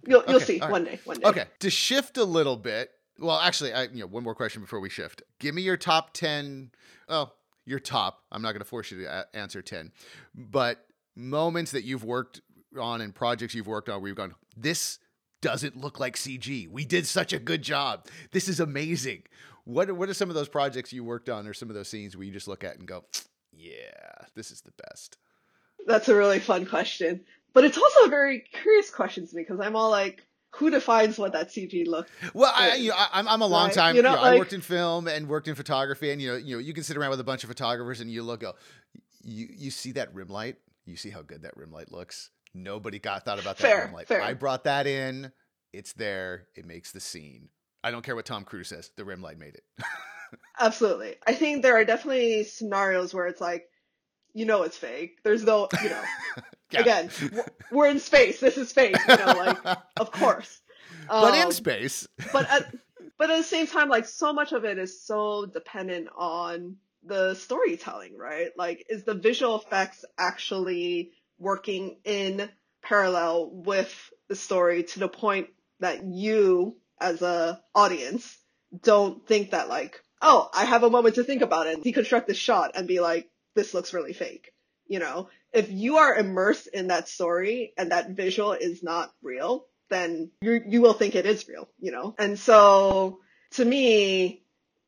You'll 0.07 0.25
you'll 0.29 0.41
see 0.41 0.59
right. 0.61 0.71
one 0.71 0.85
day. 0.85 1.01
One 1.05 1.21
day. 1.21 1.29
Okay, 1.29 1.45
to 1.61 1.71
shift 1.71 2.17
a 2.17 2.25
little 2.25 2.57
bit. 2.57 2.91
Well, 3.19 3.39
actually, 3.39 3.73
I 3.73 3.85
you 3.85 4.01
know 4.01 4.07
one 4.07 4.23
more 4.23 4.35
question 4.35 4.63
before 4.63 4.81
we 4.81 4.91
shift. 4.91 5.23
Give 5.39 5.55
me 5.55 5.63
your 5.63 5.77
top 5.77 6.13
ten. 6.13 6.71
Oh, 7.09 7.33
your 7.65 7.81
top. 7.81 8.23
I'm 8.31 8.43
not 8.43 8.53
going 8.53 8.61
to 8.61 8.69
force 8.69 8.91
you 8.91 9.03
to 9.03 9.27
answer 9.35 9.63
ten, 9.63 9.93
but 10.35 10.85
moments 11.17 11.73
that 11.73 11.85
you've 11.85 12.05
worked 12.05 12.41
on 12.79 13.01
and 13.01 13.15
projects 13.15 13.55
you've 13.55 13.67
worked 13.67 13.89
on 13.89 14.01
where 14.01 14.09
you've 14.09 14.17
gone, 14.17 14.35
this 14.57 14.99
doesn't 15.41 15.77
look 15.77 16.01
like 16.01 16.17
CG. 16.17 16.69
We 16.69 16.85
did 16.85 17.07
such 17.07 17.33
a 17.33 17.39
good 17.39 17.63
job. 17.63 18.07
This 18.33 18.49
is 18.49 18.61
amazing. 18.61 19.23
What 19.65 19.91
what 19.93 20.09
are 20.09 20.15
some 20.15 20.31
of 20.31 20.35
those 20.35 20.49
projects 20.49 20.93
you 20.93 21.05
worked 21.05 21.29
on 21.29 21.47
or 21.47 21.55
some 21.55 21.69
of 21.69 21.75
those 21.75 21.89
scenes 21.89 22.17
where 22.17 22.25
you 22.25 22.33
just 22.33 22.49
look 22.49 22.65
at 22.65 22.79
and 22.79 22.87
go, 22.87 23.05
yeah, 23.53 24.25
this 24.35 24.51
is 24.51 24.63
the 24.63 24.73
best? 24.89 25.19
That's 25.87 26.09
a 26.09 26.15
really 26.15 26.41
fun 26.41 26.67
question. 26.67 27.25
But 27.59 27.65
it's 27.65 27.77
also 27.77 28.05
a 28.05 28.09
very 28.09 28.45
curious 28.53 28.89
question 28.89 29.27
to 29.27 29.35
me 29.35 29.43
because 29.43 29.59
I'm 29.59 29.75
all 29.75 29.91
like, 29.91 30.23
who 30.51 30.71
defines 30.71 31.19
what 31.19 31.33
that 31.33 31.49
CG 31.49 31.89
look? 31.89 32.09
Well, 32.33 32.53
I, 32.55 32.77
you 32.77 32.91
know, 32.91 32.95
I, 32.97 33.19
am 33.19 33.27
I'm 33.27 33.43
a 33.43 33.49
long 33.49 33.67
right? 33.67 33.75
time. 33.75 33.97
You 33.97 34.03
know, 34.03 34.11
you 34.11 34.17
know 34.17 34.23
like, 34.23 34.35
I 34.37 34.39
worked 34.39 34.53
in 34.53 34.61
film 34.61 35.09
and 35.09 35.27
worked 35.27 35.49
in 35.49 35.57
photography, 35.57 36.13
and 36.13 36.23
you 36.23 36.29
know, 36.29 36.37
you 36.37 36.55
know, 36.55 36.61
you 36.61 36.73
can 36.73 36.85
sit 36.85 36.97
around 36.97 37.11
with 37.11 37.19
a 37.19 37.25
bunch 37.25 37.43
of 37.43 37.49
photographers 37.49 38.01
and 38.01 38.13
you 38.13 38.23
look, 38.23 38.39
go, 38.39 38.55
you 39.25 39.49
you 39.53 39.73
see 39.73 39.91
that 39.91 40.15
rim 40.15 40.29
light, 40.29 40.55
you 40.87 40.95
see 40.95 41.11
how 41.11 41.23
good 41.23 41.43
that 41.43 41.57
rim 41.57 41.73
light 41.73 41.91
looks. 41.91 42.31
Nobody 42.55 43.01
got 43.01 43.25
thought 43.25 43.41
about 43.41 43.59
that 43.59 43.67
fair, 43.67 43.85
rim 43.87 43.93
light. 43.93 44.07
Fair. 44.07 44.23
I 44.23 44.35
brought 44.35 44.63
that 44.63 44.87
in. 44.87 45.33
It's 45.73 45.95
there. 45.95 46.47
It 46.55 46.65
makes 46.65 46.93
the 46.93 47.01
scene. 47.01 47.49
I 47.83 47.91
don't 47.91 48.05
care 48.05 48.15
what 48.15 48.25
Tom 48.25 48.45
Cruise 48.45 48.69
says. 48.69 48.93
The 48.97 49.05
rim 49.05 49.21
light 49.21 49.41
made 49.41 49.57
it. 49.57 49.65
Absolutely. 50.61 51.17
I 51.27 51.35
think 51.35 51.63
there 51.65 51.77
are 51.77 51.85
definitely 51.85 52.45
scenarios 52.45 53.13
where 53.13 53.27
it's 53.27 53.41
like, 53.41 53.65
you 54.33 54.47
know, 54.47 54.63
it's 54.63 54.77
fake. 54.77 55.19
There's 55.25 55.43
no, 55.43 55.67
you 55.83 55.91
know, 55.91 56.03
yeah. 56.71 56.81
again, 56.81 57.11
we're 57.71 57.89
in 57.89 58.01
space. 58.01 58.41
This 58.41 58.57
is 58.57 58.69
space. 58.69 58.97
You 59.09 59.17
know, 59.17 59.33
like, 59.33 59.59
of 59.97 60.11
course. 60.11 60.61
But 61.09 61.35
um, 61.35 61.47
in 61.47 61.53
space. 61.53 62.07
but 62.33 62.51
at, 62.51 62.75
but 63.19 63.31
at 63.31 63.39
the 63.39 63.43
same 63.43 63.67
time, 63.67 63.89
like, 63.89 64.07
so 64.07 64.33
much 64.33 64.53
of 64.53 64.65
it 64.65 64.79
is 64.79 65.03
so 65.03 65.47
dependent 65.47 66.09
on 66.17 66.77
the 67.05 67.35
storytelling, 67.35 68.17
right? 68.17 68.51
Like, 68.57 68.87
is 68.89 69.05
the 69.05 69.15
visual 69.15 69.57
effects 69.57 70.05
actually 70.19 71.13
working 71.39 71.97
in 72.05 72.49
parallel 72.83 73.51
with 73.53 74.11
the 74.29 74.37
story 74.37 74.83
to 74.83 74.99
the 74.99 75.09
point 75.09 75.49
that 75.81 76.05
you, 76.05 76.77
as 77.01 77.23
a 77.23 77.61
audience, 77.75 78.37
don't 78.83 79.27
think 79.27 79.51
that 79.51 79.69
like, 79.69 80.03
oh, 80.21 80.49
I 80.53 80.65
have 80.65 80.83
a 80.83 80.91
moment 80.91 81.15
to 81.17 81.25
think 81.25 81.43
about 81.43 81.67
it, 81.67 81.83
deconstruct 81.83 82.27
the 82.27 82.35
shot 82.35 82.73
and 82.75 82.89
be 82.89 83.01
like, 83.01 83.29
this 83.55 83.75
looks 83.75 83.95
really 83.95 84.13
fake. 84.13 84.53
You 84.87 84.99
know, 84.99 85.29
if 85.53 85.71
you 85.71 85.97
are 85.97 86.15
immersed 86.15 86.69
in 86.69 86.89
that 86.89 87.09
story 87.09 87.73
and 87.77 87.93
that 87.93 88.11
visual 88.11 88.53
is 88.53 88.83
not 88.83 89.13
real, 89.23 89.67
then 89.89 90.31
you 90.41 90.63
you 90.67 90.83
will 90.83 90.93
think 90.93 91.15
it 91.15 91.27
is 91.27 91.49
real, 91.49 91.69
you 91.81 91.93
know? 91.93 92.15
And 92.19 92.39
so 92.39 93.21
to 93.53 93.65
me, 93.65 94.43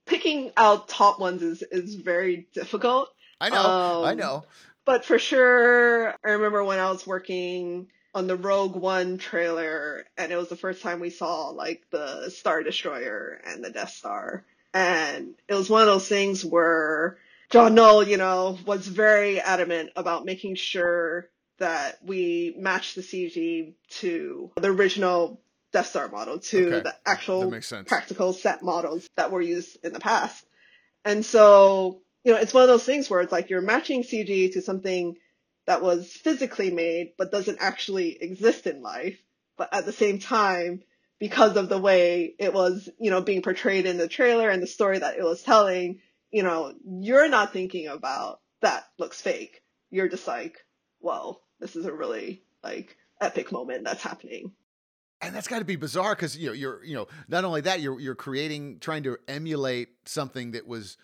picking 0.06 0.52
out 0.56 0.88
top 0.88 1.18
ones 1.18 1.42
is, 1.42 1.62
is 1.62 1.94
very 1.94 2.48
difficult. 2.52 3.08
I 3.40 3.48
know. 3.48 3.66
Um, 3.66 4.04
I 4.04 4.14
know. 4.14 4.44
But 4.84 5.04
for 5.04 5.18
sure, 5.18 6.14
I 6.24 6.30
remember 6.30 6.64
when 6.64 6.78
I 6.78 6.90
was 6.90 7.06
working 7.06 7.88
on 8.14 8.26
the 8.26 8.36
Rogue 8.36 8.74
One 8.74 9.18
trailer, 9.18 10.04
and 10.18 10.32
it 10.32 10.36
was 10.36 10.48
the 10.48 10.56
first 10.56 10.82
time 10.82 11.00
we 11.00 11.10
saw 11.10 11.48
like 11.50 11.82
the 11.90 12.30
Star 12.30 12.62
Destroyer 12.62 13.40
and 13.46 13.64
the 13.64 13.70
Death 13.70 13.90
Star. 13.90 14.44
And 14.74 15.34
it 15.48 15.54
was 15.54 15.70
one 15.70 15.82
of 15.82 15.88
those 15.88 16.08
things 16.08 16.44
where 16.44 17.18
John 17.50 17.74
Knoll, 17.74 18.06
you 18.06 18.16
know, 18.16 18.58
was 18.64 18.86
very 18.86 19.40
adamant 19.40 19.90
about 19.96 20.24
making 20.24 20.54
sure 20.54 21.28
that 21.58 21.98
we 22.02 22.54
match 22.56 22.94
the 22.94 23.02
CG 23.02 23.74
to 24.00 24.50
the 24.56 24.68
original 24.68 25.40
Death 25.72 25.88
Star 25.88 26.08
model 26.08 26.38
to 26.38 26.66
okay. 26.66 26.80
the 26.80 26.96
actual 27.06 27.52
practical 27.86 28.32
set 28.32 28.62
models 28.62 29.08
that 29.16 29.30
were 29.30 29.42
used 29.42 29.78
in 29.84 29.92
the 29.92 30.00
past. 30.00 30.44
And 31.04 31.24
so, 31.24 32.02
you 32.24 32.32
know, 32.32 32.38
it's 32.38 32.54
one 32.54 32.62
of 32.62 32.68
those 32.68 32.84
things 32.84 33.08
where 33.08 33.20
it's 33.20 33.32
like 33.32 33.50
you're 33.50 33.60
matching 33.60 34.02
CG 34.02 34.52
to 34.52 34.62
something 34.62 35.16
that 35.66 35.82
was 35.82 36.10
physically 36.12 36.70
made 36.70 37.12
but 37.16 37.30
doesn't 37.30 37.58
actually 37.60 38.20
exist 38.20 38.66
in 38.66 38.82
life. 38.82 39.18
But 39.56 39.72
at 39.72 39.86
the 39.86 39.92
same 39.92 40.18
time, 40.18 40.82
because 41.18 41.56
of 41.56 41.68
the 41.68 41.78
way 41.78 42.34
it 42.38 42.54
was, 42.54 42.88
you 42.98 43.10
know, 43.10 43.20
being 43.20 43.42
portrayed 43.42 43.86
in 43.86 43.98
the 43.98 44.08
trailer 44.08 44.48
and 44.48 44.62
the 44.62 44.66
story 44.66 44.98
that 44.98 45.18
it 45.18 45.22
was 45.22 45.42
telling, 45.42 46.00
you 46.30 46.42
know, 46.42 46.74
you're 46.84 47.28
not 47.28 47.52
thinking 47.52 47.88
about 47.88 48.40
that 48.60 48.84
looks 48.98 49.20
fake. 49.20 49.62
You're 49.90 50.08
just 50.08 50.26
like, 50.26 50.58
whoa, 51.00 51.40
this 51.58 51.76
is 51.76 51.86
a 51.86 51.92
really 51.92 52.42
like 52.62 52.96
epic 53.20 53.52
moment 53.52 53.84
that's 53.84 54.02
happening. 54.02 54.52
And 55.22 55.34
that's 55.34 55.48
got 55.48 55.58
to 55.58 55.64
be 55.64 55.76
bizarre 55.76 56.14
because 56.14 56.36
you 56.36 56.46
know 56.46 56.52
you're 56.52 56.82
you 56.82 56.94
know 56.94 57.06
not 57.28 57.44
only 57.44 57.60
that 57.62 57.80
you're 57.80 58.00
you're 58.00 58.14
creating 58.14 58.78
trying 58.80 59.02
to 59.02 59.18
emulate 59.28 59.88
something 60.06 60.52
that 60.52 60.66
was 60.66 60.96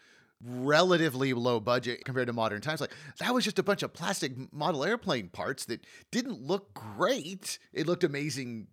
relatively 0.42 1.32
low 1.34 1.60
budget 1.60 2.04
compared 2.04 2.26
to 2.28 2.32
modern 2.32 2.62
times. 2.62 2.80
Like 2.80 2.92
that 3.18 3.34
was 3.34 3.44
just 3.44 3.58
a 3.58 3.62
bunch 3.62 3.82
of 3.82 3.92
plastic 3.92 4.32
model 4.52 4.84
airplane 4.84 5.28
parts 5.28 5.66
that 5.66 5.84
didn't 6.10 6.40
look 6.40 6.72
great. 6.72 7.58
It 7.74 7.86
looked 7.86 8.04
amazing 8.04 8.68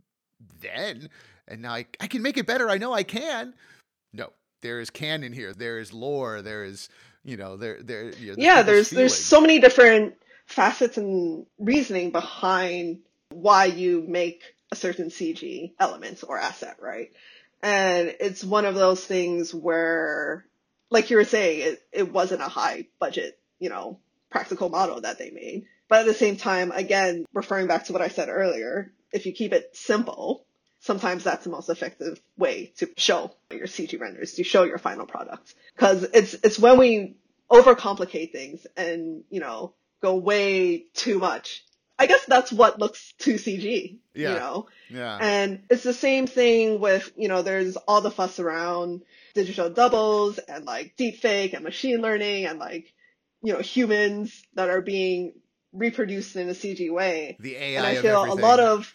then 0.61 1.09
and 1.47 1.61
now 1.61 1.73
I, 1.73 1.85
I 1.99 2.07
can 2.07 2.21
make 2.21 2.37
it 2.37 2.47
better. 2.47 2.69
I 2.69 2.77
know 2.77 2.93
i 2.93 3.03
can. 3.03 3.53
No 4.13 4.31
there 4.63 4.79
is 4.79 4.89
canon 4.89 5.31
here 5.31 5.53
there 5.53 5.77
is 5.77 5.93
lore 5.93 6.41
there 6.41 6.63
is 6.63 6.89
you 7.23 7.37
know 7.37 7.55
there 7.55 7.83
there 7.83 8.09
you 8.13 8.31
know, 8.31 8.35
yeah 8.39 8.63
there's 8.63 8.89
feeling. 8.89 9.01
there's 9.01 9.15
so 9.15 9.39
many 9.39 9.59
different 9.59 10.15
facets 10.47 10.97
and 10.97 11.45
reasoning 11.59 12.11
behind 12.11 12.99
why 13.29 13.65
you 13.65 14.03
make 14.07 14.43
a 14.71 14.75
certain 14.75 15.09
CG 15.09 15.73
element 15.79 16.23
or 16.27 16.37
asset, 16.37 16.77
right? 16.81 17.11
And 17.61 18.15
it's 18.19 18.43
one 18.43 18.65
of 18.65 18.75
those 18.75 19.03
things 19.03 19.53
where, 19.53 20.45
like 20.89 21.09
you 21.09 21.17
were 21.17 21.25
saying, 21.25 21.61
it, 21.61 21.81
it 21.91 22.11
wasn't 22.11 22.41
a 22.41 22.49
high 22.49 22.87
budget, 22.99 23.39
you 23.59 23.69
know, 23.69 23.99
practical 24.29 24.69
model 24.69 25.01
that 25.01 25.17
they 25.17 25.29
made. 25.29 25.65
But 25.87 26.01
at 26.01 26.05
the 26.07 26.13
same 26.13 26.37
time, 26.37 26.71
again, 26.71 27.25
referring 27.33 27.67
back 27.67 27.85
to 27.85 27.93
what 27.93 28.01
I 28.01 28.07
said 28.07 28.29
earlier, 28.29 28.91
if 29.11 29.25
you 29.25 29.31
keep 29.31 29.53
it 29.53 29.75
simple, 29.75 30.45
sometimes 30.83 31.23
that's 31.23 31.43
the 31.43 31.49
most 31.49 31.69
effective 31.69 32.21
way 32.37 32.71
to 32.77 32.89
show 32.97 33.33
your 33.51 33.67
CG 33.67 33.99
renders, 33.99 34.33
to 34.33 34.43
show 34.43 34.63
your 34.63 34.77
final 34.77 35.05
product. 35.05 35.53
Cause 35.77 36.03
it's, 36.13 36.33
it's 36.35 36.59
when 36.59 36.77
we 36.77 37.15
overcomplicate 37.49 38.31
things 38.31 38.65
and, 38.77 39.23
you 39.29 39.39
know, 39.39 39.73
go 40.01 40.15
way 40.15 40.85
too 40.93 41.19
much 41.19 41.63
I 41.97 42.07
guess 42.07 42.25
that's 42.25 42.51
what 42.51 42.79
looks 42.79 43.13
too 43.19 43.35
CG, 43.35 43.99
yeah. 44.13 44.29
you 44.29 44.35
know? 44.35 44.67
Yeah. 44.89 45.17
And 45.21 45.63
it's 45.69 45.83
the 45.83 45.93
same 45.93 46.27
thing 46.27 46.79
with, 46.79 47.11
you 47.15 47.27
know, 47.27 47.41
there's 47.43 47.77
all 47.77 48.01
the 48.01 48.11
fuss 48.11 48.39
around 48.39 49.03
digital 49.35 49.69
doubles 49.69 50.37
and 50.37 50.65
like 50.65 50.97
deepfake 50.97 51.53
and 51.53 51.63
machine 51.63 52.01
learning 52.01 52.45
and 52.45 52.59
like, 52.59 52.91
you 53.41 53.53
know, 53.53 53.59
humans 53.59 54.43
that 54.55 54.69
are 54.69 54.81
being 54.81 55.33
reproduced 55.71 56.35
in 56.35 56.49
a 56.49 56.53
CG 56.53 56.91
way. 56.91 57.37
The 57.39 57.55
AI 57.55 57.77
And 57.77 57.85
I 57.85 58.01
feel 58.01 58.23
a 58.23 58.33
lot 58.33 58.59
of, 58.59 58.93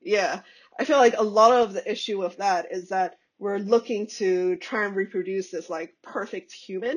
yeah, 0.00 0.40
I 0.78 0.84
feel 0.84 0.98
like 0.98 1.14
a 1.16 1.22
lot 1.22 1.52
of 1.52 1.72
the 1.72 1.90
issue 1.90 2.18
with 2.18 2.36
that 2.36 2.68
is 2.70 2.90
that 2.90 3.18
we're 3.38 3.58
looking 3.58 4.06
to 4.06 4.56
try 4.56 4.84
and 4.84 4.96
reproduce 4.96 5.50
this 5.50 5.68
like 5.68 5.94
perfect 6.02 6.52
human, 6.52 6.96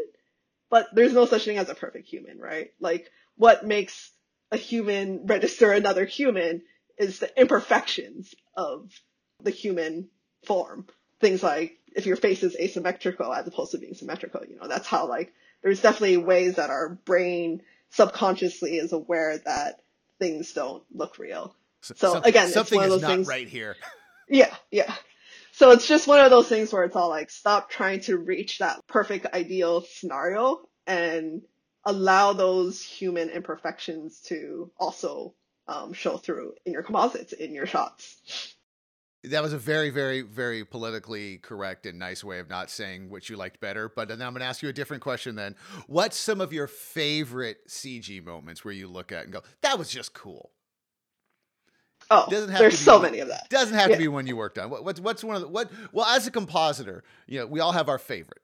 but 0.69 0.87
there's 0.93 1.13
no 1.13 1.25
such 1.25 1.45
thing 1.45 1.57
as 1.57 1.69
a 1.69 1.75
perfect 1.75 2.07
human, 2.07 2.39
right? 2.39 2.71
Like 2.79 3.11
what 3.35 3.65
makes 3.65 4.11
a 4.51 4.57
human 4.57 5.25
register 5.25 5.71
another 5.71 6.05
human 6.05 6.61
is 6.97 7.19
the 7.19 7.39
imperfections 7.39 8.33
of 8.55 8.91
the 9.41 9.51
human 9.51 10.09
form. 10.45 10.85
Things 11.19 11.41
like 11.41 11.77
if 11.95 12.05
your 12.05 12.17
face 12.17 12.43
is 12.43 12.55
asymmetrical 12.55 13.33
as 13.33 13.47
opposed 13.47 13.71
to 13.71 13.77
being 13.77 13.95
symmetrical, 13.95 14.41
you 14.47 14.57
know, 14.57 14.67
that's 14.67 14.87
how 14.87 15.07
like 15.07 15.33
there's 15.63 15.81
definitely 15.81 16.17
ways 16.17 16.55
that 16.55 16.69
our 16.69 16.89
brain 16.89 17.61
subconsciously 17.89 18.77
is 18.77 18.93
aware 18.93 19.37
that 19.39 19.81
things 20.19 20.53
don't 20.53 20.83
look 20.93 21.17
real. 21.19 21.55
So 21.81 21.93
Some- 21.95 22.23
again, 22.23 22.45
it's 22.45 22.53
something 22.53 22.77
one 22.77 22.85
of 22.85 22.93
is 22.95 23.01
those 23.01 23.09
not 23.09 23.15
things. 23.15 23.27
right 23.27 23.47
here. 23.47 23.75
Yeah, 24.29 24.55
yeah. 24.71 24.93
So 25.51 25.71
it's 25.71 25.85
just 25.89 26.07
one 26.07 26.21
of 26.21 26.29
those 26.29 26.47
things 26.47 26.71
where 26.71 26.85
it's 26.85 26.95
all 26.95 27.09
like, 27.09 27.29
stop 27.29 27.69
trying 27.69 27.99
to 28.01 28.17
reach 28.17 28.59
that 28.59 28.79
perfect 28.87 29.25
ideal 29.33 29.81
scenario 29.81 30.61
and 30.87 31.41
allow 31.83 32.31
those 32.31 32.81
human 32.81 33.29
imperfections 33.29 34.21
to 34.27 34.71
also 34.79 35.33
um, 35.67 35.91
show 35.91 36.15
through 36.15 36.53
in 36.65 36.71
your 36.71 36.81
composites, 36.83 37.33
in 37.33 37.53
your 37.53 37.65
shots. 37.65 38.55
That 39.25 39.43
was 39.43 39.51
a 39.51 39.57
very, 39.57 39.89
very, 39.89 40.21
very 40.21 40.63
politically 40.63 41.37
correct 41.39 41.85
and 41.85 41.99
nice 41.99 42.23
way 42.23 42.39
of 42.39 42.49
not 42.49 42.69
saying 42.69 43.09
what 43.09 43.29
you 43.29 43.35
liked 43.35 43.59
better. 43.59 43.89
But 43.93 44.07
then 44.07 44.21
I'm 44.21 44.31
going 44.31 44.39
to 44.39 44.45
ask 44.47 44.63
you 44.63 44.69
a 44.69 44.73
different 44.73 45.03
question 45.03 45.35
then. 45.35 45.55
What's 45.87 46.15
some 46.17 46.39
of 46.39 46.53
your 46.53 46.67
favorite 46.67 47.67
CG 47.67 48.23
moments 48.23 48.63
where 48.63 48.73
you 48.73 48.87
look 48.87 49.11
at 49.11 49.25
and 49.25 49.33
go, 49.33 49.41
that 49.61 49.77
was 49.77 49.89
just 49.89 50.13
cool? 50.13 50.51
Oh, 52.13 52.27
Doesn't 52.29 52.49
have 52.49 52.59
there's 52.59 52.73
to 52.73 52.79
be 52.79 52.83
so 52.83 52.93
one- 52.95 53.03
many 53.03 53.19
of 53.19 53.29
that. 53.29 53.49
Doesn't 53.49 53.73
have 53.73 53.89
Yeah. 53.89 53.95
to 53.95 54.01
be 54.01 54.07
one 54.09 54.27
you 54.27 54.35
worked 54.35 54.57
on. 54.59 54.69
What, 54.69 54.83
what's 54.83 54.99
what's 54.99 55.23
one 55.23 55.35
of 55.37 55.41
the 55.41 55.47
what? 55.47 55.71
Well, 55.93 56.05
as 56.05 56.27
a 56.27 56.31
compositor, 56.31 57.03
you 57.25 57.39
know, 57.39 57.47
we 57.47 57.59
all 57.61 57.71
have 57.71 57.87
our 57.89 57.97
favorite. 57.97 58.41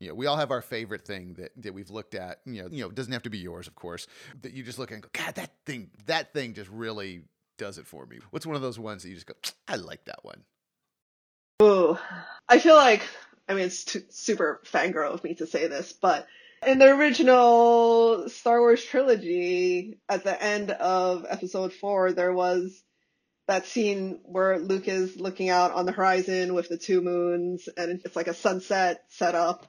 You 0.00 0.08
know, 0.08 0.14
we 0.14 0.26
all 0.26 0.36
have 0.36 0.50
our 0.50 0.60
favorite 0.62 1.06
thing 1.06 1.34
that, 1.34 1.52
that 1.62 1.72
we've 1.74 1.90
looked 1.90 2.14
at. 2.14 2.40
You 2.46 2.62
know, 2.62 2.68
you 2.70 2.82
know, 2.82 2.88
it 2.88 2.94
doesn't 2.94 3.12
have 3.12 3.22
to 3.24 3.30
be 3.30 3.38
yours, 3.38 3.66
of 3.66 3.74
course. 3.74 4.06
That 4.42 4.52
you 4.52 4.62
just 4.62 4.78
look 4.78 4.90
at 4.90 4.94
and 4.94 5.02
go, 5.02 5.08
God, 5.12 5.34
that 5.36 5.52
thing, 5.64 5.90
that 6.06 6.32
thing 6.34 6.52
just 6.54 6.70
really 6.70 7.22
does 7.58 7.78
it 7.78 7.86
for 7.86 8.04
me. 8.06 8.18
What's 8.30 8.44
one 8.46 8.56
of 8.56 8.62
those 8.62 8.78
ones 8.78 9.02
that 9.02 9.08
you 9.10 9.14
just 9.14 9.26
go, 9.26 9.34
I 9.68 9.76
like 9.76 10.04
that 10.06 10.22
one. 10.24 10.42
Ooh, 11.62 11.98
I 12.48 12.58
feel 12.58 12.74
like, 12.74 13.02
I 13.48 13.54
mean, 13.54 13.64
it's 13.64 13.84
too, 13.84 14.02
super 14.10 14.60
fangirl 14.66 15.12
of 15.14 15.24
me 15.24 15.34
to 15.36 15.46
say 15.46 15.66
this, 15.66 15.92
but 15.94 16.26
in 16.66 16.78
the 16.78 16.94
original 16.94 18.28
Star 18.28 18.60
Wars 18.60 18.84
trilogy, 18.84 19.98
at 20.10 20.24
the 20.24 20.42
end 20.42 20.72
of 20.72 21.24
episode 21.28 21.72
four, 21.72 22.12
there 22.12 22.34
was 22.34 22.82
that 23.46 23.66
scene 23.66 24.20
where 24.24 24.58
Luke 24.58 24.88
is 24.88 25.16
looking 25.16 25.50
out 25.50 25.72
on 25.72 25.86
the 25.86 25.92
horizon 25.92 26.54
with 26.54 26.68
the 26.68 26.76
two 26.76 27.00
moons 27.00 27.68
and 27.76 28.00
it's 28.04 28.16
like 28.16 28.26
a 28.26 28.34
sunset 28.34 29.04
set 29.08 29.34
up. 29.34 29.66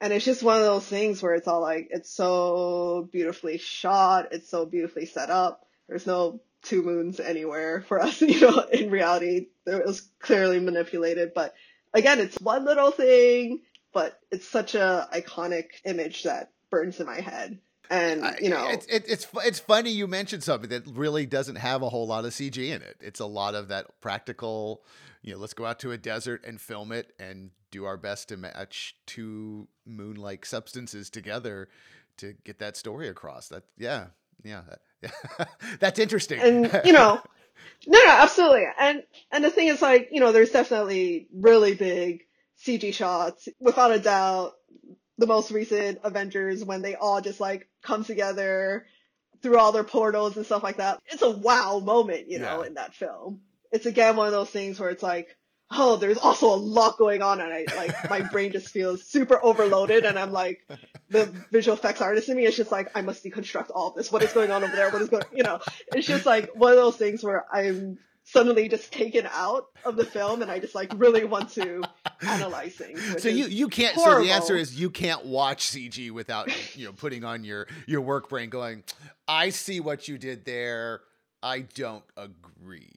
And 0.00 0.12
it's 0.12 0.24
just 0.24 0.42
one 0.42 0.58
of 0.58 0.62
those 0.62 0.86
things 0.86 1.22
where 1.22 1.34
it's 1.34 1.48
all 1.48 1.60
like, 1.60 1.88
it's 1.90 2.10
so 2.10 3.08
beautifully 3.10 3.58
shot. 3.58 4.28
It's 4.32 4.48
so 4.48 4.66
beautifully 4.66 5.06
set 5.06 5.30
up. 5.30 5.66
There's 5.88 6.06
no 6.06 6.40
two 6.62 6.82
moons 6.82 7.18
anywhere 7.18 7.80
for 7.80 8.00
us, 8.00 8.20
you 8.20 8.40
know, 8.40 8.60
in 8.72 8.90
reality. 8.90 9.46
It 9.66 9.86
was 9.86 10.02
clearly 10.20 10.60
manipulated, 10.60 11.32
but 11.34 11.54
again, 11.94 12.20
it's 12.20 12.38
one 12.40 12.64
little 12.64 12.90
thing, 12.90 13.62
but 13.92 14.18
it's 14.30 14.46
such 14.46 14.74
a 14.74 15.08
iconic 15.12 15.66
image 15.84 16.24
that 16.24 16.50
burns 16.70 17.00
in 17.00 17.06
my 17.06 17.20
head. 17.20 17.58
And, 17.90 18.36
you 18.40 18.50
know, 18.50 18.68
it's 18.68 18.86
it, 18.86 19.04
it's 19.08 19.26
it's 19.44 19.58
funny 19.58 19.90
you 19.90 20.06
mentioned 20.06 20.42
something 20.42 20.70
that 20.70 20.86
really 20.86 21.26
doesn't 21.26 21.56
have 21.56 21.82
a 21.82 21.88
whole 21.88 22.06
lot 22.06 22.24
of 22.24 22.32
CG 22.32 22.56
in 22.56 22.82
it. 22.82 22.96
It's 23.00 23.20
a 23.20 23.26
lot 23.26 23.54
of 23.54 23.68
that 23.68 24.00
practical. 24.00 24.82
You 25.22 25.34
know, 25.34 25.38
let's 25.38 25.54
go 25.54 25.64
out 25.64 25.78
to 25.80 25.92
a 25.92 25.98
desert 25.98 26.44
and 26.44 26.60
film 26.60 26.92
it 26.92 27.12
and 27.18 27.50
do 27.70 27.84
our 27.84 27.96
best 27.96 28.28
to 28.28 28.36
match 28.36 28.96
two 29.06 29.68
moon-like 29.84 30.46
substances 30.46 31.10
together 31.10 31.68
to 32.18 32.34
get 32.44 32.58
that 32.58 32.76
story 32.76 33.08
across. 33.08 33.48
That 33.48 33.64
yeah, 33.76 34.06
yeah, 34.42 34.62
that, 35.02 35.48
that's 35.80 35.98
interesting. 35.98 36.40
and 36.40 36.80
you 36.84 36.92
know 36.92 37.20
no 37.86 37.98
no 38.04 38.10
absolutely 38.10 38.66
and 38.78 39.02
and 39.30 39.44
the 39.44 39.50
thing 39.50 39.68
is 39.68 39.82
like 39.82 40.08
you 40.12 40.20
know 40.20 40.32
there's 40.32 40.50
definitely 40.50 41.28
really 41.34 41.74
big 41.74 42.24
cg 42.64 42.92
shots 42.94 43.48
without 43.60 43.92
a 43.92 43.98
doubt 43.98 44.54
the 45.18 45.26
most 45.26 45.50
recent 45.50 45.98
avengers 46.04 46.64
when 46.64 46.82
they 46.82 46.94
all 46.94 47.20
just 47.20 47.40
like 47.40 47.68
come 47.82 48.04
together 48.04 48.86
through 49.42 49.58
all 49.58 49.72
their 49.72 49.84
portals 49.84 50.36
and 50.36 50.46
stuff 50.46 50.62
like 50.62 50.76
that 50.78 51.00
it's 51.06 51.22
a 51.22 51.30
wow 51.30 51.78
moment 51.80 52.28
you 52.28 52.38
know 52.38 52.60
Yeah. 52.62 52.66
in 52.68 52.74
that 52.74 52.94
film 52.94 53.40
it's 53.72 53.86
again 53.86 54.16
one 54.16 54.26
of 54.26 54.32
those 54.32 54.50
things 54.50 54.78
where 54.80 54.90
it's 54.90 55.02
like 55.02 55.36
oh 55.70 55.96
there's 55.96 56.18
also 56.18 56.54
a 56.54 56.56
lot 56.56 56.96
going 56.96 57.22
on 57.22 57.40
and 57.40 57.52
i 57.52 57.64
like 57.76 58.10
my 58.10 58.20
brain 58.22 58.52
just 58.52 58.68
feels 58.68 59.02
super 59.04 59.38
overloaded 59.42 60.04
and 60.04 60.18
i'm 60.18 60.32
like 60.32 60.60
the 61.10 61.26
visual 61.52 61.76
effects 61.76 62.00
artist 62.00 62.28
in 62.28 62.36
me 62.36 62.44
is 62.46 62.56
just 62.56 62.72
like 62.72 62.90
I 62.96 63.00
must 63.02 63.22
deconstruct 63.24 63.70
all 63.72 63.92
this. 63.92 64.10
What 64.10 64.24
is 64.24 64.32
going 64.32 64.50
on 64.50 64.64
over 64.64 64.74
there? 64.74 64.90
What 64.90 65.00
is 65.02 65.08
going? 65.08 65.22
You 65.32 65.44
know, 65.44 65.60
it's 65.94 66.04
just 66.08 66.26
like 66.26 66.50
one 66.56 66.72
of 66.72 66.78
those 66.78 66.96
things 66.96 67.22
where 67.22 67.44
I'm 67.52 67.98
suddenly 68.26 68.68
just 68.68 68.92
taken 68.92 69.26
out 69.32 69.68
of 69.84 69.96
the 69.96 70.04
film, 70.04 70.42
and 70.42 70.50
I 70.50 70.58
just 70.58 70.74
like 70.74 70.92
really 70.96 71.24
want 71.24 71.48
to 71.52 71.82
analyze 72.20 72.74
things. 72.74 73.22
so 73.22 73.28
you 73.28 73.46
you 73.46 73.68
can't. 73.68 73.96
So 73.98 74.22
the 74.22 74.30
answer 74.30 74.56
is 74.56 74.78
you 74.78 74.90
can't 74.90 75.24
watch 75.24 75.64
CG 75.70 76.10
without 76.10 76.50
you 76.76 76.84
know 76.86 76.92
putting 76.92 77.24
on 77.24 77.44
your 77.44 77.66
your 77.86 78.02
work 78.02 78.28
brain, 78.28 78.50
going, 78.50 78.82
I 79.26 79.48
see 79.50 79.80
what 79.80 80.08
you 80.08 80.18
did 80.18 80.44
there. 80.44 81.00
I 81.42 81.60
don't 81.60 82.04
agree. 82.16 82.90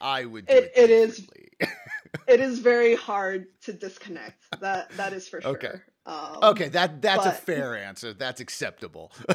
I 0.00 0.24
would. 0.24 0.48
It- 0.48 0.72
it, 0.76 0.84
it 0.84 0.90
is 0.90 1.26
it 2.26 2.40
is 2.40 2.58
very 2.60 2.94
hard 2.94 3.46
to 3.62 3.72
disconnect. 3.72 4.42
That 4.60 4.90
that 4.92 5.12
is 5.12 5.28
for 5.28 5.40
sure. 5.40 5.50
Okay. 5.52 5.74
Um, 6.08 6.38
Okay, 6.42 6.68
that 6.68 7.02
that's 7.02 7.26
a 7.26 7.32
fair 7.32 7.76
answer. 7.76 8.14
That's 8.14 8.40
acceptable. 8.40 9.12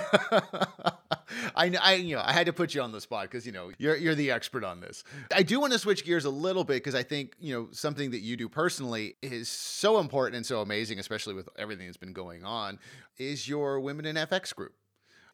I, 1.56 1.72
I 1.80 1.94
you 1.96 2.16
know 2.16 2.24
I 2.26 2.34
had 2.34 2.48
to 2.48 2.54
put 2.54 2.74
you 2.74 2.82
on 2.82 2.92
the 2.92 3.00
spot 3.00 3.24
because 3.24 3.46
you 3.46 3.52
know 3.52 3.72
you're 3.78 3.96
you're 3.96 4.16
the 4.16 4.32
expert 4.32 4.64
on 4.64 4.80
this. 4.80 5.04
I 5.34 5.44
do 5.44 5.60
want 5.60 5.74
to 5.74 5.80
switch 5.80 6.04
gears 6.04 6.26
a 6.26 6.32
little 6.32 6.64
bit 6.64 6.76
because 6.76 6.96
I 6.96 7.04
think 7.04 7.36
you 7.40 7.54
know 7.54 7.68
something 7.72 8.12
that 8.12 8.22
you 8.22 8.36
do 8.36 8.50
personally 8.50 9.16
is 9.22 9.50
so 9.50 10.00
important 10.00 10.36
and 10.36 10.46
so 10.46 10.62
amazing, 10.62 10.98
especially 10.98 11.36
with 11.36 11.48
everything 11.58 11.86
that's 11.86 11.98
been 11.98 12.14
going 12.14 12.44
on. 12.44 12.80
Is 13.18 13.48
your 13.48 13.80
Women 13.80 14.06
in 14.06 14.16
VFX 14.16 14.56
group? 14.56 14.74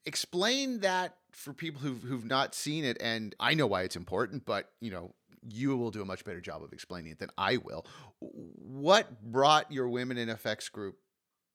Explain 0.06 0.80
that 0.82 1.16
for 1.32 1.54
people 1.54 1.80
who've 1.80 2.04
who've 2.04 2.26
not 2.26 2.54
seen 2.54 2.84
it, 2.84 2.98
and 3.00 3.34
I 3.40 3.54
know 3.54 3.68
why 3.68 3.84
it's 3.84 3.96
important, 3.96 4.46
but 4.46 4.72
you 4.82 4.92
know 4.92 5.14
you 5.48 5.78
will 5.78 5.92
do 5.92 6.02
a 6.02 6.06
much 6.06 6.26
better 6.26 6.42
job 6.42 6.64
of 6.64 6.74
explaining 6.74 7.14
it 7.14 7.20
than 7.20 7.30
I 7.38 7.58
will. 7.58 7.86
What 8.20 9.22
brought 9.24 9.72
your 9.72 9.88
Women 9.88 10.18
in 10.18 10.28
VFX 10.28 10.70
group 10.70 10.98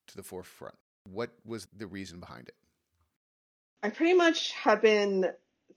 to 0.09 0.17
the 0.17 0.23
forefront? 0.23 0.75
What 1.11 1.31
was 1.45 1.67
the 1.77 1.87
reason 1.87 2.21
behind 2.21 2.49
it? 2.49 2.55
I 3.83 3.91
pretty 3.91 4.15
much 4.15 4.53
have 4.53 4.81
been 4.81 5.31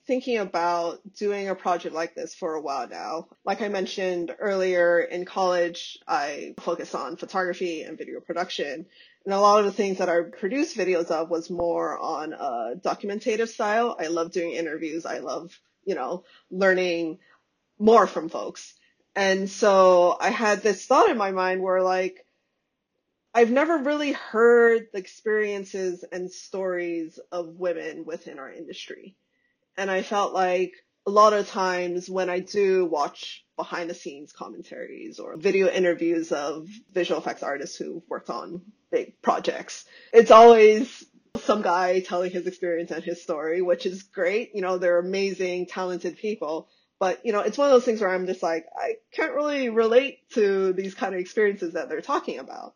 thinking 0.06 0.38
about 0.38 1.00
doing 1.14 1.48
a 1.48 1.54
project 1.54 1.94
like 1.94 2.14
this 2.14 2.34
for 2.34 2.54
a 2.54 2.60
while 2.60 2.88
now. 2.88 3.28
Like 3.44 3.60
I 3.60 3.68
mentioned 3.68 4.34
earlier, 4.38 5.00
in 5.00 5.26
college, 5.26 5.98
I 6.08 6.54
focused 6.60 6.94
on 6.94 7.16
photography 7.16 7.82
and 7.82 7.98
video 7.98 8.20
production. 8.20 8.86
And 9.26 9.34
a 9.34 9.40
lot 9.40 9.58
of 9.60 9.66
the 9.66 9.72
things 9.72 9.98
that 9.98 10.08
I 10.08 10.22
produced 10.22 10.78
videos 10.78 11.10
of 11.10 11.28
was 11.28 11.50
more 11.50 11.98
on 11.98 12.32
a 12.32 12.76
documentative 12.76 13.48
style. 13.48 13.96
I 14.00 14.06
love 14.06 14.32
doing 14.32 14.52
interviews. 14.52 15.04
I 15.04 15.18
love, 15.18 15.60
you 15.84 15.94
know, 15.94 16.24
learning 16.50 17.18
more 17.78 18.06
from 18.06 18.30
folks. 18.30 18.72
And 19.14 19.50
so 19.50 20.16
I 20.18 20.30
had 20.30 20.62
this 20.62 20.86
thought 20.86 21.10
in 21.10 21.18
my 21.18 21.32
mind 21.32 21.62
where 21.62 21.82
like, 21.82 22.24
I've 23.38 23.52
never 23.52 23.78
really 23.78 24.10
heard 24.10 24.88
the 24.92 24.98
experiences 24.98 26.04
and 26.10 26.28
stories 26.28 27.20
of 27.30 27.54
women 27.54 28.04
within 28.04 28.40
our 28.40 28.50
industry. 28.50 29.14
And 29.76 29.92
I 29.92 30.02
felt 30.02 30.34
like 30.34 30.72
a 31.06 31.10
lot 31.12 31.32
of 31.34 31.48
times 31.48 32.10
when 32.10 32.30
I 32.30 32.40
do 32.40 32.84
watch 32.84 33.44
behind 33.54 33.90
the 33.90 33.94
scenes 33.94 34.32
commentaries 34.32 35.20
or 35.20 35.36
video 35.36 35.68
interviews 35.68 36.32
of 36.32 36.66
visual 36.92 37.20
effects 37.20 37.44
artists 37.44 37.76
who've 37.76 38.02
worked 38.08 38.28
on 38.28 38.60
big 38.90 39.22
projects, 39.22 39.84
it's 40.12 40.32
always 40.32 41.04
some 41.36 41.62
guy 41.62 42.00
telling 42.00 42.32
his 42.32 42.48
experience 42.48 42.90
and 42.90 43.04
his 43.04 43.22
story, 43.22 43.62
which 43.62 43.86
is 43.86 44.02
great. 44.02 44.50
You 44.52 44.62
know, 44.62 44.78
they're 44.78 44.98
amazing, 44.98 45.66
talented 45.66 46.16
people. 46.16 46.68
But, 46.98 47.24
you 47.24 47.30
know, 47.30 47.42
it's 47.42 47.56
one 47.56 47.68
of 47.68 47.72
those 47.72 47.84
things 47.84 48.00
where 48.00 48.10
I'm 48.10 48.26
just 48.26 48.42
like, 48.42 48.66
I 48.76 48.94
can't 49.12 49.34
really 49.34 49.68
relate 49.68 50.28
to 50.30 50.72
these 50.72 50.96
kind 50.96 51.14
of 51.14 51.20
experiences 51.20 51.74
that 51.74 51.88
they're 51.88 52.00
talking 52.00 52.40
about. 52.40 52.74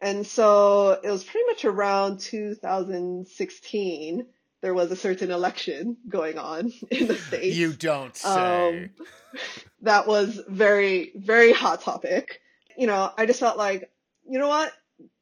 And 0.00 0.26
so 0.26 0.98
it 1.02 1.08
was 1.08 1.24
pretty 1.24 1.46
much 1.46 1.64
around 1.64 2.20
2016. 2.20 4.26
There 4.60 4.74
was 4.74 4.90
a 4.90 4.96
certain 4.96 5.30
election 5.30 5.96
going 6.08 6.38
on 6.38 6.72
in 6.90 7.06
the 7.06 7.16
States. 7.16 7.56
You 7.56 7.72
don't 7.72 8.16
say. 8.16 8.68
Um, 8.68 8.90
that 9.82 10.06
was 10.06 10.40
very, 10.48 11.12
very 11.14 11.52
hot 11.52 11.82
topic. 11.82 12.40
You 12.76 12.86
know, 12.86 13.12
I 13.16 13.26
just 13.26 13.40
felt 13.40 13.56
like, 13.56 13.90
you 14.28 14.38
know 14.38 14.48
what? 14.48 14.72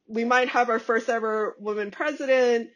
We 0.09 0.25
might 0.25 0.49
have 0.49 0.69
our 0.69 0.79
first 0.79 1.09
ever 1.09 1.57
woman 1.59 1.91
president. 1.91 2.71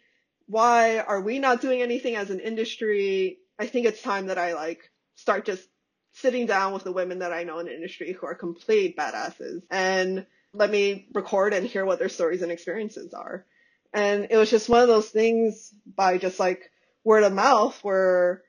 Why 0.47 1.01
are 1.01 1.21
we 1.21 1.39
not 1.39 1.61
doing 1.61 1.83
anything 1.83 2.17
as 2.17 2.31
an 2.31 2.41
industry? 2.41 3.39
I 3.59 3.67
think 3.67 3.87
it's 3.87 4.03
time 4.03 4.27
that 4.27 4.39
I 4.39 4.55
like 4.55 4.91
start 5.17 5.45
just 5.45 5.67
sitting 6.13 6.47
down 6.47 6.73
with 6.73 6.85
the 6.85 6.93
women 6.93 7.19
that 7.19 7.33
I 7.33 7.45
know 7.45 7.59
in 7.59 7.67
the 7.67 7.75
industry 7.75 8.13
who 8.13 8.27
are 8.27 8.35
complete 8.35 8.97
badasses 8.97 9.63
and 9.71 10.27
let 10.57 10.71
me 10.71 11.09
record 11.15 11.53
and 11.53 11.67
hear 11.67 11.85
what 11.85 11.99
their 11.99 12.09
stories 12.09 12.43
and 12.43 12.51
experiences 12.51 13.13
are. 13.13 13.45
And 13.93 14.29
it 14.31 14.37
was 14.37 14.51
just 14.51 14.69
one 14.69 14.83
of 14.83 14.89
those 14.89 15.09
things 15.09 15.73
by 15.87 16.19
just 16.19 16.41
like 16.41 16.71
word 17.05 17.23
of 17.23 17.33
mouth 17.33 17.79
where 17.83 18.43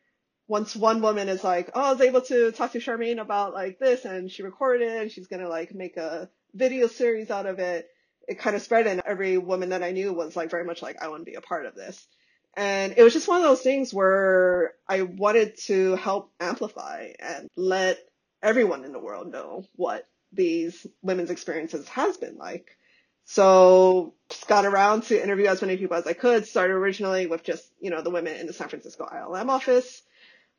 once 0.48 0.76
one 0.76 1.02
woman 1.02 1.30
is 1.30 1.44
like, 1.44 1.70
oh, 1.74 1.82
I 1.82 1.92
was 1.92 2.02
able 2.02 2.22
to 2.22 2.52
talk 2.52 2.72
to 2.72 2.80
Charmaine 2.80 3.20
about 3.20 3.54
like 3.54 3.80
this 3.80 4.06
and 4.06 4.32
she 4.32 4.44
recorded 4.44 4.90
it 4.90 5.02
and 5.02 5.12
she's 5.12 5.28
going 5.28 5.42
to 5.42 5.50
like 5.50 5.76
make 5.76 5.98
a 5.98 6.30
video 6.54 6.88
series 6.88 7.30
out 7.30 7.46
of 7.46 7.60
it. 7.60 7.88
It 8.28 8.40
kind 8.40 8.56
of 8.56 8.62
spread 8.62 8.88
and 8.88 9.02
every 9.06 9.38
woman 9.38 9.70
that 9.70 9.84
I 9.84 9.92
knew 9.92 10.14
was 10.14 10.36
like 10.36 10.50
very 10.50 10.66
much 10.66 10.82
like, 10.82 11.02
I 11.02 11.10
want 11.10 11.22
to 11.22 11.32
be 11.32 11.36
a 11.36 11.42
part 11.42 11.66
of 11.66 11.76
this. 11.76 12.08
And 12.56 12.96
it 12.98 13.04
was 13.04 13.14
just 13.14 13.28
one 13.28 13.38
of 13.38 13.44
those 13.44 13.62
things 13.62 13.94
where 13.94 14.74
I 14.88 15.04
wanted 15.04 15.58
to 15.66 15.96
help 15.96 16.32
amplify 16.40 17.10
and 17.20 17.48
let 17.56 18.00
everyone 18.42 18.84
in 18.84 18.94
the 18.94 19.00
world 19.00 19.32
know 19.32 19.66
what 19.76 20.08
these 20.32 20.86
women's 21.02 21.30
experiences 21.30 21.88
has 21.90 22.18
been 22.18 22.38
like. 22.38 22.78
So 23.26 24.14
just 24.30 24.48
got 24.48 24.66
around 24.66 25.04
to 25.04 25.22
interview 25.22 25.48
as 25.48 25.62
many 25.62 25.76
people 25.78 25.98
as 25.98 26.08
I 26.08 26.14
could. 26.14 26.48
Started 26.48 26.74
originally 26.74 27.28
with 27.28 27.44
just, 27.44 27.66
you 27.82 27.90
know, 27.90 28.02
the 28.02 28.10
women 28.10 28.36
in 28.38 28.48
the 28.48 28.54
San 28.54 28.70
Francisco 28.70 29.06
ILM 29.06 29.50
office. 29.50 30.02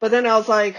But 0.00 0.10
then 0.10 0.26
I 0.26 0.36
was 0.36 0.48
like, 0.48 0.76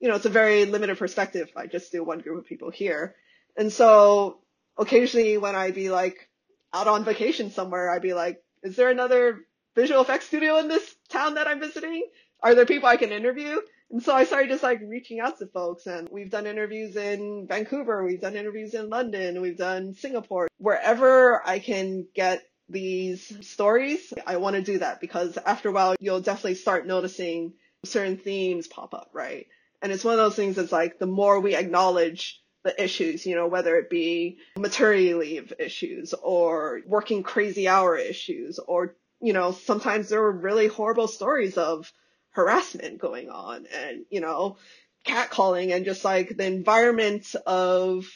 you 0.00 0.08
know, 0.08 0.16
it's 0.16 0.26
a 0.26 0.30
very 0.30 0.66
limited 0.66 0.98
perspective. 0.98 1.50
I 1.56 1.66
just 1.66 1.92
do 1.92 2.04
one 2.04 2.20
group 2.20 2.38
of 2.38 2.46
people 2.46 2.70
here. 2.70 3.14
And 3.56 3.72
so 3.72 4.38
occasionally 4.76 5.38
when 5.38 5.54
I'd 5.54 5.74
be 5.74 5.90
like 5.90 6.28
out 6.72 6.88
on 6.88 7.04
vacation 7.04 7.50
somewhere, 7.50 7.90
I'd 7.90 8.02
be 8.02 8.14
like, 8.14 8.42
is 8.62 8.76
there 8.76 8.90
another 8.90 9.40
visual 9.74 10.02
effects 10.02 10.26
studio 10.26 10.58
in 10.58 10.68
this 10.68 10.94
town 11.08 11.34
that 11.34 11.48
I'm 11.48 11.60
visiting? 11.60 12.06
Are 12.42 12.54
there 12.54 12.66
people 12.66 12.88
I 12.88 12.96
can 12.96 13.12
interview? 13.12 13.60
And 13.90 14.02
so 14.02 14.14
I 14.14 14.24
started 14.24 14.50
just 14.50 14.62
like 14.62 14.80
reaching 14.82 15.20
out 15.20 15.38
to 15.38 15.46
folks 15.46 15.86
and 15.86 16.08
we've 16.10 16.30
done 16.30 16.46
interviews 16.46 16.96
in 16.96 17.46
Vancouver, 17.48 18.04
we've 18.04 18.20
done 18.20 18.34
interviews 18.34 18.74
in 18.74 18.88
London, 18.88 19.40
we've 19.40 19.58
done 19.58 19.94
Singapore. 19.94 20.48
Wherever 20.58 21.46
I 21.46 21.58
can 21.58 22.06
get 22.14 22.42
these 22.68 23.46
stories, 23.46 24.12
I 24.26 24.38
want 24.38 24.56
to 24.56 24.62
do 24.62 24.78
that 24.78 25.00
because 25.00 25.36
after 25.36 25.68
a 25.68 25.72
while 25.72 25.94
you'll 26.00 26.20
definitely 26.20 26.56
start 26.56 26.86
noticing 26.86 27.52
certain 27.84 28.16
themes 28.16 28.66
pop 28.66 28.94
up, 28.94 29.10
right? 29.12 29.46
And 29.82 29.92
it's 29.92 30.04
one 30.04 30.14
of 30.14 30.18
those 30.18 30.36
things 30.36 30.56
that's 30.56 30.72
like 30.72 30.98
the 30.98 31.06
more 31.06 31.40
we 31.40 31.54
acknowledge 31.54 32.40
the 32.64 32.82
issues, 32.82 33.26
you 33.26 33.36
know, 33.36 33.46
whether 33.46 33.76
it 33.76 33.90
be 33.90 34.38
maternity 34.56 35.12
leave 35.14 35.52
issues 35.58 36.14
or 36.14 36.80
working 36.86 37.22
crazy 37.22 37.68
hour 37.68 37.96
issues 37.96 38.58
or, 38.58 38.96
you 39.20 39.34
know, 39.34 39.52
sometimes 39.52 40.08
there 40.08 40.22
are 40.22 40.32
really 40.32 40.66
horrible 40.66 41.06
stories 41.06 41.58
of 41.58 41.92
harassment 42.34 42.98
going 42.98 43.30
on 43.30 43.66
and, 43.74 44.04
you 44.10 44.20
know, 44.20 44.56
catcalling 45.04 45.74
and 45.74 45.84
just 45.84 46.04
like 46.04 46.36
the 46.36 46.46
environment 46.46 47.34
of 47.46 48.06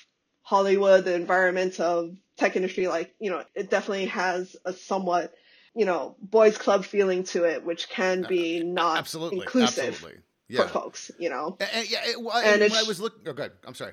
Hollywood, 0.43 1.05
the 1.05 1.14
environment 1.14 1.81
of 1.81 2.16
tech 2.37 2.57
industry, 2.57 2.89
like, 2.89 3.14
you 3.19 3.31
know, 3.31 3.43
it 3.55 3.71
definitely 3.71 4.07
has 4.07 4.57
a 4.64 4.73
somewhat 4.73 5.35
you 5.79 5.85
know, 5.85 6.16
boys 6.21 6.59
club 6.59 6.85
feeling 6.85 7.23
to 7.23 7.45
it, 7.45 7.64
which 7.64 7.89
can 7.89 8.23
be 8.29 8.61
uh, 8.61 8.64
not 8.64 8.99
absolutely 8.99 9.39
inclusive 9.39 9.91
absolutely. 9.91 10.21
Yeah. 10.49 10.62
for 10.62 10.69
folks, 10.69 11.11
you 11.21 11.31
know. 11.31 11.57
And, 11.61 11.71
and- 11.73 11.91
yeah, 11.91 12.01
it, 12.05 12.21
well, 12.21 12.37
And 12.37 12.62
and 12.62 12.75
I 12.75 12.83
was 12.83 13.01
looking. 13.01 13.21
Oh, 13.29 13.33
good. 13.33 13.53
I'm 13.64 13.75
sorry. 13.75 13.93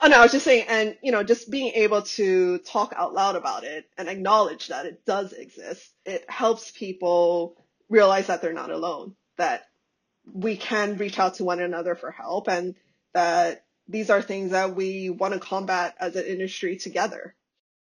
Oh 0.00 0.08
no, 0.08 0.18
I 0.18 0.22
was 0.22 0.32
just 0.32 0.46
saying, 0.46 0.64
and 0.68 0.96
you 1.02 1.12
know, 1.12 1.22
just 1.22 1.50
being 1.50 1.72
able 1.74 2.00
to 2.02 2.58
talk 2.58 2.94
out 2.96 3.12
loud 3.12 3.36
about 3.36 3.64
it 3.64 3.84
and 3.98 4.08
acknowledge 4.08 4.68
that 4.68 4.86
it 4.86 5.04
does 5.04 5.34
exist, 5.34 5.92
it 6.06 6.24
helps 6.30 6.70
people 6.70 7.65
realize 7.88 8.26
that 8.26 8.42
they're 8.42 8.52
not 8.52 8.70
alone, 8.70 9.14
that 9.36 9.68
we 10.32 10.56
can 10.56 10.96
reach 10.96 11.18
out 11.18 11.34
to 11.34 11.44
one 11.44 11.60
another 11.60 11.94
for 11.94 12.10
help, 12.10 12.48
and 12.48 12.74
that 13.12 13.64
these 13.88 14.10
are 14.10 14.20
things 14.20 14.50
that 14.50 14.74
we 14.74 15.10
want 15.10 15.34
to 15.34 15.40
combat 15.40 15.94
as 16.00 16.16
an 16.16 16.24
industry 16.24 16.76
together. 16.76 17.34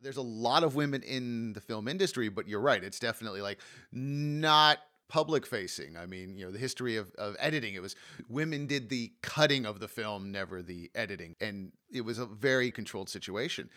there's 0.01 0.17
a 0.17 0.21
lot 0.21 0.63
of 0.63 0.75
women 0.75 1.03
in 1.03 1.53
the 1.53 1.61
film 1.61 1.87
industry, 1.87 2.29
but 2.29 2.47
you're 2.47 2.61
right. 2.61 2.83
It's 2.83 2.99
definitely 2.99 3.41
like 3.41 3.59
not 3.91 4.79
public 5.09 5.45
facing. 5.45 5.97
I 5.97 6.05
mean, 6.05 6.37
you 6.37 6.45
know, 6.45 6.51
the 6.51 6.59
history 6.59 6.95
of, 6.95 7.11
of 7.15 7.35
editing, 7.39 7.73
it 7.73 7.81
was 7.81 7.95
women 8.29 8.67
did 8.67 8.89
the 8.89 9.11
cutting 9.21 9.65
of 9.65 9.79
the 9.79 9.87
film, 9.87 10.31
never 10.31 10.61
the 10.61 10.91
editing. 10.93 11.35
And 11.41 11.71
it 11.91 12.01
was 12.01 12.19
a 12.19 12.25
very 12.25 12.71
controlled 12.71 13.09
situation. 13.09 13.69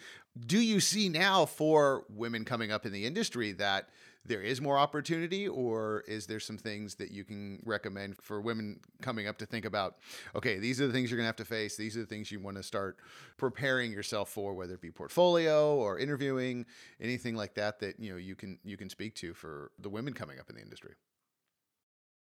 Do 0.46 0.58
you 0.58 0.78
see 0.78 1.08
now 1.08 1.46
for 1.46 2.04
women 2.08 2.44
coming 2.44 2.70
up 2.70 2.84
in 2.86 2.92
the 2.92 3.06
industry 3.06 3.52
that 3.52 3.88
there 4.24 4.40
is 4.40 4.60
more 4.60 4.78
opportunity, 4.78 5.48
or 5.48 6.04
is 6.06 6.26
there 6.26 6.38
some 6.38 6.56
things 6.56 6.94
that 6.96 7.10
you 7.10 7.24
can 7.24 7.60
recommend 7.64 8.16
for 8.20 8.40
women 8.40 8.80
coming 9.00 9.26
up 9.26 9.38
to 9.38 9.46
think 9.46 9.64
about? 9.64 9.96
Okay, 10.36 10.58
these 10.58 10.80
are 10.80 10.86
the 10.86 10.92
things 10.92 11.10
you're 11.10 11.16
going 11.16 11.24
to 11.24 11.28
have 11.28 11.36
to 11.36 11.44
face. 11.44 11.76
These 11.76 11.96
are 11.96 12.00
the 12.00 12.06
things 12.06 12.30
you 12.30 12.38
want 12.38 12.56
to 12.56 12.62
start 12.62 12.98
preparing 13.36 13.90
yourself 13.90 14.28
for, 14.28 14.54
whether 14.54 14.74
it 14.74 14.80
be 14.80 14.90
portfolio 14.90 15.74
or 15.74 15.98
interviewing, 15.98 16.66
anything 17.00 17.34
like 17.34 17.54
that 17.54 17.80
that 17.80 17.98
you 17.98 18.12
know 18.12 18.16
you 18.16 18.36
can 18.36 18.58
you 18.64 18.76
can 18.76 18.88
speak 18.88 19.14
to 19.16 19.34
for 19.34 19.72
the 19.78 19.88
women 19.88 20.14
coming 20.14 20.38
up 20.38 20.48
in 20.48 20.56
the 20.56 20.62
industry. 20.62 20.94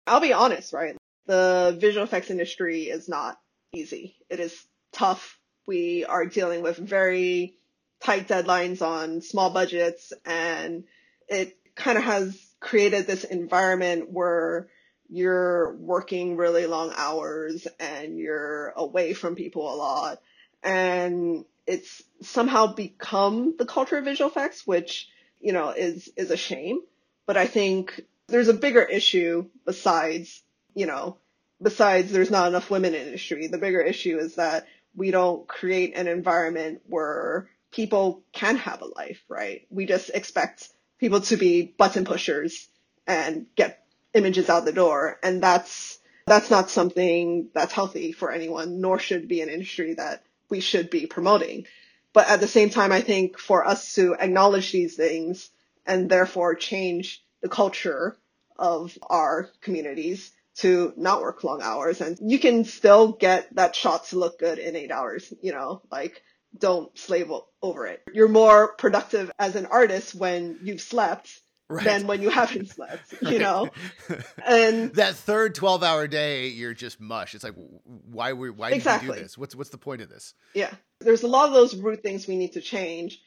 I'll 0.08 0.22
be 0.22 0.34
honest, 0.34 0.74
right? 0.74 0.96
The 1.26 1.78
visual 1.80 2.04
effects 2.04 2.32
industry 2.32 2.84
is 2.84 3.08
not 3.08 3.40
easy. 3.74 4.16
It 4.30 4.40
is 4.40 4.66
tough. 4.92 5.38
We 5.68 6.06
are 6.06 6.26
dealing 6.26 6.62
with 6.62 6.78
very 6.78 7.56
tight 8.02 8.28
deadlines 8.28 8.82
on 8.82 9.22
small 9.22 9.52
budgets 9.52 10.12
and 10.26 10.86
it 11.28 11.58
kind 11.76 11.98
of 11.98 12.04
has 12.04 12.40
created 12.60 13.08
this 13.08 13.24
environment 13.24 14.10
where 14.10 14.70
you're 15.10 15.76
working 15.76 16.38
really 16.38 16.66
long 16.66 16.94
hours 16.96 17.68
and 17.80 18.18
you're 18.18 18.70
away 18.78 19.14
from 19.14 19.36
people 19.36 19.74
a 19.74 19.76
lot. 19.76 20.22
And 20.64 21.44
it's 21.68 22.02
somehow 22.22 22.74
become 22.74 23.56
the 23.58 23.66
culture 23.66 23.98
of 23.98 24.06
visual 24.06 24.30
effects 24.30 24.66
which 24.66 25.10
you 25.40 25.54
know 25.54 25.70
is 25.70 26.10
is 26.16 26.32
a 26.32 26.38
shame. 26.38 26.82
But 27.26 27.38
i 27.38 27.46
think 27.46 28.06
there's 28.28 28.48
a 28.48 28.54
bigger 28.54 28.84
issue 28.84 29.46
besides 29.66 30.42
you 30.74 30.86
know 30.86 31.18
besides 31.62 32.12
there's 32.12 32.32
not 32.32 32.48
enough 32.48 32.72
women 32.72 32.96
in 32.96 33.06
industry. 33.06 33.48
The 33.48 33.58
bigger 33.58 33.82
issue 33.82 34.18
is 34.18 34.36
that 34.36 34.66
we 34.96 35.12
don't 35.12 35.48
create 35.48 35.96
an 35.96 36.08
environment 36.08 36.82
where 36.88 37.50
people 37.72 38.24
can 38.34 38.58
have 38.58 38.82
a 38.82 38.86
life 38.86 39.22
right? 39.28 39.66
We 39.70 39.86
just 39.86 40.10
expect 40.10 40.70
people 41.02 41.20
to 41.20 41.36
be 41.36 41.64
button 41.64 42.06
pushers 42.06 42.70
and 43.08 43.48
get 43.56 43.84
images 44.14 44.50
out 44.50 44.64
the 44.64 44.72
door. 44.72 45.18
And 45.24 45.42
that's, 45.42 45.98
that's 46.28 46.52
not 46.52 46.70
something 46.70 47.50
that's 47.54 47.74
healthy 47.74 48.12
for 48.12 48.32
anyone, 48.32 48.80
nor 48.80 49.00
should 49.00 49.28
be 49.28 49.42
an 49.42 49.50
industry 49.50 49.96
that 49.96 50.24
we 50.50 50.60
should 50.60 50.90
be 50.92 51.08
promoting. 51.08 51.66
But 52.14 52.30
at 52.30 52.40
the 52.40 52.48
same 52.48 52.70
time, 52.70 52.92
I 52.92 53.02
think 53.02 53.40
for 53.40 53.68
us 53.68 53.96
to 53.96 54.14
acknowledge 54.14 54.72
these 54.72 54.96
things 54.96 55.50
and 55.88 56.10
therefore 56.10 56.54
change 56.56 57.24
the 57.42 57.50
culture 57.50 58.16
of 58.56 58.96
our 59.10 59.50
communities 59.62 60.32
to 60.58 60.94
not 60.98 61.22
work 61.22 61.44
long 61.44 61.62
hours 61.64 62.02
and 62.02 62.18
you 62.22 62.38
can 62.38 62.66
still 62.66 63.14
get 63.14 63.48
that 63.56 63.76
shot 63.76 64.06
to 64.06 64.20
look 64.20 64.38
good 64.38 64.60
in 64.60 64.76
eight 64.76 64.92
hours, 64.92 65.34
you 65.42 65.52
know, 65.52 65.82
like 65.92 66.22
don't 66.58 66.96
slave 66.98 67.32
over 67.62 67.88
it. 67.88 68.02
You're 68.14 68.28
more 68.28 68.74
productive 68.76 69.32
as 69.40 69.56
an 69.56 69.66
artist 69.68 70.16
when 70.16 70.60
you've 70.64 70.82
slept 70.82 71.30
Right. 71.70 71.86
than 71.86 72.06
when 72.06 72.22
you 72.22 72.30
haven't 72.30 72.68
slept, 72.68 73.14
you 73.22 73.40
know? 73.40 73.72
And 74.46 74.94
that 74.96 75.16
third 75.16 75.56
12 75.56 75.84
hour 75.84 76.06
day, 76.06 76.48
you're 76.50 76.74
just 76.74 77.00
mush. 77.00 77.34
It's 77.34 77.46
like, 77.46 77.54
why 77.86 78.34
were, 78.34 78.52
why 78.52 78.68
did 78.72 78.74
you 78.74 78.78
Exactly. 78.80 79.16
do 79.16 79.22
this? 79.24 79.38
What's, 79.38 79.56
what's 79.56 79.70
the 79.70 79.78
point 79.78 80.02
of 80.02 80.10
this? 80.10 80.34
yeah, 80.54 80.74
there's 81.00 81.24
a 81.24 81.28
lot 81.28 81.48
of 81.48 81.54
those 81.54 81.74
root 81.78 82.04
things 82.04 82.28
we 82.28 82.36
need 82.36 82.52
to 82.54 82.62
change. 82.62 83.22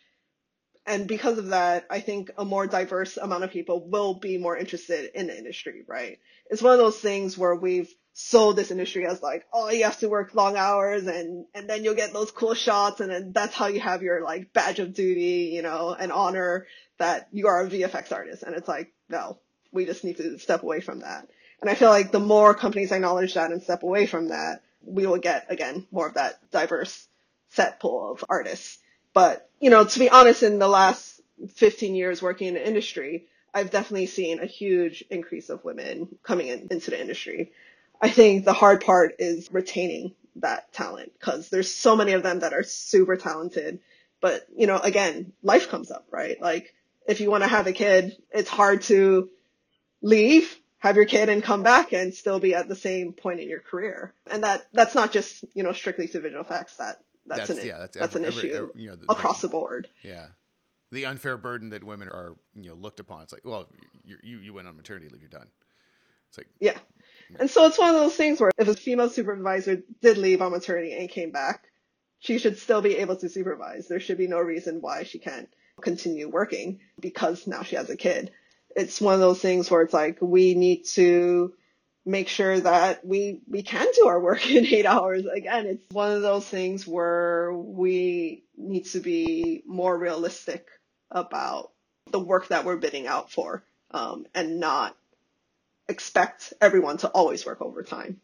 And 0.87 1.09
because 1.09 1.39
of 1.39 1.47
that, 1.49 1.87
I 1.89 2.01
think 2.01 2.33
a 2.37 2.45
more 2.45 2.67
diverse 2.67 3.17
amount 3.17 3.45
of 3.45 3.51
people 3.51 3.89
will 3.89 4.13
be 4.13 4.37
more 4.37 4.55
interested 4.59 5.11
in 5.19 5.29
the 5.29 5.39
industry, 5.39 5.83
right? 5.87 6.19
It's 6.51 6.61
one 6.61 6.75
of 6.75 6.79
those 6.79 6.99
things 6.99 7.39
where 7.39 7.55
we've 7.55 7.91
sold 8.15 8.55
this 8.55 8.71
industry 8.71 9.07
as 9.07 9.21
like, 9.23 9.45
oh, 9.53 9.69
you 9.71 9.85
have 9.85 9.99
to 9.99 10.09
work 10.09 10.35
long 10.35 10.57
hours 10.57 11.07
and, 11.07 11.47
and 11.53 11.69
then 11.69 11.83
you'll 11.83 11.97
get 11.97 12.13
those 12.13 12.31
cool 12.31 12.55
shots 12.55 13.01
and 13.01 13.11
then 13.11 13.33
that's 13.33 13.55
how 13.55 13.67
you 13.67 13.81
have 13.81 14.03
your 14.03 14.23
like 14.23 14.53
badge 14.53 14.79
of 14.79 14.95
duty, 14.95 15.51
you 15.53 15.63
know, 15.63 15.95
and 15.99 16.13
honor 16.13 16.67
that 16.99 17.29
you 17.33 17.49
are 17.49 17.65
a 17.65 17.69
VFX 17.69 18.13
artist. 18.13 18.45
And 18.45 18.55
it's 18.55 18.69
like, 18.69 18.93
no, 19.09 19.39
we 19.73 19.85
just 19.85 20.05
need 20.05 20.17
to 20.19 20.39
step 20.39 20.63
away 20.63 20.81
from 20.81 21.01
that. 21.01 21.29
And 21.61 21.69
I 21.69 21.75
feel 21.75 21.89
like 21.89 22.13
the 22.13 22.21
more 22.21 22.55
companies 22.55 22.93
acknowledge 22.93 23.35
that 23.35 23.51
and 23.51 23.63
step 23.63 23.83
away 23.83 24.07
from 24.07 24.29
that, 24.29 24.63
we 24.83 25.07
will 25.07 25.19
get, 25.19 25.47
again, 25.49 25.87
more 25.91 26.07
of 26.07 26.15
that 26.15 26.39
diverse 26.53 27.09
set 27.51 27.81
pool 27.81 28.13
of 28.13 28.25
artists. 28.29 28.79
But, 29.13 29.49
you 29.61 29.71
know, 29.71 29.85
to 29.85 29.99
be 29.99 30.09
honest, 30.09 30.43
in 30.43 30.59
the 30.59 30.69
last 30.69 31.21
15 31.55 31.95
years 31.95 32.23
working 32.23 32.49
in 32.49 32.55
the 32.55 32.67
industry, 32.67 33.27
I've 33.53 33.71
definitely 33.71 34.07
seen 34.07 34.41
a 34.41 34.47
huge 34.47 35.05
increase 35.11 35.49
of 35.49 35.65
women 35.65 36.19
coming 36.23 36.49
in, 36.49 36.69
into 36.71 36.91
the 36.91 37.01
industry. 37.01 37.53
I 38.01 38.11
think 38.11 38.45
the 38.45 38.53
hard 38.53 38.81
part 38.83 39.15
is 39.19 39.53
retaining 39.53 40.15
that 40.37 40.73
talent 40.73 41.13
because 41.19 41.49
there's 41.49 41.73
so 41.73 41.97
many 41.97 42.13
of 42.13 42.23
them 42.23 42.41
that 42.41 42.53
are 42.53 42.63
super 42.63 43.17
talented. 43.17 43.81
But, 44.21 44.47
you 44.57 44.67
know, 44.67 44.79
again, 44.79 45.33
life 45.43 45.69
comes 45.69 45.91
up, 45.91 46.07
right? 46.11 46.41
Like 46.41 46.75
if 47.07 47.21
you 47.21 47.31
want 47.31 47.45
to 47.45 47.49
have 47.49 47.67
a 47.67 47.73
kid, 47.73 48.17
it's 48.31 48.49
hard 48.49 48.83
to 48.83 49.29
leave, 50.03 50.59
have 50.79 50.97
your 50.97 51.05
kid 51.07 51.29
and 51.29 51.43
come 51.43 51.63
back 51.63 51.93
and 51.93 52.13
still 52.15 52.41
be 52.41 52.55
at 52.55 52.69
the 52.69 52.77
same 52.77 53.13
point 53.13 53.41
in 53.41 53.49
your 53.49 53.61
career. 53.61 54.13
And 54.31 54.45
that 54.45 54.67
that's 54.73 54.95
not 54.95 55.13
just 55.13 55.45
you 55.55 55.63
know 55.63 55.73
strictly 55.73 56.09
to 56.09 56.21
visual 56.21 56.43
effects. 56.43 56.77
That 56.77 57.01
that's, 57.27 57.49
That's- 57.49 57.59
an 57.63 57.67
yeah, 57.67 57.79
that's 57.79 57.97
that's, 57.97 58.17
every- 58.17 58.29
an 58.29 58.33
issue 58.35 58.55
every- 58.71 58.83
you 58.83 58.91
know, 58.91 58.97
the- 58.97 59.11
across 59.13 59.41
the 59.41 59.49
board. 59.49 59.89
Yeah. 60.03 60.27
The 60.93 61.07
unfair 61.07 61.37
burden 61.39 61.71
that 61.71 61.83
women 61.83 62.09
are, 62.09 62.37
you 62.55 62.69
know, 62.69 62.77
looked 62.77 63.01
upon. 63.01 63.23
It's 63.23 63.33
like, 63.33 63.45
well, 63.45 63.67
you 64.05 64.17
you, 64.23 64.39
you 64.39 64.53
went 64.55 64.69
on 64.69 64.77
maternity 64.77 65.09
leave, 65.09 65.23
you're 65.23 65.29
done. 65.31 65.49
It's 66.29 66.39
like, 66.39 66.49
Yeah. 66.61 66.79
And 67.39 67.51
so 67.51 67.67
it's 67.67 67.79
one 67.79 67.91
of 67.91 67.97
those 67.97 68.17
things 68.17 68.41
where 68.41 68.51
if 68.59 68.69
a 68.69 68.75
female 68.75 69.11
supervisor 69.11 69.83
did 70.01 70.19
leave 70.19 70.43
on 70.43 70.53
maternity 70.53 70.93
and 70.93 71.09
came 71.09 71.31
back, 71.31 71.65
she 72.19 72.39
should 72.39 72.59
still 72.59 72.81
be 72.81 72.97
able 72.97 73.17
to 73.17 73.29
supervise. 73.29 73.89
There 73.89 74.01
should 74.01 74.19
be 74.19 74.27
no 74.27 74.41
reason 74.41 74.81
why 74.81 75.03
she 75.05 75.19
can't 75.19 75.49
continue 75.81 76.29
working 76.29 76.81
because 77.01 77.47
now 77.47 77.63
she 77.63 77.77
has 77.77 77.91
a 77.91 77.97
kid. 77.97 78.33
It's 78.75 79.01
one 79.01 79.15
of 79.15 79.21
those 79.21 79.41
things 79.41 79.71
where 79.71 79.83
it's 79.83 79.95
like 79.95 80.19
we 80.21 80.55
need 80.55 80.85
to 80.95 81.55
make 82.07 82.29
sure 82.29 82.61
that 82.61 83.05
we 83.05 83.41
we 83.49 83.63
can 83.63 83.87
do 83.95 84.09
our 84.09 84.21
work 84.21 84.51
in 84.51 84.67
8 84.67 84.87
hours. 84.87 85.27
Again, 85.27 85.67
it's 85.67 85.85
one 85.91 86.13
of 86.13 86.23
those 86.23 86.47
things 86.47 86.87
where 86.87 87.53
we 87.53 88.45
need 88.57 88.87
to 88.87 89.01
be 89.01 89.63
more 89.67 89.97
realistic 89.97 90.67
about 91.11 91.73
the 92.11 92.21
work 92.21 92.49
that 92.49 92.65
we're 92.65 92.77
bidding 92.77 93.07
out 93.07 93.31
for 93.31 93.65
um, 93.91 94.27
and 94.35 94.61
not 94.61 94.97
expect 95.89 96.53
everyone 96.61 96.97
to 96.99 97.09
always 97.09 97.45
work 97.47 97.61
overtime. 97.61 98.21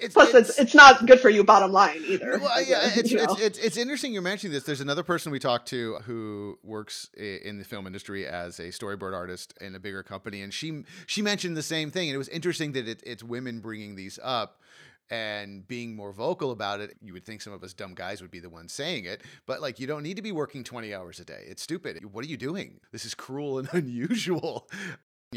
it's, 0.00 0.14
Plus, 0.14 0.34
it's, 0.34 0.58
it's 0.58 0.74
not 0.74 1.06
good 1.06 1.20
for 1.20 1.30
you 1.30 1.44
bottom 1.44 1.72
line 1.72 2.02
either. 2.06 2.38
Well, 2.38 2.50
a- 2.56 2.62
yeah, 2.62 2.90
it's, 2.94 3.12
it's, 3.12 3.40
it's, 3.40 3.58
it's 3.58 3.76
interesting 3.76 4.12
you're 4.12 4.22
mentioning 4.22 4.52
this. 4.52 4.64
There's 4.64 4.80
another 4.80 5.02
person 5.02 5.32
we 5.32 5.38
talked 5.38 5.68
to 5.68 5.96
who 6.04 6.58
works 6.62 7.10
in 7.16 7.58
the 7.58 7.64
film 7.64 7.86
industry 7.86 8.26
as 8.26 8.58
a 8.58 8.68
storyboard 8.68 9.14
artist 9.14 9.54
in 9.60 9.74
a 9.74 9.80
bigger 9.80 10.02
company, 10.02 10.42
and 10.42 10.52
she 10.52 10.84
she 11.06 11.22
mentioned 11.22 11.56
the 11.56 11.62
same 11.62 11.90
thing. 11.90 12.08
And 12.08 12.14
it 12.14 12.18
was 12.18 12.28
interesting 12.28 12.72
that 12.72 12.88
it, 12.88 13.02
it's 13.06 13.22
women 13.22 13.60
bringing 13.60 13.94
these 13.96 14.18
up 14.22 14.60
and 15.10 15.66
being 15.68 15.94
more 15.94 16.12
vocal 16.12 16.50
about 16.50 16.80
it. 16.80 16.96
You 17.00 17.12
would 17.12 17.24
think 17.24 17.40
some 17.40 17.52
of 17.52 17.62
us 17.62 17.72
dumb 17.72 17.94
guys 17.94 18.20
would 18.20 18.30
be 18.30 18.40
the 18.40 18.50
ones 18.50 18.72
saying 18.72 19.04
it, 19.04 19.22
but 19.46 19.60
like 19.60 19.78
you 19.78 19.86
don't 19.86 20.02
need 20.02 20.16
to 20.16 20.22
be 20.22 20.32
working 20.32 20.64
20 20.64 20.92
hours 20.92 21.20
a 21.20 21.24
day. 21.24 21.44
It's 21.46 21.62
stupid. 21.62 22.12
What 22.12 22.24
are 22.24 22.28
you 22.28 22.36
doing? 22.36 22.80
This 22.90 23.04
is 23.04 23.14
cruel 23.14 23.58
and 23.60 23.68
unusual. 23.72 24.68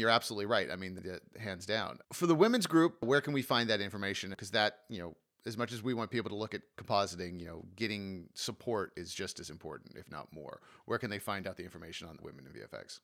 You're 0.00 0.10
absolutely 0.10 0.46
right. 0.46 0.70
I 0.70 0.76
mean, 0.76 0.94
the- 0.94 1.20
hands 1.38 1.66
down. 1.66 1.98
For 2.12 2.26
the 2.26 2.34
women's 2.34 2.66
group, 2.66 2.96
where 3.00 3.20
can 3.20 3.32
we 3.32 3.42
find 3.42 3.70
that 3.70 3.80
information? 3.80 4.30
Because 4.30 4.50
that, 4.52 4.78
you 4.88 4.98
know, 4.98 5.14
as 5.46 5.56
much 5.56 5.72
as 5.72 5.82
we 5.82 5.94
want 5.94 6.10
people 6.10 6.30
to 6.30 6.36
look 6.36 6.54
at 6.54 6.62
compositing, 6.76 7.38
you 7.38 7.46
know, 7.46 7.64
getting 7.76 8.28
support 8.34 8.92
is 8.96 9.14
just 9.14 9.40
as 9.40 9.50
important, 9.50 9.96
if 9.96 10.10
not 10.10 10.32
more. 10.32 10.60
Where 10.86 10.98
can 10.98 11.10
they 11.10 11.18
find 11.18 11.46
out 11.46 11.56
the 11.56 11.64
information 11.64 12.08
on 12.08 12.18
women 12.22 12.46
in 12.46 12.52
VFX? 12.52 13.00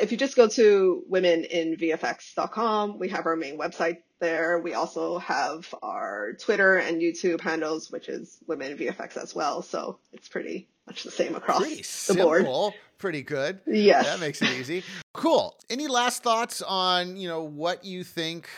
if 0.00 0.10
you 0.10 0.18
just 0.18 0.34
go 0.36 0.48
to 0.48 1.04
womeninvfx.com, 1.10 2.98
we 2.98 3.08
have 3.08 3.26
our 3.26 3.36
main 3.36 3.56
website 3.58 3.98
there. 4.18 4.58
We 4.58 4.74
also 4.74 5.18
have 5.18 5.72
our 5.82 6.32
Twitter 6.32 6.76
and 6.76 7.00
YouTube 7.00 7.40
handles, 7.40 7.90
which 7.90 8.08
is 8.08 8.38
Women 8.46 8.76
VFX 8.76 9.16
as 9.16 9.34
well. 9.34 9.62
So 9.62 9.98
it's 10.12 10.28
pretty 10.28 10.68
much 10.86 11.02
the 11.04 11.10
same 11.10 11.34
across 11.34 11.60
Pretty 11.60 11.76
the 11.76 11.82
simple, 11.82 12.42
board. 12.44 12.74
pretty 12.98 13.22
good. 13.22 13.60
Yes. 13.66 14.06
That 14.06 14.20
makes 14.20 14.42
it 14.42 14.50
easy. 14.50 14.82
Cool. 15.12 15.56
Any 15.70 15.86
last 15.86 16.22
thoughts 16.22 16.62
on, 16.62 17.16
you 17.16 17.28
know, 17.28 17.42
what 17.42 17.84
you 17.84 18.04
think? 18.04 18.48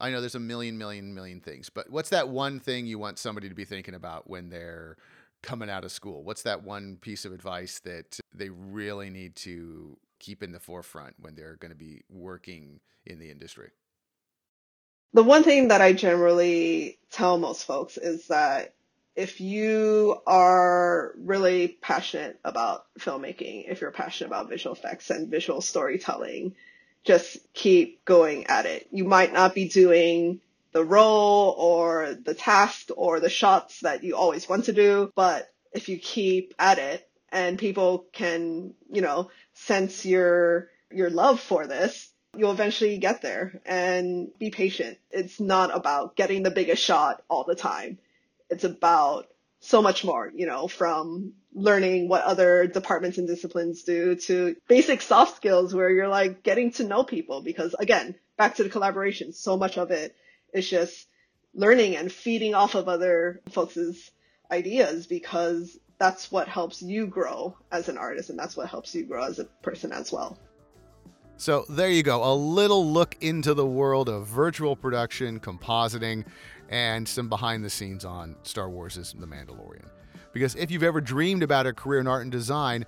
I 0.00 0.10
know 0.10 0.20
there's 0.20 0.34
a 0.34 0.40
million, 0.40 0.76
million, 0.76 1.14
million 1.14 1.40
things, 1.40 1.70
but 1.70 1.90
what's 1.90 2.10
that 2.10 2.28
one 2.28 2.60
thing 2.60 2.86
you 2.86 2.98
want 2.98 3.18
somebody 3.18 3.48
to 3.48 3.54
be 3.54 3.64
thinking 3.64 3.94
about 3.94 4.28
when 4.28 4.50
they're 4.50 4.96
coming 5.42 5.70
out 5.70 5.84
of 5.84 5.92
school? 5.92 6.22
What's 6.24 6.42
that 6.42 6.62
one 6.64 6.96
piece 7.00 7.24
of 7.24 7.32
advice 7.32 7.78
that 7.80 8.18
they 8.34 8.48
really 8.50 9.10
need 9.10 9.36
to 9.36 9.96
keep 10.18 10.42
in 10.42 10.52
the 10.52 10.60
forefront 10.60 11.14
when 11.20 11.34
they're 11.34 11.56
going 11.56 11.70
to 11.70 11.76
be 11.76 12.02
working 12.10 12.80
in 13.06 13.18
the 13.18 13.30
industry? 13.30 13.70
The 15.12 15.22
one 15.22 15.44
thing 15.44 15.68
that 15.68 15.80
I 15.80 15.92
generally 15.92 16.98
tell 17.10 17.38
most 17.38 17.64
folks 17.64 17.96
is 17.96 18.26
that 18.26 18.74
if 19.16 19.40
you 19.40 20.20
are 20.26 21.12
really 21.16 21.68
passionate 21.68 22.38
about 22.44 22.86
filmmaking, 22.98 23.70
if 23.70 23.80
you're 23.80 23.90
passionate 23.90 24.28
about 24.28 24.48
visual 24.48 24.74
effects 24.74 25.10
and 25.10 25.30
visual 25.30 25.60
storytelling, 25.60 26.54
just 27.04 27.38
keep 27.52 28.04
going 28.04 28.46
at 28.46 28.66
it. 28.66 28.88
You 28.90 29.04
might 29.04 29.32
not 29.32 29.54
be 29.54 29.68
doing 29.68 30.40
the 30.72 30.84
role 30.84 31.54
or 31.56 32.14
the 32.14 32.34
task 32.34 32.88
or 32.96 33.20
the 33.20 33.30
shots 33.30 33.80
that 33.80 34.02
you 34.02 34.16
always 34.16 34.48
want 34.48 34.64
to 34.64 34.72
do, 34.72 35.12
but 35.14 35.52
if 35.72 35.88
you 35.88 35.98
keep 35.98 36.54
at 36.58 36.78
it 36.78 37.08
and 37.30 37.58
people 37.58 38.06
can, 38.12 38.74
you 38.90 39.00
know, 39.00 39.30
sense 39.52 40.04
your 40.04 40.70
your 40.90 41.10
love 41.10 41.40
for 41.40 41.66
this, 41.66 42.08
you'll 42.36 42.52
eventually 42.52 42.98
get 42.98 43.22
there 43.22 43.60
and 43.64 44.30
be 44.38 44.50
patient. 44.50 44.98
It's 45.10 45.40
not 45.40 45.74
about 45.74 46.16
getting 46.16 46.42
the 46.42 46.50
biggest 46.50 46.82
shot 46.82 47.22
all 47.28 47.44
the 47.44 47.54
time. 47.54 47.98
It's 48.54 48.64
about 48.64 49.26
so 49.58 49.82
much 49.82 50.04
more, 50.04 50.30
you 50.32 50.46
know, 50.46 50.68
from 50.68 51.32
learning 51.52 52.08
what 52.08 52.22
other 52.22 52.68
departments 52.68 53.18
and 53.18 53.26
disciplines 53.26 53.82
do 53.82 54.14
to 54.14 54.54
basic 54.68 55.02
soft 55.02 55.36
skills 55.36 55.74
where 55.74 55.90
you're 55.90 56.08
like 56.08 56.44
getting 56.44 56.70
to 56.72 56.84
know 56.84 57.02
people 57.02 57.42
because 57.42 57.74
again, 57.78 58.14
back 58.36 58.54
to 58.54 58.62
the 58.62 58.68
collaboration, 58.68 59.32
so 59.32 59.56
much 59.56 59.76
of 59.76 59.90
it 59.90 60.14
is 60.52 60.68
just 60.68 61.08
learning 61.52 61.96
and 61.96 62.12
feeding 62.12 62.54
off 62.54 62.76
of 62.76 62.88
other 62.88 63.40
folks' 63.50 64.10
ideas 64.52 65.08
because 65.08 65.76
that's 65.98 66.30
what 66.30 66.46
helps 66.46 66.80
you 66.80 67.08
grow 67.08 67.56
as 67.72 67.88
an 67.88 67.98
artist 67.98 68.30
and 68.30 68.38
that's 68.38 68.56
what 68.56 68.68
helps 68.68 68.94
you 68.94 69.04
grow 69.04 69.24
as 69.24 69.40
a 69.40 69.44
person 69.62 69.90
as 69.90 70.12
well. 70.12 70.38
So 71.36 71.64
there 71.68 71.90
you 71.90 72.04
go, 72.04 72.22
a 72.22 72.34
little 72.34 72.86
look 72.86 73.16
into 73.20 73.54
the 73.54 73.66
world 73.66 74.08
of 74.08 74.26
virtual 74.26 74.76
production, 74.76 75.40
compositing, 75.40 76.26
and 76.68 77.06
some 77.06 77.28
behind 77.28 77.64
the 77.64 77.70
scenes 77.70 78.04
on 78.04 78.36
Star 78.42 78.68
Wars' 78.68 79.14
The 79.18 79.26
Mandalorian. 79.26 79.88
Because 80.32 80.54
if 80.56 80.70
you've 80.70 80.82
ever 80.82 81.00
dreamed 81.00 81.42
about 81.42 81.66
a 81.66 81.72
career 81.72 82.00
in 82.00 82.06
art 82.06 82.22
and 82.22 82.32
design, 82.32 82.84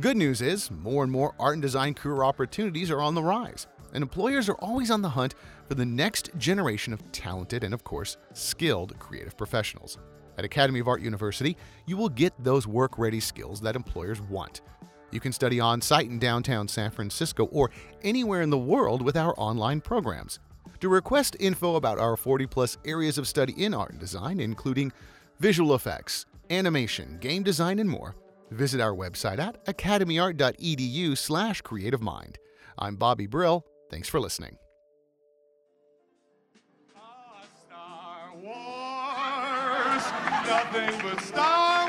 good 0.00 0.16
news 0.16 0.40
is 0.40 0.70
more 0.70 1.02
and 1.02 1.10
more 1.10 1.34
art 1.38 1.54
and 1.54 1.62
design 1.62 1.94
career 1.94 2.22
opportunities 2.22 2.90
are 2.90 3.00
on 3.00 3.14
the 3.14 3.22
rise, 3.22 3.66
and 3.92 4.02
employers 4.02 4.48
are 4.48 4.56
always 4.56 4.90
on 4.90 5.02
the 5.02 5.08
hunt 5.08 5.34
for 5.66 5.74
the 5.74 5.86
next 5.86 6.30
generation 6.38 6.92
of 6.92 7.10
talented 7.12 7.64
and, 7.64 7.74
of 7.74 7.82
course, 7.82 8.16
skilled 8.34 8.96
creative 8.98 9.36
professionals. 9.36 9.98
At 10.38 10.44
Academy 10.44 10.80
of 10.80 10.88
Art 10.88 11.00
University, 11.00 11.56
you 11.86 11.96
will 11.96 12.10
get 12.10 12.32
those 12.38 12.66
work 12.66 12.98
ready 12.98 13.20
skills 13.20 13.60
that 13.62 13.74
employers 13.74 14.20
want. 14.20 14.60
You 15.10 15.20
can 15.20 15.32
study 15.32 15.60
on 15.60 15.80
site 15.80 16.10
in 16.10 16.18
downtown 16.18 16.68
San 16.68 16.90
Francisco 16.90 17.46
or 17.46 17.70
anywhere 18.02 18.42
in 18.42 18.50
the 18.50 18.58
world 18.58 19.00
with 19.00 19.16
our 19.16 19.34
online 19.38 19.80
programs. 19.80 20.40
To 20.80 20.88
request 20.88 21.36
info 21.40 21.76
about 21.76 21.98
our 21.98 22.16
40 22.16 22.46
plus 22.46 22.76
areas 22.84 23.18
of 23.18 23.26
study 23.26 23.52
in 23.52 23.72
art 23.74 23.90
and 23.92 24.00
design, 24.00 24.40
including 24.40 24.92
visual 25.40 25.74
effects, 25.74 26.26
animation, 26.50 27.18
game 27.20 27.42
design, 27.42 27.78
and 27.78 27.88
more, 27.88 28.14
visit 28.50 28.80
our 28.80 28.92
website 28.92 29.38
at 29.38 29.64
academyart.edu 29.66 31.16
slash 31.16 31.60
creative 31.62 32.02
mind. 32.02 32.38
I'm 32.78 32.96
Bobby 32.96 33.26
Brill. 33.26 33.64
Thanks 33.90 34.08
for 34.08 34.20
listening. 34.20 34.58
Ah, 36.94 37.42
Nothing 40.46 41.00
but 41.02 41.20
Star 41.22 41.85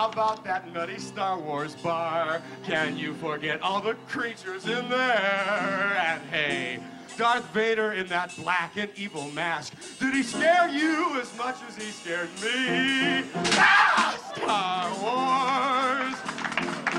how 0.00 0.08
about 0.08 0.42
that 0.42 0.72
nutty 0.72 0.98
Star 0.98 1.38
Wars 1.38 1.74
bar? 1.74 2.40
Can 2.64 2.96
you 2.96 3.12
forget 3.12 3.60
all 3.60 3.82
the 3.82 3.92
creatures 4.08 4.64
in 4.64 4.88
there? 4.88 5.94
And 6.00 6.22
hey, 6.30 6.78
Darth 7.18 7.44
Vader 7.52 7.92
in 7.92 8.06
that 8.06 8.34
black 8.36 8.78
and 8.78 8.88
evil 8.96 9.30
mask. 9.32 9.74
Did 9.98 10.14
he 10.14 10.22
scare 10.22 10.70
you 10.70 11.20
as 11.20 11.36
much 11.36 11.56
as 11.68 11.76
he 11.76 11.90
scared 11.90 12.30
me? 12.42 13.24
Ah, 13.58 14.16
Star 14.34 14.88
Wars! 15.04 16.16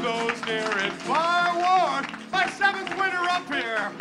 Those 0.04 0.46
near 0.46 0.70
and 0.78 0.94
far 1.02 1.56
war! 1.56 2.04
My 2.32 2.48
seventh 2.52 2.92
winner 3.00 3.26
up 3.32 3.52
here! 3.52 3.92